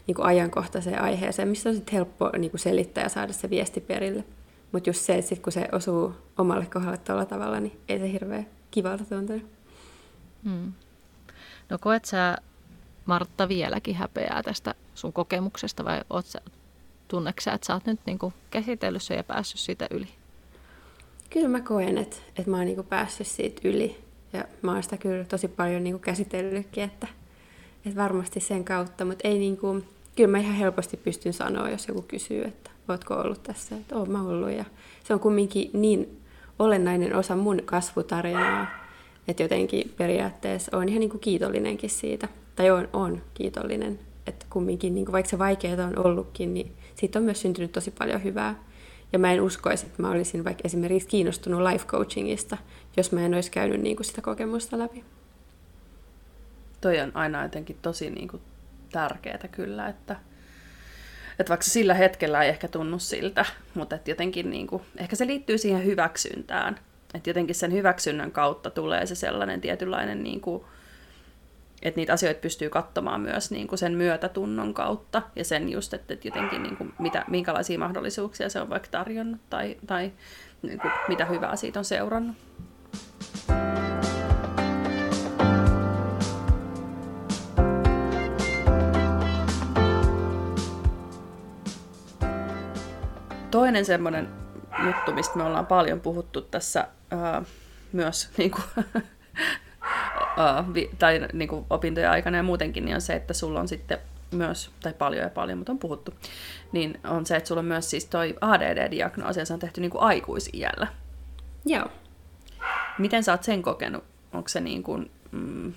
niin 0.08 0.22
ajankohtaiseen 0.22 1.02
aiheeseen, 1.02 1.47
missä 1.47 1.70
on 1.70 1.76
sitten 1.76 1.93
helppo 1.93 2.30
niin 2.38 2.52
kuin 2.52 2.62
selittää 2.62 3.04
ja 3.04 3.10
saada 3.10 3.34
se 3.34 3.50
viesti 3.50 3.82
perille. 3.82 4.24
Mutta 4.72 4.89
just 4.89 5.01
se, 5.01 5.15
että 5.15 5.30
sit 5.30 5.39
kun 5.39 5.51
se 5.51 5.67
osuu 5.72 6.13
omalle 6.38 6.65
kohdalle 6.65 6.97
tuolla 6.97 7.26
tavalla, 7.26 7.59
niin 7.59 7.80
ei 7.89 7.99
se 7.99 8.11
hirveän 8.11 8.47
kivalta 8.72 9.05
tuntunut. 9.05 9.45
Hmm. 10.43 10.74
No 11.70 11.78
koet 11.82 12.05
sä, 12.05 12.38
Martta, 13.05 13.47
vieläkin 13.47 13.95
häpeää 13.95 14.43
tästä 14.43 14.76
sun 14.95 15.13
kokemuksesta 15.13 15.86
vai 15.86 16.01
oot 16.09 16.26
sä, 16.26 16.41
tunneksä, 17.07 17.51
että 17.53 17.67
sä 17.67 17.74
oot 17.74 17.86
nyt 17.86 17.99
niinku 18.05 18.34
käsitellyt 18.51 19.03
sen 19.03 19.17
ja 19.17 19.24
päässyt 19.24 19.59
siitä 19.59 19.88
yli? 19.91 20.07
Kyllä 21.30 21.47
mä 21.47 21.61
koen, 21.61 21.97
että, 21.97 22.17
että 22.38 22.51
mä 22.51 22.57
oon 22.57 22.65
niinku 22.65 22.84
päässyt 22.84 23.28
siitä 23.28 23.61
yli. 23.63 24.03
Ja 24.34 24.43
mä 24.61 24.74
oon 24.74 24.84
sitä 24.84 24.97
kyllä 24.97 25.26
tosi 25.26 25.47
paljon 25.47 25.84
niinku 25.84 25.99
käsitellytkin, 25.99 26.84
että, 26.84 27.07
että 27.86 28.01
varmasti 28.01 28.39
sen 28.39 28.65
kautta, 28.65 29.05
mutta 29.05 29.28
ei 29.28 29.39
niinku, 29.39 29.84
kyllä 30.15 30.32
mä 30.32 30.38
ihan 30.38 30.55
helposti 30.55 30.97
pystyn 30.97 31.34
sanoa, 31.34 31.70
jos 31.70 31.88
joku 31.88 32.01
kysyy, 32.01 32.43
että 32.43 32.68
ootko 32.94 33.14
ollut 33.14 33.44
tässä, 33.44 33.76
että 33.76 33.96
oon 33.96 34.12
mä 34.12 34.22
ollut. 34.22 34.52
Ja 34.52 34.66
se 35.04 35.14
on 35.14 35.20
kumminkin 35.20 35.70
niin 35.74 36.22
olennainen 36.60 37.16
osa 37.16 37.36
mun 37.36 37.62
kasvutarinaa, 37.66 38.68
että 39.28 39.44
jotenkin 39.44 39.94
periaatteessa 39.98 40.78
on 40.78 40.90
ihan 40.90 41.00
niin 41.00 41.10
kuin 41.10 41.22
kiitollinenkin 41.22 41.90
siitä, 41.90 42.28
tai 42.56 42.72
on, 42.72 42.90
on 42.94 43.22
kiitollinen, 43.34 44.00
että 44.28 44.46
kumminkin, 44.50 44.96
niin 44.96 45.06
kuin 45.06 45.14
vaikka 45.14 45.30
se 45.30 45.40
vaikeaa 45.40 45.86
on 45.88 46.06
ollutkin, 46.06 46.54
niin 46.54 46.72
siitä 46.96 47.20
on 47.20 47.26
myös 47.26 47.42
syntynyt 47.42 47.72
tosi 47.72 47.92
paljon 47.92 48.24
hyvää. 48.24 48.64
Ja 49.14 49.20
mä 49.20 49.34
en 49.34 49.42
uskoisi, 49.42 49.86
että 49.86 50.02
mä 50.02 50.12
olisin 50.12 50.44
vaikka 50.44 50.62
esimerkiksi 50.66 51.10
kiinnostunut 51.10 51.62
life 51.62 51.86
coachingista, 51.86 52.58
jos 52.98 53.12
mä 53.12 53.26
en 53.26 53.34
olisi 53.34 53.52
käynyt 53.52 53.82
niin 53.82 53.96
kuin 53.96 54.06
sitä 54.06 54.22
kokemusta 54.22 54.80
läpi. 54.80 55.04
Toi 56.82 57.00
on 57.00 57.12
aina 57.14 57.44
jotenkin 57.44 57.78
tosi 57.82 58.10
niin 58.10 58.28
kuin 58.28 58.42
tärkeää 58.92 59.48
kyllä, 59.52 59.88
että, 59.88 60.16
että 61.40 61.50
vaikka 61.50 61.64
sillä 61.64 61.94
hetkellä 61.94 62.44
ei 62.44 62.50
ehkä 62.50 62.68
tunnu 62.68 63.00
siltä, 63.00 63.46
mutta 63.74 63.96
että 63.96 64.12
jotenkin 64.12 64.50
niin 64.50 64.68
kuin, 64.68 64.84
ehkä 64.98 65.16
se 65.16 65.28
liittyy 65.28 65.58
siihen 65.58 65.86
hyväksyntään. 65.86 66.80
Että 67.14 67.30
jotenkin 67.30 67.56
sen 67.56 67.74
hyväksynnän 67.74 68.32
kautta 68.32 68.70
tulee 68.70 69.06
se 69.06 69.16
sellainen 69.16 69.62
tietynlainen, 69.62 70.24
niin 70.24 70.42
kuin, 70.42 70.64
että 71.82 72.00
niitä 72.00 72.14
asioita 72.14 72.42
pystyy 72.42 72.70
katsomaan 72.70 73.22
myös 73.22 73.52
niin 73.52 73.68
kuin 73.68 73.80
sen 73.80 73.94
myötätunnon 73.94 74.74
kautta 74.74 75.22
ja 75.36 75.44
sen 75.44 75.70
just, 75.70 75.94
että, 75.94 76.14
että 76.14 76.28
jotenkin 76.28 76.64
niin 76.64 76.78
kuin, 76.78 76.94
mitä, 77.00 77.26
minkälaisia 77.28 77.80
mahdollisuuksia 77.80 78.50
se 78.50 78.62
on 78.62 78.70
vaikka 78.70 78.88
tarjonnut 78.92 79.42
tai, 79.50 79.78
tai 79.88 80.12
niin 80.62 80.80
kuin, 80.80 80.92
mitä 81.08 81.26
hyvää 81.26 81.56
siitä 81.56 81.80
on 81.80 81.86
seurannut. 81.86 82.36
Toinen 93.52 93.86
semmoinen 93.86 94.30
juttu, 94.86 95.12
mistä 95.14 95.38
me 95.38 95.43
ollaan 95.43 95.66
paljon 95.66 96.00
puhuttu 96.00 96.41
tässä 96.41 96.88
ää, 97.12 97.43
myös 97.91 98.30
niin 98.38 98.52
kuin, 98.52 98.64
ää, 100.38 100.74
vi, 100.74 100.89
tai 101.00 101.28
niin 101.34 101.50
kuin 101.50 101.66
opintojen 101.70 102.10
aikana 102.10 102.38
ja 102.38 102.43
muutenkin, 102.43 102.86
niin 102.86 102.95
on 102.95 103.02
se, 103.02 103.14
että 103.14 103.34
sulla 103.34 103.60
on 103.60 103.68
sitten 103.68 103.97
myös, 104.32 104.72
tai 104.84 104.93
paljon 104.93 105.24
ja 105.24 105.30
paljon, 105.30 105.58
mutta 105.58 105.72
on 105.72 105.80
puhuttu, 105.80 106.14
niin 106.72 107.00
on 107.04 107.26
se, 107.26 107.36
että 107.36 107.47
sulla 107.47 107.60
on 107.60 107.66
myös 107.66 107.89
siis 107.89 108.06
toi 108.06 108.36
ADD-diagnoosi 108.41 109.39
ja 109.39 109.45
se 109.45 109.54
on 109.54 109.60
tehty 109.60 109.82
niin 109.82 109.91
kuin 109.91 110.02
aikuisiällä. 110.02 110.88
Joo. 111.66 111.88
Miten 112.97 113.24
sä 113.24 113.32
oot 113.32 113.43
sen 113.43 113.62
kokenut? 113.62 114.04
Onko 114.34 114.50
se 114.50 114.62
niin 114.62 114.84
kuin, 114.84 115.12
mm, 115.32 115.74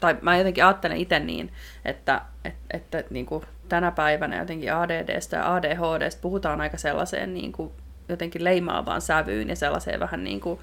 tai 0.00 0.16
mä 0.22 0.36
jotenkin 0.36 0.64
ajattelen 0.64 0.96
itse 0.96 1.18
niin, 1.18 1.52
että, 1.84 2.22
että, 2.44 2.76
että 2.98 3.04
niin 3.10 3.26
kuin 3.26 3.44
tänä 3.68 3.90
päivänä 3.90 4.38
jotenkin 4.38 4.74
ADDstä 4.74 5.36
ja 5.36 5.54
ADHDsta 5.54 6.20
puhutaan 6.22 6.60
aika 6.60 6.76
sellaiseen 6.76 7.34
niin 7.34 7.52
kuin 7.52 7.70
jotenkin 8.08 8.44
leimaavaan 8.44 9.00
sävyyn 9.00 9.48
ja 9.48 9.56
sellaiseen 9.56 10.00
vähän 10.00 10.24
niin 10.24 10.40
kuin, 10.40 10.60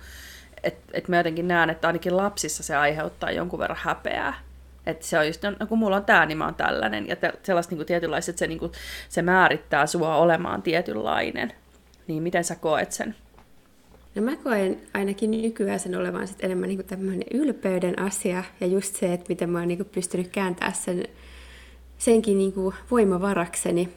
että 0.64 0.84
et 0.94 1.08
mä 1.08 1.18
jotenkin 1.18 1.48
näen, 1.48 1.70
että 1.70 1.88
ainakin 1.88 2.18
lapsissa 2.18 2.64
se 2.64 2.76
aiheuttaa 2.76 3.32
jonkun 3.32 3.60
verran 3.60 3.80
häpeää. 3.82 4.34
Että 4.86 5.06
se 5.06 5.20
on 5.20 5.28
just, 5.28 5.42
no 5.60 5.68
kun 5.68 5.78
mulla 5.78 5.96
on 5.96 6.06
tämä, 6.06 6.26
niin 6.26 6.38
mä 6.38 6.46
oon 6.46 6.56
tällainen. 6.56 7.08
Ja 7.08 7.16
te, 7.16 7.34
sellaista 7.44 7.72
niin 7.72 7.78
kuin 7.78 7.88
tietynlaiset, 7.88 8.34
että 8.34 8.40
se, 8.40 8.48
niin 8.48 8.60
kuin, 8.60 8.72
se 9.10 9.22
määrittää 9.22 9.88
sua 9.88 10.16
olemaan 10.16 10.62
tietynlainen. 10.62 11.54
Niin 12.08 12.24
miten 12.24 12.44
sä 12.44 12.56
koet 12.56 12.92
sen? 12.92 13.16
No 14.16 14.22
mä 14.22 14.36
koen 14.36 14.82
ainakin 14.94 15.32
nykyään 15.32 15.80
sen 15.80 15.96
olevan 15.96 16.28
sit 16.28 16.44
enemmän 16.44 16.70
niin 16.70 16.86
tämmöinen 16.86 17.28
ylpeyden 17.34 18.00
asia. 18.00 18.44
Ja 18.60 18.68
just 18.68 18.96
se, 18.96 19.14
että 19.14 19.26
miten 19.30 19.50
mä 19.50 19.60
oon 19.60 19.68
niin 19.68 19.86
pystynyt 19.86 20.28
kääntämään 20.28 20.76
sen, 20.76 21.08
senkin 21.98 22.38
niin 22.38 22.54
kuin 22.54 22.76
voimavarakseni. 22.92 23.90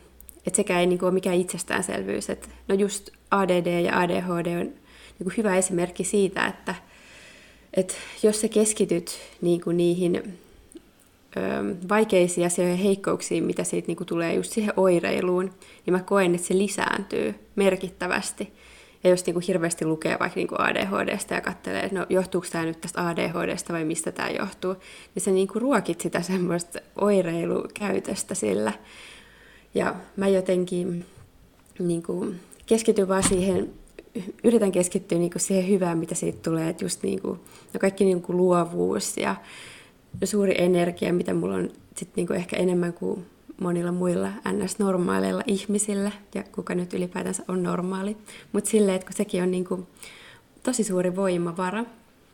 Että 0.46 0.56
sekä 0.56 0.80
ei 0.80 0.86
niin 0.86 0.98
kuin 0.98 1.06
ole 1.06 1.14
mikään 1.14 1.36
itsestäänselvyys. 1.36 2.30
Et, 2.30 2.48
no 2.68 2.74
just 2.74 3.10
ADD 3.30 3.80
ja 3.80 4.00
ADHD 4.00 4.60
on 4.60 4.66
niin 4.66 5.24
kuin 5.24 5.36
hyvä 5.36 5.56
esimerkki 5.56 6.04
siitä, 6.04 6.46
että, 6.46 6.74
että 7.74 7.94
jos 8.22 8.40
sä 8.40 8.48
keskityt 8.48 9.18
niin 9.40 9.60
kuin 9.60 9.76
niihin 9.76 10.38
vaikeisiin 11.88 12.46
asioihin 12.46 12.78
ja 12.78 12.84
heikkouksiin, 12.84 13.44
mitä 13.44 13.64
siitä 13.64 13.86
niin 13.86 13.96
kuin 13.96 14.06
tulee 14.06 14.34
just 14.34 14.52
siihen 14.52 14.72
oireiluun, 14.76 15.50
niin 15.86 15.94
mä 15.94 16.00
koen, 16.00 16.34
että 16.34 16.46
se 16.46 16.58
lisääntyy 16.58 17.34
merkittävästi. 17.56 18.52
Ja 19.04 19.10
jos 19.10 19.26
niin 19.26 19.34
kuin 19.34 19.44
hirveästi 19.48 19.84
lukee 19.84 20.16
vaikka 20.20 20.36
niin 20.36 20.48
kuin 20.48 20.60
ADHDsta 20.60 21.34
ja 21.34 21.40
katselee, 21.40 21.82
että 21.82 21.98
no 21.98 22.06
johtuuko 22.08 22.46
tämä 22.52 22.64
nyt 22.64 22.80
tästä 22.80 23.08
ADHDsta 23.08 23.72
vai 23.72 23.84
mistä 23.84 24.12
tämä 24.12 24.30
johtuu, 24.30 24.74
niin 25.14 25.22
se 25.22 25.30
niin 25.30 25.48
kuin 25.48 25.62
ruokit 25.62 26.00
sitä 26.00 26.22
semmoista 26.22 26.78
oireilukäytöstä 26.96 28.34
sillä. 28.34 28.72
Ja 29.74 29.94
mä 30.16 30.28
jotenkin 30.28 31.04
niin 31.78 32.02
kuin 32.02 32.40
keskityn 32.66 33.08
vaan 33.08 33.22
siihen, 33.22 33.70
yritän 34.44 34.72
keskittyä 34.72 35.18
niin 35.18 35.30
kuin 35.30 35.42
siihen 35.42 35.68
hyvään, 35.68 35.98
mitä 35.98 36.14
siitä 36.14 36.38
tulee, 36.42 36.68
että 36.68 36.84
just 36.84 37.02
niin 37.02 37.22
kuin, 37.22 37.40
no 37.74 37.80
kaikki 37.80 38.04
niin 38.04 38.22
kuin 38.22 38.36
luovuus 38.36 39.16
ja 39.16 39.36
suuri 40.24 40.54
energia, 40.58 41.12
mitä 41.12 41.34
mulla 41.34 41.54
on 41.54 41.70
sit 41.96 42.08
niin 42.16 42.26
kuin 42.26 42.36
ehkä 42.36 42.56
enemmän 42.56 42.92
kuin 42.92 43.26
monilla 43.60 43.92
muilla 43.92 44.28
ns-normaaleilla 44.52 45.42
ihmisillä, 45.46 46.12
ja 46.34 46.42
kuka 46.42 46.74
nyt 46.74 46.94
ylipäätänsä 46.94 47.42
on 47.48 47.62
normaali. 47.62 48.16
Mutta 48.52 48.70
silleen, 48.70 48.96
että 48.96 49.06
kun 49.06 49.16
sekin 49.16 49.42
on 49.42 49.50
niin 49.50 49.64
kuin 49.64 49.86
tosi 50.62 50.84
suuri 50.84 51.16
voimavara, 51.16 51.84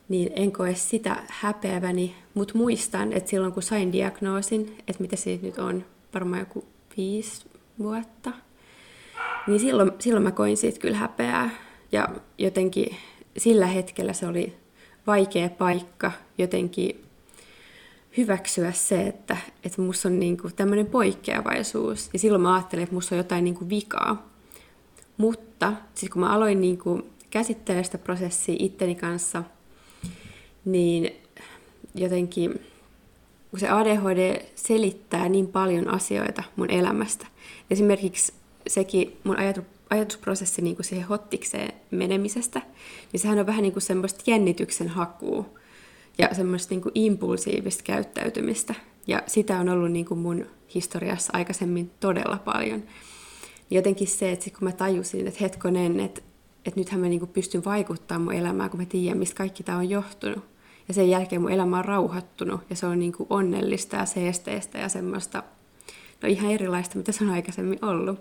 niin 0.09 0.31
en 0.35 0.51
koe 0.51 0.75
sitä 0.75 1.23
häpeäväni, 1.29 2.15
mutta 2.33 2.57
muistan, 2.57 3.13
että 3.13 3.29
silloin 3.29 3.53
kun 3.53 3.63
sain 3.63 3.91
diagnoosin, 3.91 4.77
että 4.87 5.01
mitä 5.01 5.15
siitä 5.15 5.45
nyt 5.45 5.57
on, 5.57 5.85
varmaan 6.13 6.39
joku 6.39 6.65
viisi 6.97 7.45
vuotta, 7.79 8.31
niin 9.47 9.59
silloin, 9.59 9.91
silloin 9.99 10.23
mä 10.23 10.31
koin 10.31 10.57
siitä 10.57 10.79
kyllä 10.79 10.97
häpeää. 10.97 11.49
Ja 11.91 12.09
jotenkin 12.37 12.95
sillä 13.37 13.67
hetkellä 13.67 14.13
se 14.13 14.27
oli 14.27 14.53
vaikea 15.07 15.49
paikka 15.49 16.11
jotenkin 16.37 17.04
hyväksyä 18.17 18.71
se, 18.71 19.01
että, 19.01 19.37
että 19.63 19.81
musta 19.81 20.07
on 20.07 20.19
niin 20.19 20.37
tämmöinen 20.55 20.85
poikkeavaisuus. 20.85 22.09
Ja 22.13 22.19
silloin 22.19 22.41
mä 22.41 22.53
ajattelin, 22.53 22.83
että 22.83 22.95
musta 22.95 23.15
on 23.15 23.17
jotain 23.17 23.43
niin 23.43 23.55
kuin 23.55 23.69
vikaa. 23.69 24.29
Mutta 25.17 25.73
sitten 25.95 26.13
kun 26.13 26.21
mä 26.21 26.33
aloin 26.33 26.61
niin 26.61 26.77
kuin 26.77 27.03
käsittelemään 27.29 27.85
sitä 27.85 27.97
prosessia 27.97 28.55
itteni 28.59 28.95
kanssa, 28.95 29.43
niin 30.65 31.11
jotenkin 31.95 32.59
kun 33.51 33.59
se 33.59 33.69
ADHD 33.69 34.41
selittää 34.55 35.29
niin 35.29 35.47
paljon 35.47 35.87
asioita 35.89 36.43
mun 36.55 36.71
elämästä. 36.71 37.27
Esimerkiksi 37.69 38.33
sekin 38.67 39.17
mun 39.23 39.39
ajatu, 39.39 39.61
ajatusprosessi 39.89 40.61
niin 40.61 40.75
kuin 40.75 40.85
siihen 40.85 41.07
hottikseen 41.07 41.73
menemisestä, 41.91 42.61
niin 43.11 43.19
sehän 43.19 43.39
on 43.39 43.45
vähän 43.45 43.61
niin 43.61 43.73
kuin 43.73 43.83
semmoista 43.83 44.23
jännityksen 44.27 44.87
hakua 44.87 45.45
ja 46.17 46.29
semmoista 46.33 46.75
niin 46.75 46.83
impulsiivista 46.95 47.83
käyttäytymistä. 47.83 48.75
Ja 49.07 49.23
sitä 49.27 49.59
on 49.59 49.69
ollut 49.69 49.91
niin 49.91 50.05
kuin 50.05 50.19
mun 50.19 50.45
historiassa 50.75 51.31
aikaisemmin 51.33 51.91
todella 51.99 52.37
paljon. 52.45 52.83
Jotenkin 53.69 54.07
se, 54.07 54.31
että 54.31 54.49
kun 54.49 54.63
mä 54.63 54.71
tajusin, 54.71 55.27
että 55.27 55.39
hetkonen, 55.41 55.99
että, 55.99 56.21
että 56.65 56.79
nythän 56.79 57.01
mä 57.01 57.07
niin 57.07 57.19
kuin 57.19 57.31
pystyn 57.31 57.65
vaikuttamaan 57.65 58.21
mun 58.21 58.33
elämään, 58.33 58.69
kun 58.69 58.79
mä 58.79 58.85
tiedän, 58.85 59.17
mistä 59.17 59.35
kaikki 59.35 59.63
tämä 59.63 59.77
on 59.77 59.89
johtunut. 59.89 60.43
Ja 60.87 60.93
sen 60.93 61.09
jälkeen 61.09 61.41
mun 61.41 61.51
elämä 61.51 61.77
on 61.77 61.85
rauhoittunut 61.85 62.61
ja 62.69 62.75
se 62.75 62.85
on 62.85 62.99
niin 62.99 63.13
kuin 63.13 63.27
onnellista 63.29 63.95
ja 63.95 64.05
seesteistä 64.05 64.77
ja 64.77 64.89
semmoista, 64.89 65.43
no 66.23 66.29
ihan 66.29 66.51
erilaista, 66.51 66.97
mitä 66.97 67.11
se 67.11 67.23
on 67.23 67.29
aikaisemmin 67.29 67.85
ollut. 67.85 68.19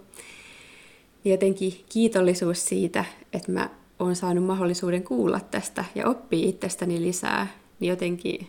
Ja 1.24 1.30
jotenkin 1.30 1.84
kiitollisuus 1.88 2.66
siitä, 2.66 3.04
että 3.32 3.52
mä 3.52 3.70
oon 3.98 4.16
saanut 4.16 4.44
mahdollisuuden 4.44 5.02
kuulla 5.02 5.40
tästä 5.40 5.84
ja 5.94 6.08
oppia 6.08 6.48
itsestäni 6.48 7.02
lisää 7.02 7.46
niin 7.80 7.90
jotenkin 7.90 8.48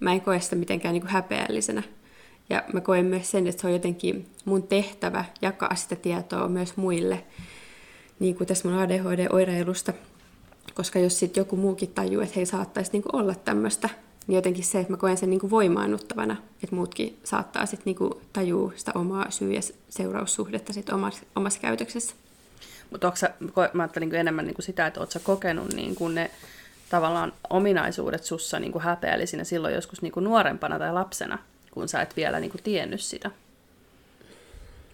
mä 0.00 0.12
en 0.12 0.20
koe 0.20 0.40
sitä 0.40 0.56
mitenkään 0.56 0.92
niin 0.92 1.02
kuin 1.02 1.12
häpeällisenä. 1.12 1.82
Ja 2.50 2.62
mä 2.72 2.80
koen 2.80 3.06
myös 3.06 3.30
sen, 3.30 3.46
että 3.46 3.60
se 3.60 3.66
on 3.66 3.72
jotenkin 3.72 4.26
mun 4.44 4.62
tehtävä 4.62 5.24
jakaa 5.42 5.74
sitä 5.74 5.96
tietoa 5.96 6.48
myös 6.48 6.76
muille, 6.76 7.24
niin 8.20 8.34
kuin 8.34 8.48
tässä 8.48 8.68
mun 8.68 8.78
ADHD-oireilusta. 8.78 9.92
Koska 10.74 10.98
jos 10.98 11.18
sitten 11.18 11.40
joku 11.40 11.56
muukin 11.56 11.88
tajuu, 11.94 12.22
että 12.22 12.34
hei 12.36 12.46
saattaisi 12.46 12.92
niin 12.92 13.02
olla 13.12 13.34
tämmöistä 13.34 13.88
niin 14.26 14.36
jotenkin 14.36 14.64
se, 14.64 14.80
että 14.80 14.92
mä 14.92 14.96
koen 14.96 15.16
sen 15.16 15.30
niin 15.30 15.40
kuin 15.40 15.50
voimaannuttavana, 15.50 16.36
että 16.62 16.76
muutkin 16.76 17.18
saattaa 17.24 17.66
sitten 17.66 17.84
niin 17.84 17.96
kuin 17.96 18.12
tajua 18.32 18.72
sitä 18.76 18.92
omaa 18.94 19.30
syy- 19.30 19.52
ja 19.52 19.60
seuraussuhdetta 19.88 20.72
sit 20.72 20.90
omassa, 20.90 21.22
omassa 21.36 21.60
käytöksessä. 21.60 22.14
Mutta 22.90 23.12
mä 23.72 23.82
ajattelin 23.82 24.08
niin 24.08 24.20
enemmän 24.20 24.46
niin 24.46 24.54
kuin 24.54 24.64
sitä, 24.64 24.86
että 24.86 25.00
ootko 25.00 25.18
kokenut 25.22 25.72
niin 25.72 25.94
kuin 25.94 26.14
ne 26.14 26.30
tavallaan 26.94 27.32
ominaisuudet 27.50 28.24
sussa 28.24 28.60
niin 28.60 28.72
kuin 28.72 28.82
häpeällisinä 28.82 29.44
silloin 29.44 29.74
joskus 29.74 30.02
niin 30.02 30.12
kuin 30.12 30.24
nuorempana 30.24 30.78
tai 30.78 30.92
lapsena, 30.92 31.38
kun 31.70 31.88
sä 31.88 32.02
et 32.02 32.16
vielä 32.16 32.40
niin 32.40 32.50
kuin 32.50 32.62
tiennyt 32.62 33.00
sitä? 33.00 33.30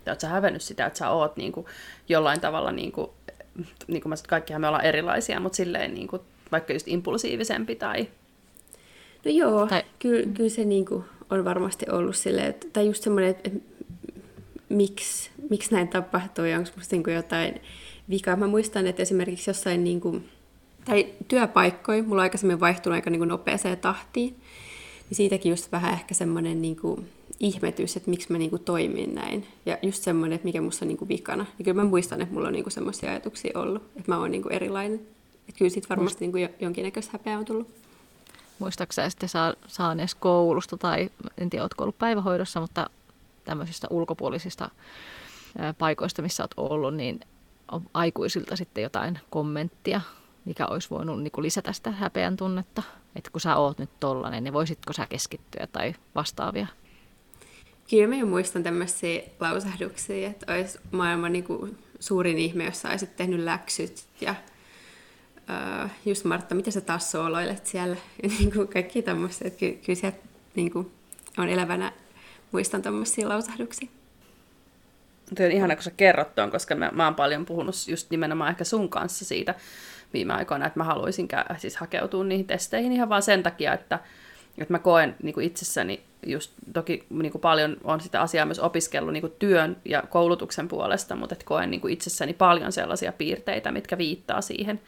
Tai 0.04 0.12
oot 0.12 0.20
sä 0.20 0.28
hävennyt 0.28 0.62
sitä, 0.62 0.86
että 0.86 0.98
sä 0.98 1.10
oot 1.10 1.36
niin 1.36 1.52
kuin 1.52 1.66
jollain 2.08 2.40
tavalla, 2.40 2.72
niin 2.72 2.92
kuin, 2.92 3.10
niin 3.86 4.02
kuin 4.02 4.10
mä 4.10 4.14
kaikkihan 4.28 4.60
me 4.60 4.66
ollaan 4.66 4.84
erilaisia, 4.84 5.40
mutta 5.40 5.56
silleen 5.56 5.94
niin 5.94 6.08
kuin, 6.08 6.22
vaikka 6.52 6.72
just 6.72 6.88
impulsiivisempi 6.88 7.76
tai... 7.76 8.08
No 9.24 9.30
joo, 9.30 9.66
tai... 9.66 9.82
kyllä, 9.98 10.26
kyllä 10.34 10.50
se 10.50 10.64
niin 10.64 10.86
kuin 10.86 11.04
on 11.30 11.44
varmasti 11.44 11.86
ollut 11.90 12.16
silleen, 12.16 12.46
että, 12.46 12.66
tai 12.72 12.86
just 12.86 13.02
semmoinen, 13.02 13.30
että, 13.30 13.50
että 13.50 13.60
miksi, 14.68 15.30
miksi 15.50 15.72
näin 15.72 15.88
tapahtuu 15.88 16.44
ja 16.44 16.58
onko 16.58 16.70
musta 16.76 16.96
niin 16.96 17.04
kuin 17.04 17.14
jotain 17.14 17.60
vikaa. 18.10 18.36
Mä 18.36 18.46
muistan, 18.46 18.86
että 18.86 19.02
esimerkiksi 19.02 19.50
jossain 19.50 19.84
niin 19.84 20.00
kuin, 20.00 20.28
tai 20.84 21.06
työpaikkoja, 21.28 22.02
mulla 22.02 22.20
on 22.20 22.22
aikaisemmin 22.22 22.60
vaihtunut 22.60 22.94
aika 22.94 23.10
niin 23.10 23.20
kuin 23.20 23.28
nopeaseen 23.28 23.78
tahtiin, 23.78 24.30
niin 25.08 25.16
siitäkin 25.16 25.50
just 25.50 25.72
vähän 25.72 25.92
ehkä 25.92 26.14
semmoinen 26.14 26.62
niin 26.62 26.76
kuin 26.76 27.10
ihmetys, 27.40 27.96
että 27.96 28.10
miksi 28.10 28.32
mä 28.32 28.38
niin 28.38 28.50
kuin 28.50 28.64
toimin 28.64 29.14
näin. 29.14 29.46
Ja 29.66 29.78
just 29.82 30.02
semmoinen, 30.02 30.36
että 30.36 30.44
mikä 30.44 30.60
musta 30.60 30.84
on 30.84 30.88
niin 30.88 30.98
kuin 30.98 31.08
vikana. 31.08 31.46
Ja 31.58 31.64
kyllä 31.64 31.82
mä 31.82 31.88
muistan, 31.88 32.20
että 32.20 32.34
mulla 32.34 32.48
on 32.48 32.52
niin 32.52 32.64
kuin 32.64 32.72
semmoisia 32.72 33.10
ajatuksia 33.10 33.58
ollut, 33.58 33.82
että 33.96 34.12
mä 34.12 34.18
oon 34.18 34.30
niin 34.30 34.42
kuin 34.42 34.52
erilainen. 34.52 35.00
Että 35.48 35.58
kyllä 35.58 35.70
siitä 35.70 35.88
varmasti 35.88 36.20
niin 36.20 36.32
kuin 36.32 36.48
jonkinnäköistä 36.60 37.12
häpeää 37.12 37.38
on 37.38 37.44
tullut. 37.44 37.68
Muistaakseni 38.58 39.10
sitten 39.10 39.28
saa, 39.28 39.54
saaneessa 39.66 40.16
koulusta 40.20 40.76
tai 40.76 41.10
en 41.38 41.50
tiedä, 41.50 41.62
oletko 41.62 41.84
ollut 41.84 41.98
päivähoidossa, 41.98 42.60
mutta 42.60 42.90
tämmöisistä 43.44 43.86
ulkopuolisista 43.90 44.70
paikoista, 45.78 46.22
missä 46.22 46.42
olet 46.42 46.54
ollut, 46.56 46.94
niin 46.94 47.20
on 47.72 47.82
aikuisilta 47.94 48.56
sitten 48.56 48.82
jotain 48.82 49.18
kommenttia, 49.30 50.00
mikä 50.44 50.66
olisi 50.66 50.90
voinut 50.90 51.22
niin 51.22 51.32
kuin 51.32 51.42
lisätä 51.42 51.72
sitä 51.72 51.90
häpeän 51.90 52.36
tunnetta, 52.36 52.82
että 53.16 53.30
kun 53.30 53.40
sä 53.40 53.56
oot 53.56 53.78
nyt 53.78 53.90
tollanen, 54.00 54.44
niin 54.44 54.54
voisitko 54.54 54.92
sä 54.92 55.06
keskittyä 55.06 55.66
tai 55.72 55.94
vastaavia? 56.14 56.66
Kyllä 57.90 58.16
mä 58.16 58.24
muistan 58.24 58.62
tämmöisiä 58.62 59.22
lausahduksia, 59.40 60.30
että 60.30 60.52
olisi 60.52 60.78
maailman 60.90 61.32
niin 61.32 61.44
kuin 61.44 61.78
suurin 62.00 62.38
ihme, 62.38 62.64
jos 62.64 62.82
sä 62.82 62.90
olisit 62.90 63.16
tehnyt 63.16 63.40
läksyt 63.40 64.04
ja 64.20 64.34
uh, 65.84 65.90
just 66.06 66.24
Martta, 66.24 66.54
mitä 66.54 66.70
sä 66.70 66.80
taas 66.80 67.10
sooloilet 67.10 67.66
siellä? 67.66 67.96
Ja 68.22 68.28
niin 68.38 68.52
kuin 68.52 68.68
kaikki 68.68 69.02
tämmöiset, 69.02 69.46
että 69.46 69.58
kyllä, 69.58 69.76
kyllä 69.84 70.00
sieltä 70.00 70.18
niin 70.54 70.70
kuin 70.70 70.90
on 71.38 71.48
elävänä 71.48 71.92
muistan 72.52 72.82
tämmöisiä 72.82 73.28
lausahduksia. 73.28 73.88
Tuo 75.36 75.46
on 75.46 75.52
ihana, 75.52 75.74
kun 75.74 75.82
sä 75.82 75.90
kerrot 75.90 76.34
tuon, 76.34 76.50
koska 76.50 76.74
mä, 76.74 76.90
mä 76.92 77.04
oon 77.04 77.14
paljon 77.14 77.46
puhunut 77.46 77.74
just 77.88 78.10
nimenomaan 78.10 78.50
ehkä 78.50 78.64
sun 78.64 78.88
kanssa 78.88 79.24
siitä 79.24 79.54
viime 80.12 80.34
aikoina, 80.34 80.66
että 80.66 80.80
mä 80.80 80.84
haluaisin 80.84 81.28
kä- 81.34 81.58
siis 81.58 81.76
hakeutua 81.76 82.24
niihin 82.24 82.46
testeihin 82.46 82.92
ihan 82.92 83.08
vaan 83.08 83.22
sen 83.22 83.42
takia, 83.42 83.74
että, 83.74 83.98
että 84.58 84.74
mä 84.74 84.78
koen 84.78 85.16
niin 85.22 85.34
kuin 85.34 85.46
itsessäni 85.46 86.02
just 86.26 86.52
toki 86.72 87.06
niin 87.10 87.32
kuin 87.32 87.42
paljon 87.42 87.76
on 87.84 88.00
sitä 88.00 88.20
asiaa 88.20 88.46
myös 88.46 88.58
opiskellut 88.58 89.12
niin 89.12 89.20
kuin 89.20 89.32
työn 89.38 89.76
ja 89.84 90.02
koulutuksen 90.10 90.68
puolesta, 90.68 91.16
mutta 91.16 91.34
että 91.34 91.44
koen 91.44 91.70
niin 91.70 91.80
kuin 91.80 91.92
itsessäni 91.92 92.32
paljon 92.32 92.72
sellaisia 92.72 93.12
piirteitä, 93.12 93.72
mitkä 93.72 93.98
viittaa 93.98 94.40
siihen, 94.40 94.80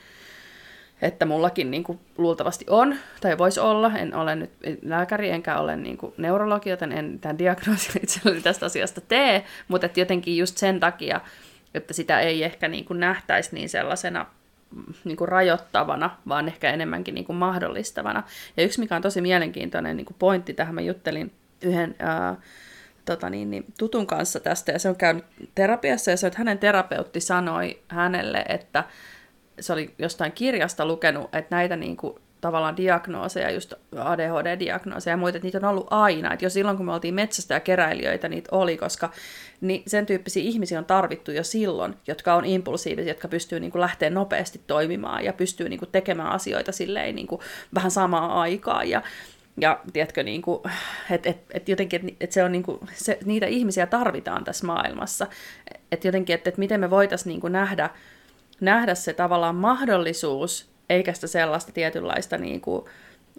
että 1.03 1.27
mullakin 1.27 1.71
niin 1.71 1.85
kuin, 1.85 2.01
luultavasti 2.19 2.65
on, 2.69 2.97
tai 3.21 3.39
voisi 3.39 3.61
olla, 3.61 3.93
en 3.97 4.15
ole 4.15 4.37
nyt 4.37 4.51
lääkäri, 4.83 5.31
enkä 5.31 5.59
ole 5.59 5.77
niin 5.77 5.99
kuin, 5.99 6.15
neurologi, 6.17 6.71
joten 6.71 6.93
en 6.93 7.19
tämän 7.21 7.39
diagnoosin 7.39 8.03
itselleni 8.03 8.43
tästä 8.43 8.67
asiasta 8.67 9.01
tee, 9.01 9.45
mutta 9.69 9.87
että 9.87 10.01
jotenkin 10.01 10.37
just 10.37 10.59
sen 10.59 10.81
takia, 10.81 11.21
että 11.75 11.95
sitä 11.95 12.21
ei 12.21 12.45
ehkä 12.45 12.69
niin 12.69 12.85
kuin, 12.85 13.01
nähtäisi 13.01 13.55
niin 13.55 13.69
sellaisena 13.69 14.27
niin 15.05 15.17
kuin 15.17 15.29
rajoittavana, 15.29 16.11
vaan 16.29 16.49
ehkä 16.49 16.71
enemmänkin 16.71 17.15
niin 17.15 17.25
kuin 17.25 17.37
mahdollistavana. 17.37 18.23
Ja 18.57 18.65
yksi, 18.65 18.81
mikä 18.81 18.97
on 18.97 19.03
tosi 19.03 19.21
mielenkiintoinen 19.21 19.97
niin 19.97 20.05
kuin 20.05 20.17
pointti 20.19 20.55
tähän, 20.55 20.75
mä 20.75 20.81
juttelin 20.81 21.33
yhden 21.63 21.95
ää, 21.99 22.37
tota 23.05 23.31
niin, 23.31 23.51
niin, 23.51 23.65
tutun 23.79 24.07
kanssa 24.07 24.41
tästä, 24.41 24.73
ja 24.73 24.79
se 24.79 24.89
on 24.89 24.97
käynyt 24.97 25.25
terapiassa, 25.55 26.11
ja 26.11 26.17
se, 26.17 26.27
että 26.27 26.39
hänen 26.39 26.59
terapeutti 26.59 27.21
sanoi 27.21 27.79
hänelle, 27.89 28.45
että 28.49 28.85
se 29.61 29.73
oli 29.73 29.95
jostain 29.99 30.33
kirjasta 30.33 30.87
lukenut, 30.87 31.35
että 31.35 31.57
näitä 31.57 31.77
niin 31.77 31.97
kuin, 31.97 32.15
tavallaan 32.43 32.77
diagnooseja, 32.77 33.51
just 33.51 33.75
ADHD-diagnooseja 33.97 35.13
ja 35.13 35.17
muita, 35.17 35.37
että 35.37 35.47
niitä 35.47 35.59
on 35.59 35.65
ollut 35.65 35.87
aina. 35.91 36.33
Että 36.33 36.45
jo 36.45 36.51
silloin, 36.51 36.77
kun 36.77 36.87
me 36.87 36.93
oltiin 36.93 37.15
metsästä 37.15 37.55
ja 37.55 37.61
keräilijöitä, 37.61 38.29
niitä 38.29 38.49
oli, 38.53 38.77
koska 38.77 39.11
niin 39.61 39.83
sen 39.87 40.07
tyyppisiä 40.07 40.43
ihmisiä 40.43 40.79
on 40.79 40.85
tarvittu 40.85 41.31
jo 41.31 41.45
silloin, 41.45 41.95
jotka 42.07 42.35
on 42.35 42.45
impulsiivisia, 42.45 43.11
jotka 43.11 43.29
pystyy 43.29 43.61
niin 43.61 43.71
kuin 43.71 43.81
lähteä 43.81 44.11
nopeasti 44.11 44.61
toimimaan 44.67 45.25
ja 45.25 45.33
pystyy 45.33 45.69
niin 45.69 45.79
kuin 45.79 45.89
tekemään 45.93 46.33
asioita 46.33 46.73
silleen 46.73 47.15
niin 47.15 47.27
kuin 47.27 47.41
vähän 47.75 47.91
samaa 47.91 48.41
aikaa. 48.41 48.85
Ja, 48.85 49.03
ja 49.57 49.81
tiedätkö, 49.93 50.23
niin 50.23 50.43
kuin, 50.43 50.63
että 51.11 51.31
et, 51.31 51.39
et 51.51 51.69
jotenkin, 51.69 52.01
että 52.01 52.13
et 52.21 52.33
se 52.33 52.45
on 52.45 52.53
niin 52.53 52.63
kuin, 52.63 52.79
se, 52.95 53.19
niitä 53.25 53.47
ihmisiä 53.47 53.87
tarvitaan 53.87 54.45
tässä 54.45 54.67
maailmassa. 54.67 55.27
Että 55.93 56.09
jotenkin, 56.09 56.35
että 56.35 56.51
et 56.51 56.59
miten 56.59 56.81
me 56.81 56.91
voitaisiin 56.91 57.41
niin 57.41 57.53
nähdä, 57.53 57.91
nähdä 58.61 58.95
se 58.95 59.13
tavallaan 59.13 59.57
mahdollisuus, 59.57 60.72
eikä 60.91 61.13
sitä 61.13 61.27
sellaista 61.27 61.73
tietynlaista 61.73 62.39
niin 62.39 62.61
kuin, 62.61 62.85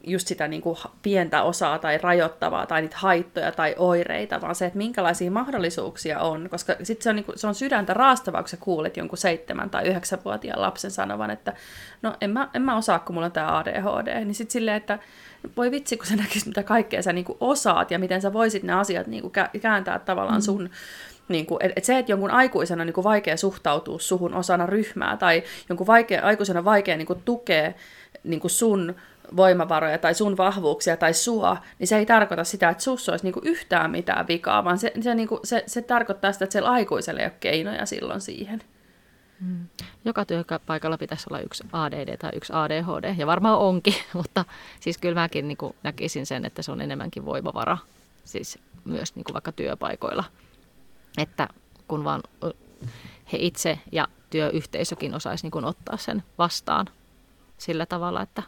just 0.07 0.27
sitä 0.27 0.47
niin 0.47 0.61
kuin 0.61 0.77
pientä 1.01 1.43
osaa 1.43 1.79
tai 1.79 1.97
rajoittavaa 1.97 2.65
tai 2.65 2.81
niitä 2.81 2.97
haittoja 2.99 3.51
tai 3.51 3.75
oireita, 3.77 4.41
vaan 4.41 4.55
se, 4.55 4.65
että 4.65 4.77
minkälaisia 4.77 5.31
mahdollisuuksia 5.31 6.19
on, 6.19 6.49
koska 6.49 6.75
sitten 6.83 7.03
se 7.03 7.09
on, 7.09 7.15
niin 7.15 7.25
kuin, 7.25 7.39
se 7.39 7.47
on 7.47 7.55
sydäntä 7.55 7.93
raastavaa, 7.93 8.41
kun 8.41 8.49
sä 8.49 8.57
kuulet 8.57 8.97
jonkun 8.97 9.17
seitsemän- 9.17 9.69
tai 9.69 9.87
yhdeksänvuotiaan 9.87 10.61
lapsen 10.61 10.91
sanovan, 10.91 11.31
että 11.31 11.53
no 12.01 12.15
en 12.21 12.29
mä, 12.29 12.49
en 12.53 12.61
mä 12.61 12.77
osaa, 12.77 12.99
kun 12.99 13.13
mulla 13.15 13.25
on 13.25 13.31
tämä 13.31 13.57
ADHD, 13.57 14.25
niin 14.25 14.35
sitten 14.35 14.53
silleen, 14.53 14.77
että 14.77 14.99
voi 15.57 15.71
vitsi, 15.71 15.97
kun 15.97 16.05
sä 16.05 16.15
näkisit, 16.15 16.47
mitä 16.47 16.63
kaikkea 16.63 17.01
sä 17.01 17.13
niin 17.13 17.25
kuin 17.25 17.37
osaat 17.39 17.91
ja 17.91 17.99
miten 17.99 18.21
sä 18.21 18.33
voisit 18.33 18.63
ne 18.63 18.73
asiat 18.73 19.07
niin 19.07 19.21
kuin 19.21 19.33
kääntää 19.61 19.99
tavallaan 19.99 20.41
sun, 20.41 20.61
mm 20.61 20.69
niin 21.33 21.45
kuin, 21.45 21.59
että 21.65 21.85
se, 21.87 21.97
että 21.97 22.11
jonkun 22.11 22.31
aikuisena 22.31 22.81
on 22.81 22.87
niin 22.87 22.93
kuin 22.93 23.03
vaikea 23.03 23.37
suhtautua 23.37 23.99
suhun 23.99 24.33
osana 24.33 24.65
ryhmää 24.65 25.17
tai 25.17 25.43
jonkun 25.69 25.87
vaikea, 25.87 26.23
aikuisena 26.23 26.65
vaikea 26.65 26.97
niin 26.97 27.07
kuin 27.07 27.21
tukea 27.25 27.73
niin 28.23 28.39
kuin 28.39 28.51
sun 28.51 28.95
voimavaroja 29.35 29.97
tai 29.97 30.13
sun 30.13 30.37
vahvuuksia 30.37 30.97
tai 30.97 31.13
sua, 31.13 31.57
niin 31.79 31.87
se 31.87 31.97
ei 31.97 32.05
tarkoita 32.05 32.43
sitä, 32.43 32.69
että 32.69 32.83
sussa 32.83 33.11
olisi 33.11 33.31
kuin 33.31 33.47
yhtään 33.47 33.91
mitään 33.91 34.27
vikaa, 34.27 34.63
vaan 34.63 34.77
se, 34.77 34.91
se, 35.01 35.15
niin 35.15 35.27
kuin, 35.27 35.39
se, 35.43 35.63
se 35.67 35.81
tarkoittaa 35.81 36.31
sitä, 36.31 36.45
että 36.45 36.51
siellä 36.51 36.69
aikuiselle 36.69 37.19
ei 37.19 37.25
ole 37.25 37.33
keinoja 37.39 37.85
silloin 37.85 38.21
siihen. 38.21 38.61
Mm. 39.39 39.67
Joka 40.05 40.25
työpaikalla 40.25 40.97
pitäisi 40.97 41.25
olla 41.29 41.39
yksi 41.39 41.63
ADD 41.71 42.17
tai 42.17 42.31
yksi 42.35 42.53
ADHD, 42.55 43.15
ja 43.17 43.27
varmaan 43.27 43.59
onkin, 43.59 43.95
mutta 44.13 44.45
siis 44.79 44.97
kyllä 44.97 45.21
mäkin 45.21 45.47
niin 45.47 45.57
näkisin 45.83 46.25
sen, 46.25 46.45
että 46.45 46.61
se 46.61 46.71
on 46.71 46.81
enemmänkin 46.81 47.25
voimavara, 47.25 47.77
siis 48.23 48.59
myös 48.85 49.15
niin 49.15 49.25
vaikka 49.33 49.51
työpaikoilla– 49.51 50.23
että 51.17 51.47
kun 51.87 52.03
vaan 52.03 52.23
he 53.31 53.37
itse 53.41 53.79
ja 53.91 54.07
työyhteisökin 54.29 55.15
osaisi 55.15 55.47
niin 55.47 55.65
ottaa 55.65 55.97
sen 55.97 56.23
vastaan 56.37 56.87
sillä 57.57 57.85
tavalla, 57.85 58.21
että 58.21 58.43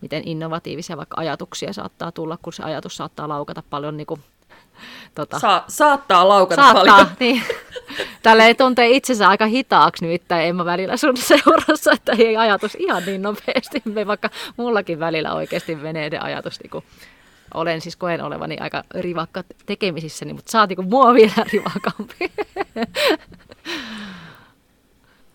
miten 0.00 0.28
innovatiivisia 0.28 0.96
vaikka 0.96 1.20
ajatuksia 1.20 1.72
saattaa 1.72 2.12
tulla, 2.12 2.38
kun 2.42 2.52
se 2.52 2.62
ajatus 2.62 2.96
saattaa 2.96 3.28
laukata 3.28 3.62
paljon 3.70 3.96
niin 3.96 4.06
kuin, 4.06 4.20
tota, 5.14 5.38
Sa- 5.38 5.64
saattaa 5.68 6.28
laukata 6.28 6.62
saattaa, 6.62 6.84
paljon. 6.84 7.06
Niin. 7.20 7.42
Tällä 8.22 8.46
ei 8.46 8.54
tuntee 8.54 8.88
itsensä 8.88 9.28
aika 9.28 9.46
hitaaksi 9.46 10.04
nimittäin 10.04 10.48
en 10.48 10.56
mä 10.56 10.64
välillä 10.64 10.96
sun 10.96 11.16
seurassa, 11.32 11.92
että 11.92 12.12
ei 12.12 12.36
ajatus 12.36 12.74
ihan 12.74 13.02
niin 13.06 13.22
nopeasti, 13.22 13.82
vaikka 14.06 14.30
mullakin 14.56 15.00
välillä 15.00 15.34
oikeasti 15.34 15.74
menee 15.74 16.10
ne 16.10 16.18
ajatus 16.18 16.60
niin 16.62 16.70
kuin 16.70 16.84
olen 17.54 17.80
siis 17.80 17.96
koen 17.96 18.22
olevani 18.22 18.56
aika 18.60 18.84
rivakka 18.94 19.44
tekemisissäni, 19.66 20.32
mutta 20.32 20.50
saati 20.50 20.76
kun 20.76 20.88
mua 20.88 21.14
vielä 21.14 21.44
rivakampi. 21.52 22.32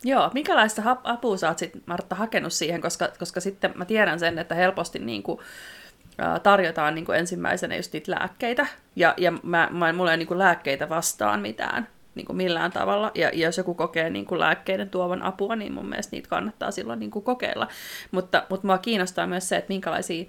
Joo, 0.03 0.32
minkälaista 0.34 0.97
apua 1.03 1.38
sä 1.38 1.47
oot 1.47 1.57
sit, 1.57 1.72
Martta 1.86 2.16
hakenut 2.16 2.53
siihen, 2.53 2.82
koska, 2.82 3.09
koska 3.20 3.39
sitten 3.39 3.72
mä 3.76 3.86
tiedän 3.86 4.20
sen, 4.20 4.39
että 4.39 4.55
helposti 4.55 4.99
niin 4.99 5.24
kuin, 5.24 5.39
tarjotaan 6.43 6.95
niin 6.95 7.16
ensimmäisenä 7.18 7.76
just 7.76 7.93
niitä 7.93 8.12
lääkkeitä, 8.12 8.68
ja, 8.95 9.14
ja 9.18 9.32
mä, 9.43 9.68
mä, 9.72 9.93
mulla 9.93 10.12
ei 10.12 10.18
niin 10.18 10.28
kuin 10.28 10.39
lääkkeitä 10.39 10.89
vastaan 10.89 11.41
mitään, 11.41 11.88
niin 12.16 12.26
kuin 12.26 12.38
millään 12.38 12.72
tavalla. 12.72 13.12
Ja, 13.16 13.30
ja 13.34 13.45
jos 13.45 13.57
joku 13.57 13.74
kokee 13.74 14.09
niin 14.09 14.26
kuin 14.26 14.39
lääkkeiden 14.39 14.89
tuovan 14.89 15.22
apua, 15.22 15.55
niin 15.55 15.74
mun 15.74 15.89
mielestä 15.89 16.16
niitä 16.16 16.30
kannattaa 16.30 16.72
silloin 16.72 16.99
niin 16.99 17.12
kuin 17.12 17.24
kokeilla. 17.24 17.68
Mutta, 18.12 18.43
mutta 18.49 18.68
mua 18.68 18.78
kiinnostaa 18.78 19.28
myös 19.28 19.49
se, 19.49 19.57
että 19.57 19.74
minkälaisia 19.74 20.26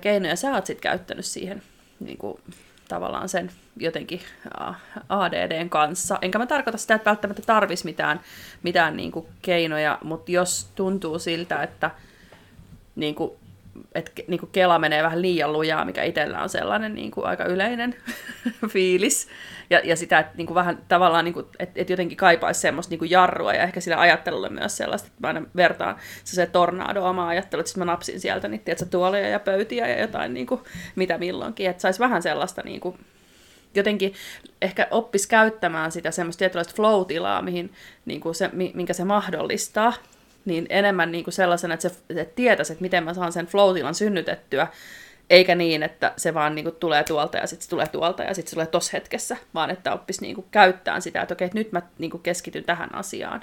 keinoja 0.00 0.36
sä 0.36 0.54
oot 0.54 0.66
sit 0.66 0.80
käyttänyt 0.80 1.24
siihen 1.24 1.62
niin 2.00 2.18
kuin, 2.18 2.38
tavallaan 2.88 3.28
sen 3.28 3.50
jotenkin 3.76 4.20
ADDn 5.08 5.70
kanssa. 5.70 6.18
Enkä 6.22 6.38
mä 6.38 6.46
tarkoita 6.46 6.78
sitä, 6.78 6.94
että 6.94 7.10
välttämättä 7.10 7.42
tarvisi 7.46 7.84
mitään, 7.84 8.20
mitään 8.62 8.96
niin 8.96 9.12
kuin 9.12 9.26
keinoja, 9.42 9.98
mutta 10.04 10.32
jos 10.32 10.70
tuntuu 10.74 11.18
siltä, 11.18 11.62
että 11.62 11.90
niin 12.96 13.14
kuin 13.14 13.32
että 13.94 14.12
niin 14.28 14.40
kuin 14.40 14.52
kela 14.52 14.78
menee 14.78 15.02
vähän 15.02 15.22
liian 15.22 15.52
lujaa, 15.52 15.84
mikä 15.84 16.02
itsellä 16.02 16.42
on 16.42 16.48
sellainen 16.48 16.94
niin 16.94 17.10
kuin 17.10 17.26
aika 17.26 17.44
yleinen 17.44 17.94
fiilis. 18.72 19.28
Ja, 19.70 19.80
ja 19.84 19.96
sitä, 19.96 20.18
että 20.18 20.36
niin 20.36 20.46
kuin 20.46 20.54
vähän 20.54 20.78
tavallaan, 20.88 21.24
niin 21.24 21.34
kuin, 21.34 21.46
että, 21.58 21.80
että 21.80 21.92
jotenkin 21.92 22.16
kaipaisi 22.16 22.60
semmoista 22.60 22.90
niin 22.90 22.98
kuin 22.98 23.10
jarrua 23.10 23.54
ja 23.54 23.62
ehkä 23.62 23.80
sillä 23.80 24.00
ajattelulle 24.00 24.48
myös 24.48 24.76
sellaista, 24.76 25.06
että 25.06 25.20
mä 25.20 25.26
aina 25.26 25.42
vertaan 25.56 25.96
se, 26.24 26.34
se 26.34 26.46
tornado 26.46 27.04
omaa 27.04 27.28
ajattelu, 27.28 27.60
että 27.60 27.78
mä 27.78 27.84
napsin 27.84 28.20
sieltä 28.20 28.48
niitä 28.48 28.64
tiedätkö, 28.64 28.86
tuoleja 28.90 29.28
ja 29.28 29.40
pöytiä 29.40 29.88
ja 29.88 30.00
jotain 30.00 30.34
niin 30.34 30.46
kuin, 30.46 30.60
mitä 30.96 31.18
milloinkin, 31.18 31.70
että 31.70 31.80
saisi 31.80 32.00
vähän 32.00 32.22
sellaista 32.22 32.62
niin 32.64 32.80
kuin, 32.80 32.98
jotenkin 33.74 34.14
ehkä 34.62 34.88
oppisi 34.90 35.28
käyttämään 35.28 35.92
sitä 35.92 36.10
semmoista 36.10 36.38
tietynlaista 36.38 36.74
flow-tilaa, 36.76 37.42
mihin, 37.42 37.72
niin 38.04 38.20
kuin 38.20 38.34
se, 38.34 38.50
minkä 38.52 38.92
se 38.92 39.04
mahdollistaa, 39.04 39.92
niin 40.44 40.66
enemmän 40.68 41.12
niin 41.12 41.24
kuin 41.24 41.34
sellaisena, 41.34 41.74
että 41.74 41.88
se 41.88 41.94
että 42.08 42.34
tietäisi, 42.34 42.72
että 42.72 42.82
miten 42.82 43.04
mä 43.04 43.14
saan 43.14 43.32
sen 43.32 43.46
flow-tilan 43.46 43.94
synnytettyä, 43.94 44.66
eikä 45.30 45.54
niin, 45.54 45.82
että 45.82 46.12
se 46.16 46.34
vaan 46.34 46.54
niin 46.54 46.64
kuin 46.64 46.76
tulee 46.76 47.04
tuolta 47.04 47.38
ja 47.38 47.46
sitten 47.46 47.64
se 47.64 47.70
tulee 47.70 47.86
tuolta 47.86 48.22
ja 48.22 48.34
sitten 48.34 48.50
se 48.50 48.54
tulee 48.54 48.66
tossa 48.66 48.90
hetkessä, 48.92 49.36
vaan 49.54 49.70
että 49.70 49.92
oppisi 49.92 50.20
niin 50.20 50.34
kuin 50.34 50.46
käyttämään 50.50 51.02
sitä, 51.02 51.22
että 51.22 51.34
okei, 51.34 51.46
että 51.46 51.58
nyt 51.58 51.72
mä 51.72 51.82
niin 51.98 52.10
kuin 52.10 52.22
keskityn 52.22 52.64
tähän 52.64 52.94
asiaan. 52.94 53.42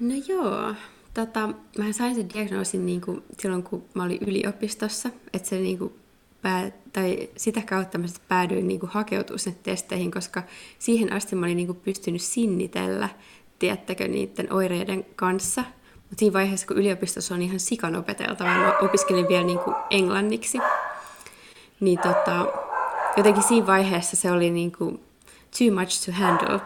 No 0.00 0.14
joo, 0.28 0.74
tota, 1.14 1.48
mä 1.78 1.92
sain 1.92 2.14
sen 2.14 2.28
diagnoosin 2.34 2.86
niin 2.86 3.00
kuin 3.00 3.22
silloin, 3.38 3.62
kun 3.62 3.84
mä 3.94 4.04
olin 4.04 4.18
yliopistossa, 4.26 5.10
että 5.32 5.48
se 5.48 5.56
niin 5.56 5.78
kuin 5.78 5.94
pää, 6.42 6.70
tai 6.92 7.28
sitä 7.36 7.62
kautta 7.66 7.98
mä 7.98 8.06
päädyin 8.28 8.68
niin 8.68 8.80
hakeutumaan 8.84 9.56
testeihin, 9.62 10.10
koska 10.10 10.42
siihen 10.78 11.12
asti 11.12 11.36
mä 11.36 11.46
olin 11.46 11.56
niin 11.56 11.66
kuin 11.66 11.80
pystynyt 11.84 12.22
sinnitellä 12.22 13.08
tiedättekö, 13.62 14.08
niiden 14.08 14.52
oireiden 14.52 15.06
kanssa. 15.16 15.64
Mutta 15.94 16.16
siinä 16.18 16.32
vaiheessa, 16.32 16.66
kun 16.66 16.76
yliopistossa 16.78 17.34
on 17.34 17.42
ihan 17.42 17.60
sikan 17.60 17.96
opeteltava, 17.96 18.54
mä 18.54 18.78
opiskelin 18.78 19.28
vielä 19.28 19.44
niin 19.44 19.58
kuin 19.58 19.76
englanniksi, 19.90 20.58
niin 21.80 21.98
tota, 21.98 22.46
jotenkin 23.16 23.42
siinä 23.42 23.66
vaiheessa 23.66 24.16
se 24.16 24.30
oli 24.30 24.50
niin 24.50 24.72
kuin 24.72 25.00
too 25.58 25.74
much 25.80 26.06
to 26.06 26.12
handle. 26.12 26.60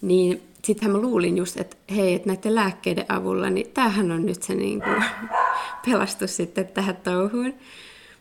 Niin 0.00 0.42
sittenhän 0.64 0.96
mä 0.96 1.02
luulin 1.02 1.36
just, 1.36 1.60
että 1.60 1.76
hei, 1.94 2.14
että 2.14 2.28
näiden 2.28 2.54
lääkkeiden 2.54 3.06
avulla, 3.08 3.50
niin 3.50 3.70
tämähän 3.74 4.12
on 4.12 4.26
nyt 4.26 4.42
se 4.42 4.54
niin 4.54 4.82
kuin 4.82 5.04
pelastus 5.86 6.36
sitten 6.36 6.66
tähän 6.66 6.96
touhuun. 6.96 7.54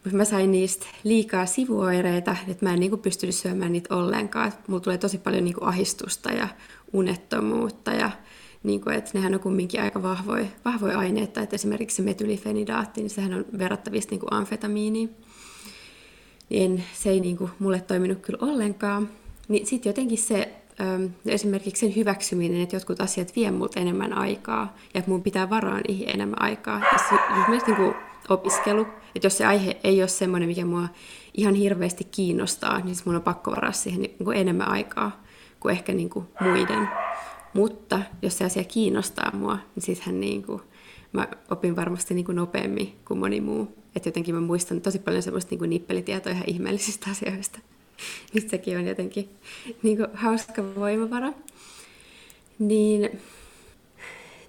Mutta 0.04 0.18
mä 0.18 0.26
sain 0.26 0.52
niistä 0.52 0.86
liikaa 1.04 1.46
sivuoireita, 1.46 2.36
että 2.48 2.66
mä 2.66 2.74
en 2.74 2.80
niin 2.80 2.90
kuin 2.90 3.02
pystynyt 3.02 3.36
syömään 3.36 3.72
niitä 3.72 3.96
ollenkaan. 3.96 4.54
Mulla 4.68 4.82
tulee 4.82 4.98
tosi 4.98 5.18
paljon 5.18 5.44
niin 5.44 5.54
kuin 5.54 5.68
ahistusta 5.68 6.32
ja 6.32 6.48
unettomuutta 6.94 7.92
ja 7.92 8.12
niin 8.64 8.82
kuin, 8.82 8.96
että 8.96 9.12
nehän 9.14 9.34
on 9.34 9.40
kumminkin 9.40 9.82
aika 9.82 10.04
vahvoja, 10.04 10.46
vahvoja 10.66 11.00
aineita, 11.00 11.42
että 11.42 11.56
esimerkiksi 11.56 11.96
se 11.96 12.02
metylifenidaatti, 12.02 13.02
niin 13.02 13.10
sehän 13.10 13.34
on 13.34 13.46
verrattavissa 13.58 14.10
niin 14.10 14.20
kuin 14.20 14.34
amfetamiiniin. 14.34 15.16
Niin 16.50 16.84
se 16.94 17.10
ei 17.10 17.20
niin 17.20 17.38
kuin 17.38 17.52
mulle 17.60 17.82
toiminut 17.82 18.20
kyllä 18.22 18.40
ollenkaan. 18.42 19.10
Niin 19.48 19.66
sitten 19.68 19.90
jotenkin 19.90 20.18
se, 20.18 20.54
ähm, 20.82 21.06
esimerkiksi 21.26 21.80
sen 21.80 21.96
hyväksyminen, 21.96 22.62
että 22.62 22.76
jotkut 22.76 23.02
asiat 23.02 23.36
vie 23.36 23.52
multa 23.52 23.80
enemmän 23.80 24.14
aikaa 24.14 24.76
ja 24.94 25.00
että 25.00 25.12
mun 25.12 25.24
pitää 25.24 25.50
varaa 25.50 25.80
niihin 25.88 26.10
enemmän 26.10 26.42
aikaa. 26.42 26.82
Esimerkiksi 26.96 27.72
niin 27.72 27.78
kuin 27.78 27.94
opiskelu, 28.30 28.82
että 29.16 29.26
jos 29.26 29.38
se 29.38 29.46
aihe 29.46 29.78
ei 29.84 30.02
ole 30.02 30.08
semmoinen, 30.08 30.50
mikä 30.50 30.66
mua 30.66 30.88
ihan 31.34 31.56
hirveästi 31.56 32.04
kiinnostaa, 32.04 32.80
niin 32.80 32.96
mun 33.06 33.16
on 33.16 33.22
pakko 33.22 33.52
varaa 33.52 33.72
siihen 33.72 34.02
niin 34.02 34.16
kuin 34.24 34.38
enemmän 34.38 34.68
aikaa 34.68 35.27
kuin 35.60 35.72
ehkä 35.72 35.94
niin 35.94 36.10
kuin 36.10 36.26
muiden. 36.42 36.88
Mutta 37.54 38.00
jos 38.22 38.38
se 38.38 38.46
asia 38.46 38.64
kiinnostaa 38.64 39.32
mua, 39.36 39.58
niin 39.76 39.84
sittenhän 39.84 40.20
niin 40.20 40.44
kuin, 40.44 40.62
mä 41.14 41.28
opin 41.52 41.76
varmasti 41.76 42.14
niin 42.14 42.26
kuin 42.26 42.36
nopeammin 42.36 42.96
kuin 43.08 43.20
moni 43.20 43.42
muu. 43.42 43.74
Että 43.96 44.10
jotenkin 44.10 44.36
mä 44.36 44.42
muistan 44.42 44.82
tosi 44.82 45.00
paljon 45.00 45.24
semmoista 45.24 45.50
niin 45.50 45.60
kuin 45.60 45.70
nippelitietoa 45.70 46.32
ihan 46.32 46.44
ihmeellisistä 46.48 47.10
asioista. 47.12 47.60
Nyt 48.34 48.50
sekin 48.50 48.78
on 48.78 48.88
jotenkin 48.88 49.30
niin 49.84 49.98
kuin 49.98 50.08
hauska 50.14 50.64
voimavara. 50.76 51.34
Niin, 52.60 53.22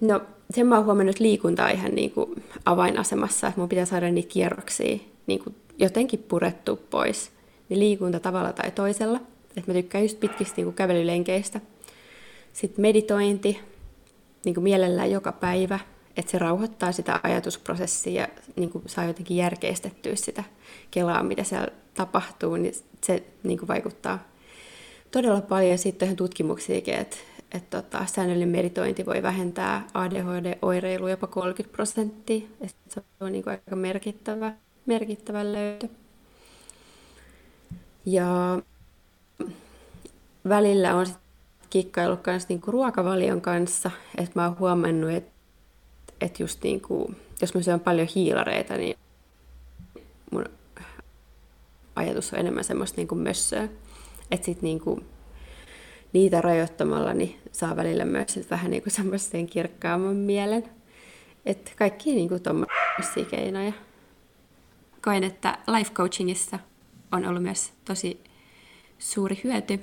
no 0.01 0.21
sen 0.51 0.67
mä 0.67 0.77
oon 0.77 0.85
huomannut, 0.85 1.15
että 1.15 1.25
liikunta 1.25 1.65
on 1.65 1.71
ihan 1.71 1.95
niin 1.95 2.11
kuin 2.11 2.43
avainasemassa, 2.65 3.47
että 3.47 3.61
mun 3.61 3.69
pitää 3.69 3.85
saada 3.85 4.11
niitä 4.11 4.33
kierroksia 4.33 4.99
niin 5.27 5.41
kuin 5.45 5.57
jotenkin 5.79 6.25
purettu 6.29 6.77
pois. 6.91 7.31
Niin 7.69 7.81
liikunta 7.81 8.21
tavalla 8.21 8.53
tai 8.53 8.71
toisella– 8.71 9.21
että 9.57 9.71
mä 9.71 9.75
tykkään 9.75 10.05
just 10.05 10.21
pitkistä 10.21 10.57
niin 10.57 10.75
kävelylenkeistä. 10.75 11.61
Sitten 12.53 12.83
meditointi, 12.83 13.61
niin 14.45 14.55
kuin 14.55 14.65
mielellään 14.65 15.11
joka 15.11 15.33
päivä, 15.33 15.79
että 16.17 16.31
se 16.31 16.39
rauhoittaa 16.39 16.93
sitä 16.93 17.21
ajatusprosessia 17.23 18.23
ja 18.23 18.29
niin 18.57 18.71
kuin 18.71 18.85
saa 18.87 19.05
jotenkin 19.05 19.37
järkeistettyä 19.37 20.17
sitä 20.17 20.45
kelaa, 20.91 21.23
mitä 21.23 21.45
siellä 21.45 21.69
tapahtuu, 21.95 22.57
niin 22.57 22.75
se 23.05 23.23
niin 23.43 23.59
kuin 23.59 23.69
vaikuttaa 23.69 24.29
todella 25.11 25.41
paljon. 25.41 25.79
Sitten 25.79 26.09
on 26.09 26.17
tutkimuksiakin, 26.17 26.95
että, 26.95 27.17
että 27.53 27.83
tota, 27.83 28.07
säännöllinen 28.07 28.49
meditointi 28.49 29.07
voi 29.07 29.23
vähentää 29.23 29.87
ADHD-oireilua 29.95 31.11
jopa 31.11 31.27
30 31.27 31.77
prosenttia. 31.77 32.49
Se 32.89 33.03
on 33.21 33.33
niin 33.33 33.45
kuin 33.45 33.51
aika 33.51 33.77
merkittävä, 33.77 34.53
merkittävä 34.87 35.53
löytö. 35.53 35.89
Ja 38.07 38.59
välillä 40.49 40.95
on 40.95 41.07
kikkaillut 41.71 42.27
myös 42.27 42.49
niinku 42.49 42.71
ruokavalion 42.71 43.41
kanssa, 43.41 43.91
että 44.19 44.41
mä 44.41 44.47
oon 44.47 44.59
huomannut, 44.59 45.11
että 45.11 45.33
et 46.21 46.41
just 46.41 46.63
niinku, 46.63 47.15
jos 47.41 47.55
mä 47.55 47.63
syön 47.63 47.81
paljon 47.81 48.09
hiilareita, 48.15 48.77
niin 48.77 48.97
mun 50.31 50.45
ajatus 51.97 52.33
on 52.33 52.39
enemmän 52.39 52.65
semmoista 52.65 52.97
niinku 52.97 53.15
mössöä. 53.15 53.69
Että 54.31 54.45
sit 54.45 54.63
niinku, 54.63 55.01
niitä 56.13 56.41
rajoittamalla 56.41 57.15
niin 57.15 57.41
saa 57.53 57.77
välillä 57.77 58.05
myös 58.05 58.35
sit 58.35 58.51
vähän 58.51 58.71
niinku 58.71 58.91
semmoisen 58.91 59.47
kirkkaamman 59.47 60.17
mielen. 60.17 60.65
Että 61.47 61.71
kaikki 61.77 62.15
niinku 62.15 62.39
tuommoisia 62.39 63.25
keinoja. 63.31 63.73
Koen, 65.05 65.25
että 65.25 65.59
life 65.67 65.93
coachingissa 65.93 66.59
on 67.13 67.27
ollut 67.27 67.43
myös 67.43 67.73
tosi 67.85 68.21
suuri 68.99 69.41
hyöty 69.45 69.81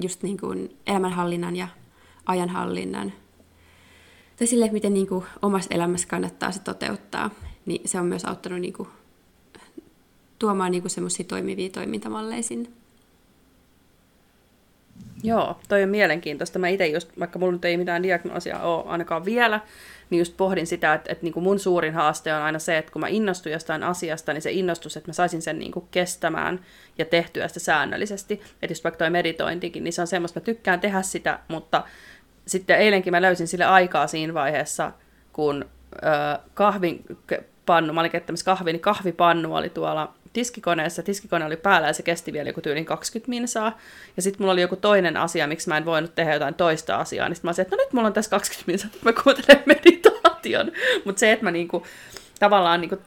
just 0.00 0.22
niin 0.22 0.36
kuin 0.36 0.76
elämänhallinnan 0.86 1.56
ja 1.56 1.68
ajanhallinnan, 2.26 3.12
tai 4.36 4.46
sille, 4.46 4.70
miten 4.72 4.94
niin 4.94 5.06
kuin 5.06 5.24
omassa 5.42 5.74
elämässä 5.74 6.08
kannattaa 6.08 6.52
se 6.52 6.60
toteuttaa, 6.60 7.30
niin 7.66 7.88
se 7.88 8.00
on 8.00 8.06
myös 8.06 8.24
auttanut 8.24 8.60
niin 8.60 8.72
kuin 8.72 8.88
tuomaan 10.38 10.72
niin 10.72 10.90
semmoisia 10.90 11.24
toimivia 11.24 11.70
toimintamalleja 11.70 12.42
sinne. 12.42 12.68
Joo, 15.22 15.58
toi 15.68 15.82
on 15.82 15.88
mielenkiintoista. 15.88 16.58
Mä 16.58 16.68
itse 16.68 16.86
just, 16.86 17.08
vaikka 17.18 17.38
mulla 17.38 17.52
nyt 17.52 17.64
ei 17.64 17.76
mitään 17.76 18.02
diagnoosia 18.02 18.60
ole 18.60 18.84
ainakaan 18.86 19.24
vielä, 19.24 19.60
niin 20.10 20.18
just 20.18 20.36
pohdin 20.36 20.66
sitä, 20.66 20.94
että, 20.94 21.12
että 21.12 21.24
niin 21.24 21.32
kuin 21.32 21.44
mun 21.44 21.58
suurin 21.58 21.94
haaste 21.94 22.34
on 22.34 22.42
aina 22.42 22.58
se, 22.58 22.78
että 22.78 22.92
kun 22.92 23.00
mä 23.00 23.08
innostun 23.08 23.52
jostain 23.52 23.82
asiasta, 23.82 24.32
niin 24.32 24.42
se 24.42 24.52
innostus, 24.52 24.96
että 24.96 25.08
mä 25.08 25.12
saisin 25.12 25.42
sen 25.42 25.58
niin 25.58 25.72
kuin 25.72 25.86
kestämään 25.90 26.60
ja 26.98 27.04
tehtyä 27.04 27.48
sitä 27.48 27.60
säännöllisesti. 27.60 28.34
Että 28.34 28.72
just 28.72 28.84
vaikka 28.84 28.98
toi 28.98 29.10
meditointikin, 29.10 29.84
niin 29.84 29.92
se 29.92 30.00
on 30.00 30.06
semmoista, 30.06 30.40
mä 30.40 30.44
tykkään 30.44 30.80
tehdä 30.80 31.02
sitä, 31.02 31.38
mutta 31.48 31.84
sitten 32.46 32.78
eilenkin 32.78 33.10
mä 33.10 33.22
löysin 33.22 33.48
sille 33.48 33.64
aikaa 33.64 34.06
siinä 34.06 34.34
vaiheessa, 34.34 34.92
kun 35.32 35.64
kahvin 36.54 37.04
pannu, 37.66 37.92
mä 37.92 38.00
olin 38.00 38.10
kahvia, 38.44 38.72
niin 38.72 38.80
kahvipannu 38.80 39.54
oli 39.54 39.68
tuolla 39.68 40.14
tiskikoneessa, 40.34 41.02
tiskikone 41.02 41.44
oli 41.44 41.56
päällä 41.56 41.86
ja 41.86 41.92
se 41.92 42.02
kesti 42.02 42.32
vielä 42.32 42.48
joku 42.48 42.60
tyylin 42.60 42.84
20 42.84 43.30
minsaa. 43.30 43.78
Ja 44.16 44.22
sitten 44.22 44.42
mulla 44.42 44.52
oli 44.52 44.60
joku 44.60 44.76
toinen 44.76 45.16
asia, 45.16 45.46
miksi 45.46 45.68
mä 45.68 45.76
en 45.76 45.84
voinut 45.84 46.14
tehdä 46.14 46.34
jotain 46.34 46.54
toista 46.54 46.96
asiaa, 46.96 47.28
niin 47.28 47.36
sitten 47.36 47.46
mä 47.46 47.50
olisin, 47.50 47.62
että 47.62 47.76
no 47.76 47.82
nyt 47.82 47.92
mulla 47.92 48.06
on 48.06 48.12
tässä 48.12 48.30
20 48.30 48.72
minsaa, 48.72 48.90
että 48.94 48.98
mä 49.02 49.22
kuuntelen 49.22 49.62
meditaation. 49.74 50.72
Mutta 51.04 51.20
se, 51.20 51.32
että 51.32 51.44
mä 51.44 51.50
niinku, 51.50 51.86
tavallaan 52.38 52.80
niinku, 52.80 52.98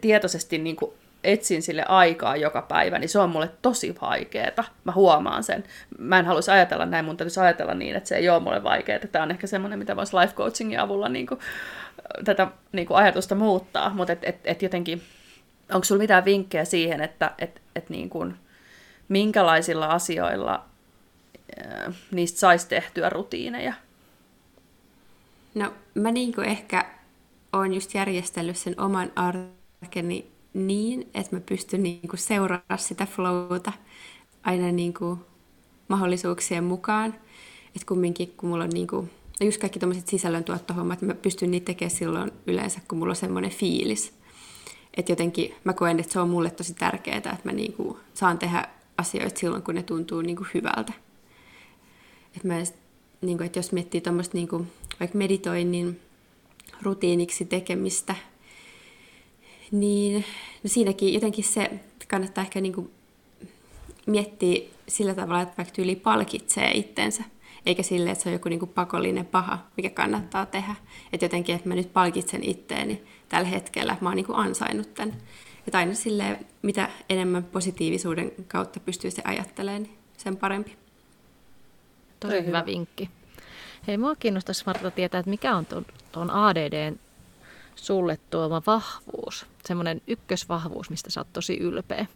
tietoisesti 0.00 0.58
niinku, 0.58 0.94
etsin 1.24 1.62
sille 1.62 1.84
aikaa 1.88 2.36
joka 2.36 2.62
päivä, 2.62 2.98
niin 2.98 3.08
se 3.08 3.18
on 3.18 3.30
mulle 3.30 3.50
tosi 3.62 3.94
vaikeeta. 4.00 4.64
Mä 4.84 4.92
huomaan 4.92 5.44
sen. 5.44 5.64
Mä 5.98 6.18
en 6.18 6.26
haluaisi 6.26 6.50
ajatella 6.50 6.86
näin, 6.86 7.04
mun 7.04 7.16
täytyisi 7.16 7.40
ajatella 7.40 7.74
niin, 7.74 7.96
että 7.96 8.08
se 8.08 8.16
ei 8.16 8.28
ole 8.28 8.40
mulle 8.40 8.62
vaikeaa. 8.62 8.98
Tämä 9.12 9.22
on 9.22 9.30
ehkä 9.30 9.46
semmoinen, 9.46 9.78
mitä 9.78 9.96
voisi 9.96 10.16
life 10.16 10.34
coachingin 10.34 10.80
avulla 10.80 11.08
niin 11.08 11.26
kuin, 11.26 11.40
tätä 12.24 12.46
niin 12.72 12.86
kuin 12.86 12.96
ajatusta 12.96 13.34
muuttaa. 13.34 13.90
Mutta 13.90 14.12
et, 14.12 14.18
et, 14.22 14.36
et 14.44 14.62
jotenkin 14.62 15.02
onko 15.72 15.84
sinulla 15.84 16.02
mitään 16.02 16.24
vinkkejä 16.24 16.64
siihen, 16.64 17.00
että 17.00 17.34
et, 17.38 17.62
et 17.76 17.90
niin 17.90 18.10
kuin, 18.10 18.34
minkälaisilla 19.08 19.86
asioilla 19.86 20.64
ää, 21.66 21.92
niistä 22.10 22.38
saisi 22.38 22.68
tehtyä 22.68 23.08
rutiineja? 23.08 23.72
No 25.54 25.72
mä 25.94 26.12
niin 26.12 26.34
kuin 26.34 26.48
ehkä 26.48 26.84
olen 27.52 27.74
just 27.74 27.94
järjestellyt 27.94 28.56
sen 28.56 28.80
oman 28.80 29.12
arkeni 29.16 30.30
niin, 30.54 31.10
että 31.14 31.36
mä 31.36 31.40
pystyn 31.40 31.82
niin 31.82 32.08
kuin 32.08 32.20
seuraamaan 32.20 32.78
sitä 32.78 33.06
flowta 33.06 33.72
aina 34.42 34.72
niin 34.72 34.94
kuin 34.94 35.20
mahdollisuuksien 35.88 36.64
mukaan. 36.64 37.14
Että 37.66 37.86
kumminkin, 37.88 38.34
kun 38.36 38.48
mulla 38.48 38.64
on 38.64 38.70
niin 38.70 38.86
kuin, 38.86 39.10
no 39.40 39.44
just 39.46 39.60
kaikki 39.60 39.78
tuommoiset 39.78 40.08
sisällöntuottohommat, 40.08 41.02
mä 41.02 41.14
pystyn 41.14 41.50
niitä 41.50 41.64
tekemään 41.64 41.90
silloin 41.90 42.32
yleensä, 42.46 42.80
kun 42.88 42.98
mulla 42.98 43.10
on 43.12 43.16
semmoinen 43.16 43.50
fiilis 43.50 44.17
että 44.96 45.12
jotenkin 45.12 45.54
mä 45.64 45.72
koen, 45.72 46.00
että 46.00 46.12
se 46.12 46.20
on 46.20 46.30
mulle 46.30 46.50
tosi 46.50 46.74
tärkeää, 46.74 47.16
että 47.16 47.38
mä 47.44 47.52
niinku 47.52 48.00
saan 48.14 48.38
tehdä 48.38 48.68
asioita 48.98 49.38
silloin, 49.38 49.62
kun 49.62 49.74
ne 49.74 49.82
tuntuu 49.82 50.22
niinku 50.22 50.46
hyvältä. 50.54 50.92
Et 52.36 52.44
mä, 52.44 52.54
niinku, 53.20 53.44
että 53.44 53.58
jos 53.58 53.72
miettii 53.72 54.00
tuommoista 54.00 54.36
niinku, 54.36 54.66
vaikka 55.00 55.18
meditoinnin 55.18 56.00
rutiiniksi 56.82 57.44
tekemistä, 57.44 58.14
niin 59.70 60.24
no 60.62 60.68
siinäkin 60.68 61.14
jotenkin 61.14 61.44
se 61.44 61.70
kannattaa 62.08 62.44
ehkä 62.44 62.60
niinku 62.60 62.90
miettiä 64.06 64.60
sillä 64.88 65.14
tavalla, 65.14 65.42
että 65.42 65.56
vaikka 65.56 65.74
tyyli 65.74 65.96
palkitsee 65.96 66.70
itsensä, 66.70 67.24
eikä 67.66 67.82
sille, 67.82 68.10
että 68.10 68.22
se 68.22 68.28
on 68.28 68.32
joku 68.32 68.48
niinku 68.48 68.66
pakollinen 68.66 69.26
paha, 69.26 69.58
mikä 69.76 69.90
kannattaa 69.90 70.46
tehdä. 70.46 70.74
Että 71.12 71.24
jotenkin, 71.24 71.54
että 71.54 71.68
mä 71.68 71.74
nyt 71.74 71.92
palkitsen 71.92 72.44
itteeni 72.44 73.02
tällä 73.28 73.48
hetkellä, 73.48 73.92
että 73.92 74.04
mä 74.04 74.08
oon 74.08 74.16
niinku 74.16 74.34
ansainnut 74.34 74.94
tämän. 74.94 75.14
Että 75.66 75.78
aina 75.78 75.94
sille, 75.94 76.38
mitä 76.62 76.88
enemmän 77.08 77.44
positiivisuuden 77.44 78.32
kautta 78.48 78.80
pystyy 78.80 79.10
se 79.10 79.22
ajattelemaan, 79.24 79.82
niin 79.82 79.98
sen 80.16 80.36
parempi. 80.36 80.76
Tosi 82.20 82.34
hyvä, 82.34 82.46
hyvä 82.46 82.66
vinkki. 82.66 83.10
Hei, 83.86 83.98
mua 83.98 84.16
kiinnostaisi 84.16 84.62
Marta 84.66 84.90
tietää, 84.90 85.18
että 85.18 85.30
mikä 85.30 85.56
on 85.56 85.66
tuon 86.12 86.30
ADDn 86.30 86.98
sulle 87.74 88.18
tuoma 88.30 88.62
vahvuus, 88.66 89.46
semmoinen 89.64 90.02
ykkösvahvuus, 90.06 90.90
mistä 90.90 91.10
sä 91.10 91.20
oot 91.20 91.32
tosi 91.32 91.56
ylpeä. 91.56 92.06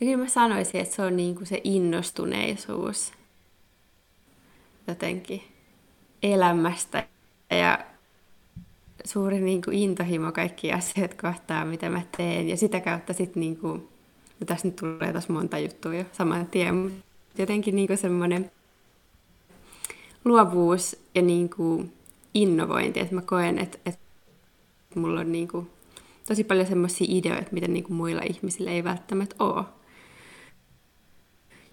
Ja 0.00 0.06
kyllä 0.06 0.16
mä 0.16 0.28
sanoisin, 0.28 0.80
että 0.80 0.96
se 0.96 1.02
on 1.02 1.16
niin 1.16 1.34
kuin 1.34 1.46
se 1.46 1.60
innostuneisuus 1.64 3.12
jotenkin 4.86 5.42
elämästä 6.22 7.06
ja 7.50 7.78
suuri 9.04 9.40
niin 9.40 9.62
kuin 9.62 9.76
intohimo 9.76 10.32
kaikki 10.32 10.72
asiat 10.72 11.14
kohtaan, 11.14 11.68
mitä 11.68 11.90
mä 11.90 12.02
teen. 12.16 12.48
Ja 12.48 12.56
sitä 12.56 12.80
kautta 12.80 13.12
sitten, 13.12 13.40
niin 13.40 13.56
kuin, 13.56 13.88
no 14.40 14.46
tässä 14.46 14.68
nyt 14.68 14.76
tulee 14.76 15.12
taas 15.12 15.28
monta 15.28 15.58
juttua 15.58 15.94
jo 15.94 16.04
saman 16.12 16.46
tien, 16.46 16.74
mutta 16.74 17.02
jotenkin 17.38 17.76
niin 17.76 17.98
semmoinen 17.98 18.50
luovuus 20.24 20.96
ja 21.14 21.22
niin 21.22 21.50
kuin 21.50 21.92
innovointi, 22.34 23.00
että 23.00 23.14
mä 23.14 23.22
koen, 23.22 23.58
että, 23.58 23.78
että 23.86 24.00
mulla 24.94 25.20
on 25.20 25.32
niin 25.32 25.48
kuin 25.48 25.70
tosi 26.28 26.44
paljon 26.44 26.66
semmoisia 26.66 27.06
ideoita, 27.10 27.50
mitä 27.52 27.68
niin 27.68 27.84
kuin 27.84 27.96
muilla 27.96 28.22
ihmisillä 28.22 28.70
ei 28.70 28.84
välttämättä 28.84 29.36
ole. 29.38 29.64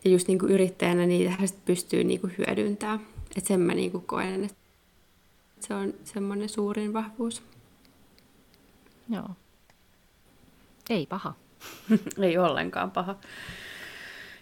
Ja 0.04 0.12
just 0.12 0.28
niin 0.28 0.40
kuin 0.40 0.52
yrittäjänä 0.52 1.06
niitä 1.06 1.34
pystyy 1.66 2.04
niin 2.04 2.22
kuin 2.22 2.34
hyödyntämään. 2.38 3.00
Että 3.38 3.48
sen 3.48 3.60
mä 3.60 3.74
niin 3.74 3.92
kuin 3.92 4.04
koen, 4.06 4.44
että 4.44 4.59
se 5.60 5.74
on 5.74 5.93
semmoinen 6.03 6.49
suurin 6.49 6.93
vahvuus. 6.93 7.43
Joo. 9.10 9.30
Ei 10.89 11.05
paha. 11.05 11.34
Ei 12.22 12.38
ollenkaan 12.38 12.91
paha. 12.91 13.16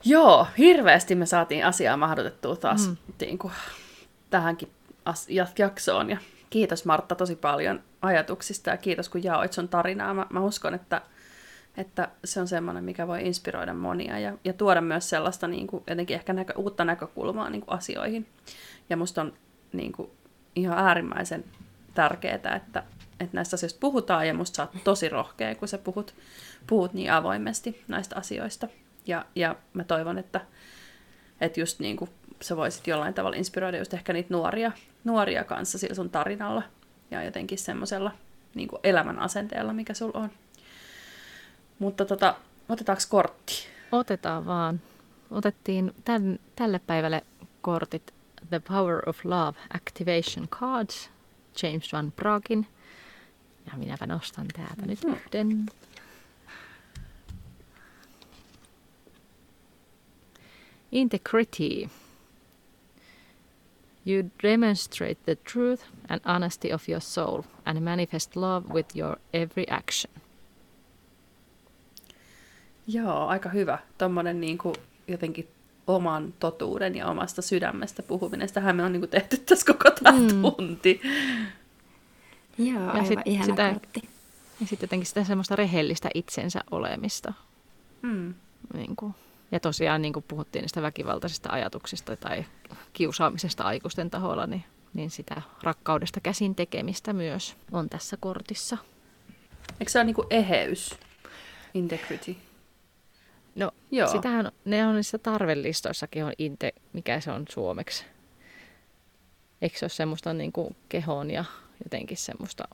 Joo, 0.05 0.47
hirveästi 0.57 1.15
me 1.15 1.25
saatiin 1.25 1.65
asiaa 1.65 1.97
mahdotettua 1.97 2.55
taas 2.55 2.87
mm. 2.87 2.97
niin 3.19 3.37
kuin, 3.37 3.53
tähänkin 4.29 4.71
jaksoon. 5.57 6.09
Ja 6.09 6.17
kiitos 6.49 6.85
Martta 6.85 7.15
tosi 7.15 7.35
paljon 7.35 7.83
ajatuksista 8.01 8.69
ja 8.69 8.77
kiitos 8.77 9.09
kun 9.09 9.23
jaoit 9.23 9.53
sun 9.53 9.69
tarinaa. 9.69 10.13
Mä, 10.13 10.25
mä 10.29 10.39
uskon, 10.41 10.73
että 10.73 11.01
että 11.77 12.09
se 12.25 12.41
on 12.41 12.47
semmoinen, 12.47 12.83
mikä 12.83 13.07
voi 13.07 13.27
inspiroida 13.27 13.73
monia 13.73 14.19
ja, 14.19 14.37
ja 14.43 14.53
tuoda 14.53 14.81
myös 14.81 15.09
sellaista 15.09 15.47
niin 15.47 15.67
kuin, 15.67 15.83
jotenkin 15.87 16.15
ehkä 16.15 16.33
näkö, 16.33 16.53
uutta 16.55 16.85
näkökulmaa 16.85 17.49
niin 17.49 17.61
kuin 17.61 17.77
asioihin. 17.77 18.27
Ja 18.89 18.97
musta 18.97 19.21
on 19.21 19.33
niin 19.73 19.91
kuin, 19.91 20.09
ihan 20.57 20.77
äärimmäisen 20.77 21.43
tärkeää, 21.93 22.35
että, 22.35 22.83
että 23.19 23.35
näistä 23.35 23.55
asioista 23.55 23.79
puhutaan 23.79 24.27
ja 24.27 24.33
musta 24.33 24.55
sä 24.55 24.63
oot 24.63 24.83
tosi 24.83 25.09
rohkea, 25.09 25.55
kun 25.55 25.67
sä 25.67 25.77
puhut, 25.77 26.15
puhut 26.67 26.93
niin 26.93 27.11
avoimesti 27.11 27.83
näistä 27.87 28.15
asioista. 28.15 28.67
Ja, 29.07 29.25
ja 29.35 29.55
mä 29.73 29.83
toivon, 29.83 30.17
että, 30.17 30.41
että 31.41 31.59
just 31.59 31.79
niin 31.79 31.97
kuin 31.97 32.09
sä 32.41 32.57
voisit 32.57 32.87
jollain 32.87 33.13
tavalla 33.13 33.37
inspiroida 33.37 33.77
just 33.77 33.93
ehkä 33.93 34.13
niitä 34.13 34.33
nuoria, 34.33 34.71
nuoria 35.03 35.43
kanssa 35.43 35.77
sillä 35.77 35.95
sun 35.95 36.09
tarinalla 36.09 36.63
ja 37.11 37.23
jotenkin 37.23 37.57
semmoisella 37.57 38.11
niin 38.55 38.69
elämän 38.83 39.19
asenteella, 39.19 39.73
mikä 39.73 39.93
sulla 39.93 40.19
on. 40.19 40.29
Mutta 41.79 42.05
tota, 42.05 42.35
otetaanko 42.69 43.03
kortti? 43.09 43.67
Otetaan 43.91 44.45
vaan. 44.45 44.81
Otettiin 45.31 45.93
tämän, 46.05 46.39
tälle 46.55 46.79
päivälle 46.87 47.21
kortit 47.61 48.13
The 48.49 48.59
Power 48.59 48.99
of 49.09 49.25
Love 49.25 49.57
Activation 49.73 50.47
Cards, 50.47 51.09
James 51.63 51.93
Van 51.93 52.11
Bragin. 52.11 52.67
Ja 53.65 53.77
minäpä 53.77 54.05
nostan 54.07 54.47
täältä 54.47 54.85
nyt 54.85 55.03
mm. 55.03 55.13
yhden. 55.13 55.65
Integrity. 60.91 61.89
You 64.05 64.23
demonstrate 64.43 65.17
the 65.25 65.35
truth 65.35 65.83
and 66.09 66.21
honesty 66.25 66.71
of 66.71 66.89
your 66.89 67.01
soul 67.01 67.43
and 67.65 67.79
manifest 67.79 68.35
love 68.35 68.73
with 68.73 68.95
your 68.95 69.17
every 69.33 69.65
action. 69.69 70.13
Joo, 72.87 73.27
aika 73.27 73.49
hyvä. 73.49 73.79
Tuommoinen 73.97 74.41
niin 74.41 74.57
kuin 74.57 74.75
jotenkin 75.07 75.47
oman 75.87 76.33
totuuden 76.39 76.95
ja 76.95 77.07
omasta 77.07 77.41
sydämestä 77.41 78.03
puhuminen. 78.03 78.47
Sitähän 78.47 78.75
me 78.75 78.83
on 78.83 78.91
niin 78.91 79.01
kuin 79.01 79.09
tehty 79.09 79.37
tässä 79.37 79.73
koko 79.73 79.91
tämä 79.91 80.19
mm. 80.19 80.41
tunti. 80.41 81.01
Joo, 82.57 82.83
ja 82.83 82.91
aivan 82.91 83.07
sit, 83.07 83.19
ihana 83.25 83.45
sitä, 83.45 83.73
kortti. 83.73 84.09
Ja 84.59 84.67
sitten 84.67 84.87
jotenkin 84.87 85.07
sitä 85.07 85.23
semmoista 85.23 85.55
rehellistä 85.55 86.09
itsensä 86.13 86.61
olemista. 86.71 87.33
Mm. 88.01 88.33
Niin 88.73 88.95
kuin. 88.95 89.15
Ja 89.51 89.59
tosiaan 89.59 90.01
niin 90.01 90.13
kuin 90.13 90.25
puhuttiin 90.27 90.61
niistä 90.61 90.81
väkivaltaisista 90.81 91.49
ajatuksista 91.51 92.15
tai 92.15 92.45
kiusaamisesta 92.93 93.63
aikuisten 93.63 94.09
taholla, 94.09 94.47
niin, 94.47 94.63
niin 94.93 95.09
sitä 95.09 95.41
rakkaudesta 95.63 96.19
käsin 96.19 96.55
tekemistä 96.55 97.13
myös 97.13 97.55
on 97.71 97.89
tässä 97.89 98.17
kortissa. 98.19 98.77
Eikö 99.79 99.91
se 99.91 99.99
ole 99.99 100.05
niin 100.05 100.15
kuin 100.15 100.27
eheys, 100.29 100.95
integrity? 101.73 102.35
No, 103.57 103.71
Joo. 103.91 104.11
sitähän 104.11 104.51
ne 104.65 104.87
on 104.87 104.95
niissä 104.95 105.17
tarvelistoissakin 105.17 106.25
on 106.25 106.33
inte, 106.37 106.73
mikä 106.93 107.19
se 107.19 107.31
on 107.31 107.45
suomeksi. 107.49 108.05
Eikö 109.61 109.77
se 109.77 109.85
ole 109.85 109.89
semmoista 109.89 110.33
niin 110.33 110.51
kuin 110.51 110.75
kehon 110.89 111.31
ja 111.31 111.45
jotenkin 111.83 112.17
semmoista 112.17 112.67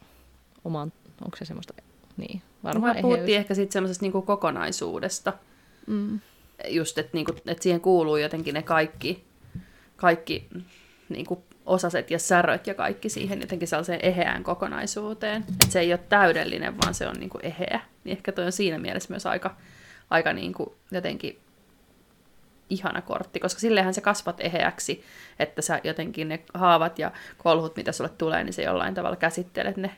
oman, 0.63 0.93
onko 1.25 1.37
se 1.37 1.45
semmoista, 1.45 1.73
niin 2.17 2.41
varmaan 2.63 2.95
no, 2.95 3.01
puhuttiin 3.01 3.37
ehkä 3.37 3.55
sitten 3.55 3.73
semmoisesta 3.73 4.03
niin 4.03 4.11
kuin 4.11 4.25
kokonaisuudesta. 4.25 5.33
Mm. 5.87 6.19
Just, 6.67 6.97
että, 6.97 7.11
niin 7.13 7.25
kuin, 7.25 7.37
että 7.37 7.63
siihen 7.63 7.81
kuuluu 7.81 8.17
jotenkin 8.17 8.53
ne 8.53 8.63
kaikki, 8.63 9.23
kaikki 9.95 10.49
niin 11.09 11.25
kuin 11.25 11.39
osaset 11.65 12.11
ja 12.11 12.19
säröt 12.19 12.67
ja 12.67 12.73
kaikki 12.73 13.09
siihen 13.09 13.41
jotenkin 13.41 13.67
sellaiseen 13.67 13.99
eheään 14.03 14.43
kokonaisuuteen. 14.43 15.45
Että 15.49 15.71
se 15.71 15.79
ei 15.79 15.93
ole 15.93 15.99
täydellinen, 16.09 16.77
vaan 16.77 16.93
se 16.93 17.07
on 17.07 17.15
niin 17.15 17.29
kuin 17.29 17.45
eheä. 17.45 17.79
Niin 18.03 18.17
ehkä 18.17 18.31
toi 18.31 18.45
on 18.45 18.51
siinä 18.51 18.79
mielessä 18.79 19.09
myös 19.09 19.25
aika, 19.25 19.55
aika 20.13 20.33
niin 20.33 20.53
kuin 20.53 20.69
jotenkin 20.91 21.39
ihana 22.69 23.01
kortti, 23.01 23.39
koska 23.39 23.59
sillehän 23.59 23.93
sä 23.93 24.01
kasvat 24.01 24.39
eheäksi, 24.39 25.03
että 25.39 25.61
sä 25.61 25.81
jotenkin 25.83 26.29
ne 26.29 26.43
haavat 26.53 26.99
ja 26.99 27.11
kolhut, 27.37 27.75
mitä 27.75 27.91
sulle 27.91 28.09
tulee, 28.09 28.43
niin 28.43 28.53
se 28.53 28.61
jollain 28.61 28.93
tavalla 28.93 29.15
käsittelet 29.15 29.77
ne 29.77 29.95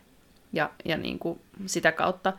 ja, 0.53 0.69
ja 0.85 0.97
niin 0.97 1.19
kuin 1.19 1.41
sitä 1.65 1.91
kautta 1.91 2.33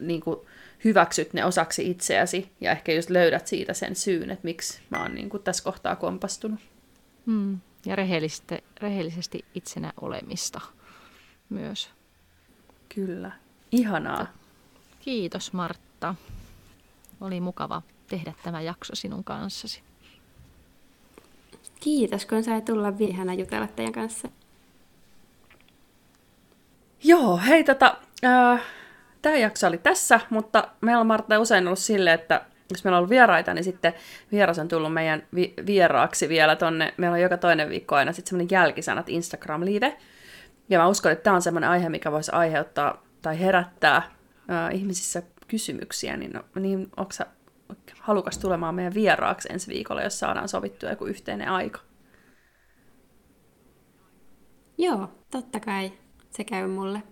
niin 0.00 0.20
kuin 0.20 0.40
hyväksyt 0.84 1.32
ne 1.32 1.44
osaksi 1.44 1.90
itseäsi 1.90 2.50
ja 2.60 2.72
ehkä 2.72 2.92
just 2.92 3.10
löydät 3.10 3.46
siitä 3.46 3.74
sen 3.74 3.96
syyn, 3.96 4.30
että 4.30 4.44
miksi 4.44 4.80
mä 4.90 5.02
oon 5.02 5.14
niin 5.14 5.30
kuin 5.30 5.42
tässä 5.42 5.64
kohtaa 5.64 5.96
kompastunut. 5.96 6.60
Mm. 7.26 7.58
Ja 7.86 7.96
rehellisesti, 7.96 8.64
rehellisesti 8.80 9.44
itsenä 9.54 9.92
olemista 10.00 10.60
myös. 11.48 11.90
Kyllä. 12.94 13.32
Ihanaa. 13.72 14.26
Kiitos 15.00 15.52
Martta. 15.52 16.14
Oli 17.20 17.40
mukava 17.40 17.82
tehdä 18.08 18.32
tämä 18.42 18.60
jakso 18.60 18.94
sinun 18.94 19.24
kanssasi. 19.24 19.82
Kiitos, 21.80 22.26
kun 22.26 22.44
sai 22.44 22.62
tulla 22.62 22.98
vihana 22.98 23.34
jutella 23.34 23.66
teidän 23.66 23.92
kanssa. 23.92 24.28
Joo, 27.04 27.36
hei 27.36 27.64
tota, 27.64 27.96
äh, 28.24 28.60
tämä 29.22 29.36
jakso 29.36 29.66
oli 29.66 29.78
tässä, 29.78 30.20
mutta 30.30 30.68
meillä 30.80 31.00
on 31.00 31.06
Martta 31.06 31.38
usein 31.38 31.66
ollut 31.66 31.78
silleen, 31.78 32.20
että 32.20 32.44
jos 32.70 32.84
meillä 32.84 32.96
on 32.96 32.98
ollut 32.98 33.10
vieraita, 33.10 33.54
niin 33.54 33.64
sitten 33.64 33.94
vieras 34.32 34.58
on 34.58 34.68
tullut 34.68 34.92
meidän 34.92 35.22
vi- 35.34 35.54
vieraaksi 35.66 36.28
vielä 36.28 36.56
tonne. 36.56 36.94
Meillä 36.96 37.14
on 37.14 37.20
joka 37.20 37.36
toinen 37.36 37.68
viikko 37.68 37.94
aina 37.94 38.12
sitten 38.12 38.30
semmoinen 38.30 38.50
jälkisanat 38.50 39.08
Instagram-live. 39.08 39.96
Ja 40.68 40.78
mä 40.78 40.88
uskon, 40.88 41.12
että 41.12 41.22
tämä 41.22 41.36
on 41.36 41.42
semmoinen 41.42 41.70
aihe, 41.70 41.88
mikä 41.88 42.12
voisi 42.12 42.32
aiheuttaa 42.32 43.02
tai 43.22 43.40
herättää 43.40 43.96
äh, 43.96 44.74
ihmisissä 44.74 45.22
kysymyksiä, 45.48 46.16
niin, 46.16 46.32
no, 46.32 46.44
niin 46.60 46.90
onko 46.96 47.12
sä 47.12 47.26
halukas 48.00 48.38
tulemaan 48.38 48.74
meidän 48.74 48.94
vieraaksi 48.94 49.48
ensi 49.52 49.68
viikolla, 49.68 50.02
jos 50.02 50.18
saadaan 50.18 50.48
sovittua 50.48 50.90
joku 50.90 51.06
yhteinen 51.06 51.48
aika? 51.48 51.80
Joo, 54.78 55.10
totta 55.30 55.60
kai. 55.60 55.92
Se 56.30 56.44
käy 56.44 56.68
mulle. 56.68 57.02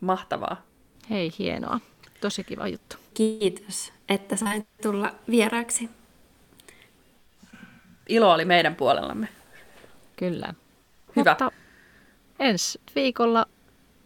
Mahtavaa. 0.00 0.62
Hei, 1.10 1.32
hienoa. 1.38 1.80
Tosi 2.20 2.44
kiva 2.44 2.68
juttu. 2.68 2.96
Kiitos, 3.14 3.92
että 4.08 4.36
sain 4.36 4.66
tulla 4.82 5.14
vieraaksi. 5.30 5.90
Ilo 8.08 8.32
oli 8.32 8.44
meidän 8.44 8.74
puolellamme. 8.74 9.28
Kyllä. 10.16 10.54
Hyvä. 11.16 11.30
Mutta 11.30 11.52
ensi 12.38 12.80
viikolla 12.94 13.46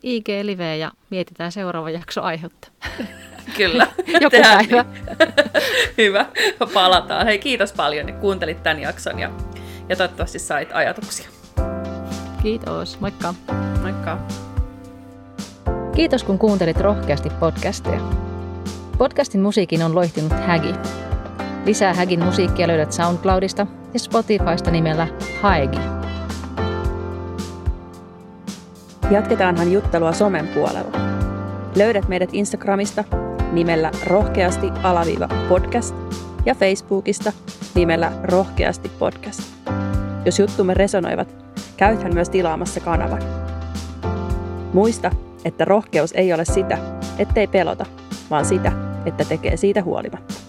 IG-live 0.04 0.76
ja 0.76 0.92
mietitään 1.10 1.52
seuraava 1.52 1.90
jakso 1.90 2.22
aihetta. 2.22 2.68
Kyllä. 3.56 3.86
Joku 4.20 4.36
päivä. 4.42 4.84
niin. 4.84 5.96
Hyvä. 5.98 6.26
Palataan. 6.74 7.26
Hei, 7.26 7.38
kiitos 7.38 7.72
paljon, 7.72 8.08
että 8.08 8.20
kuuntelit 8.20 8.62
tämän 8.62 8.80
jakson 8.80 9.18
ja, 9.18 9.30
ja 9.88 9.96
toivottavasti 9.96 10.38
sait 10.38 10.68
ajatuksia. 10.72 11.28
Kiitos, 12.42 13.00
moikka. 13.00 13.34
Moikka. 13.82 14.18
Kiitos 15.96 16.24
kun 16.24 16.38
kuuntelit 16.38 16.80
rohkeasti 16.80 17.30
podcastia. 17.40 18.00
Podcastin 18.98 19.40
musiikin 19.40 19.82
on 19.82 19.94
loihtinut 19.94 20.32
Hägi. 20.32 20.74
Lisää 21.64 21.94
Hägin 21.94 22.24
musiikkia 22.24 22.68
löydät 22.68 22.92
SoundCloudista 22.92 23.66
ja 23.92 23.98
Spotifysta 23.98 24.70
nimellä 24.70 25.08
Haegi. 25.42 26.03
Jatketaanhan 29.10 29.72
juttelua 29.72 30.12
somen 30.12 30.48
puolella. 30.48 30.98
Löydät 31.76 32.08
meidät 32.08 32.30
Instagramista 32.32 33.04
nimellä 33.52 33.90
rohkeasti 34.06 34.70
alaviiva 34.82 35.28
podcast 35.48 35.94
ja 36.46 36.54
Facebookista 36.54 37.32
nimellä 37.74 38.12
rohkeasti 38.22 38.90
podcast. 38.98 39.40
Jos 40.24 40.38
juttumme 40.38 40.74
resonoivat, 40.74 41.28
käythän 41.76 42.14
myös 42.14 42.28
tilaamassa 42.28 42.80
kanavan. 42.80 43.22
Muista, 44.72 45.10
että 45.44 45.64
rohkeus 45.64 46.12
ei 46.12 46.32
ole 46.32 46.44
sitä, 46.44 46.78
ettei 47.18 47.46
pelota, 47.46 47.86
vaan 48.30 48.44
sitä, 48.44 48.72
että 49.06 49.24
tekee 49.24 49.56
siitä 49.56 49.82
huolimatta. 49.82 50.43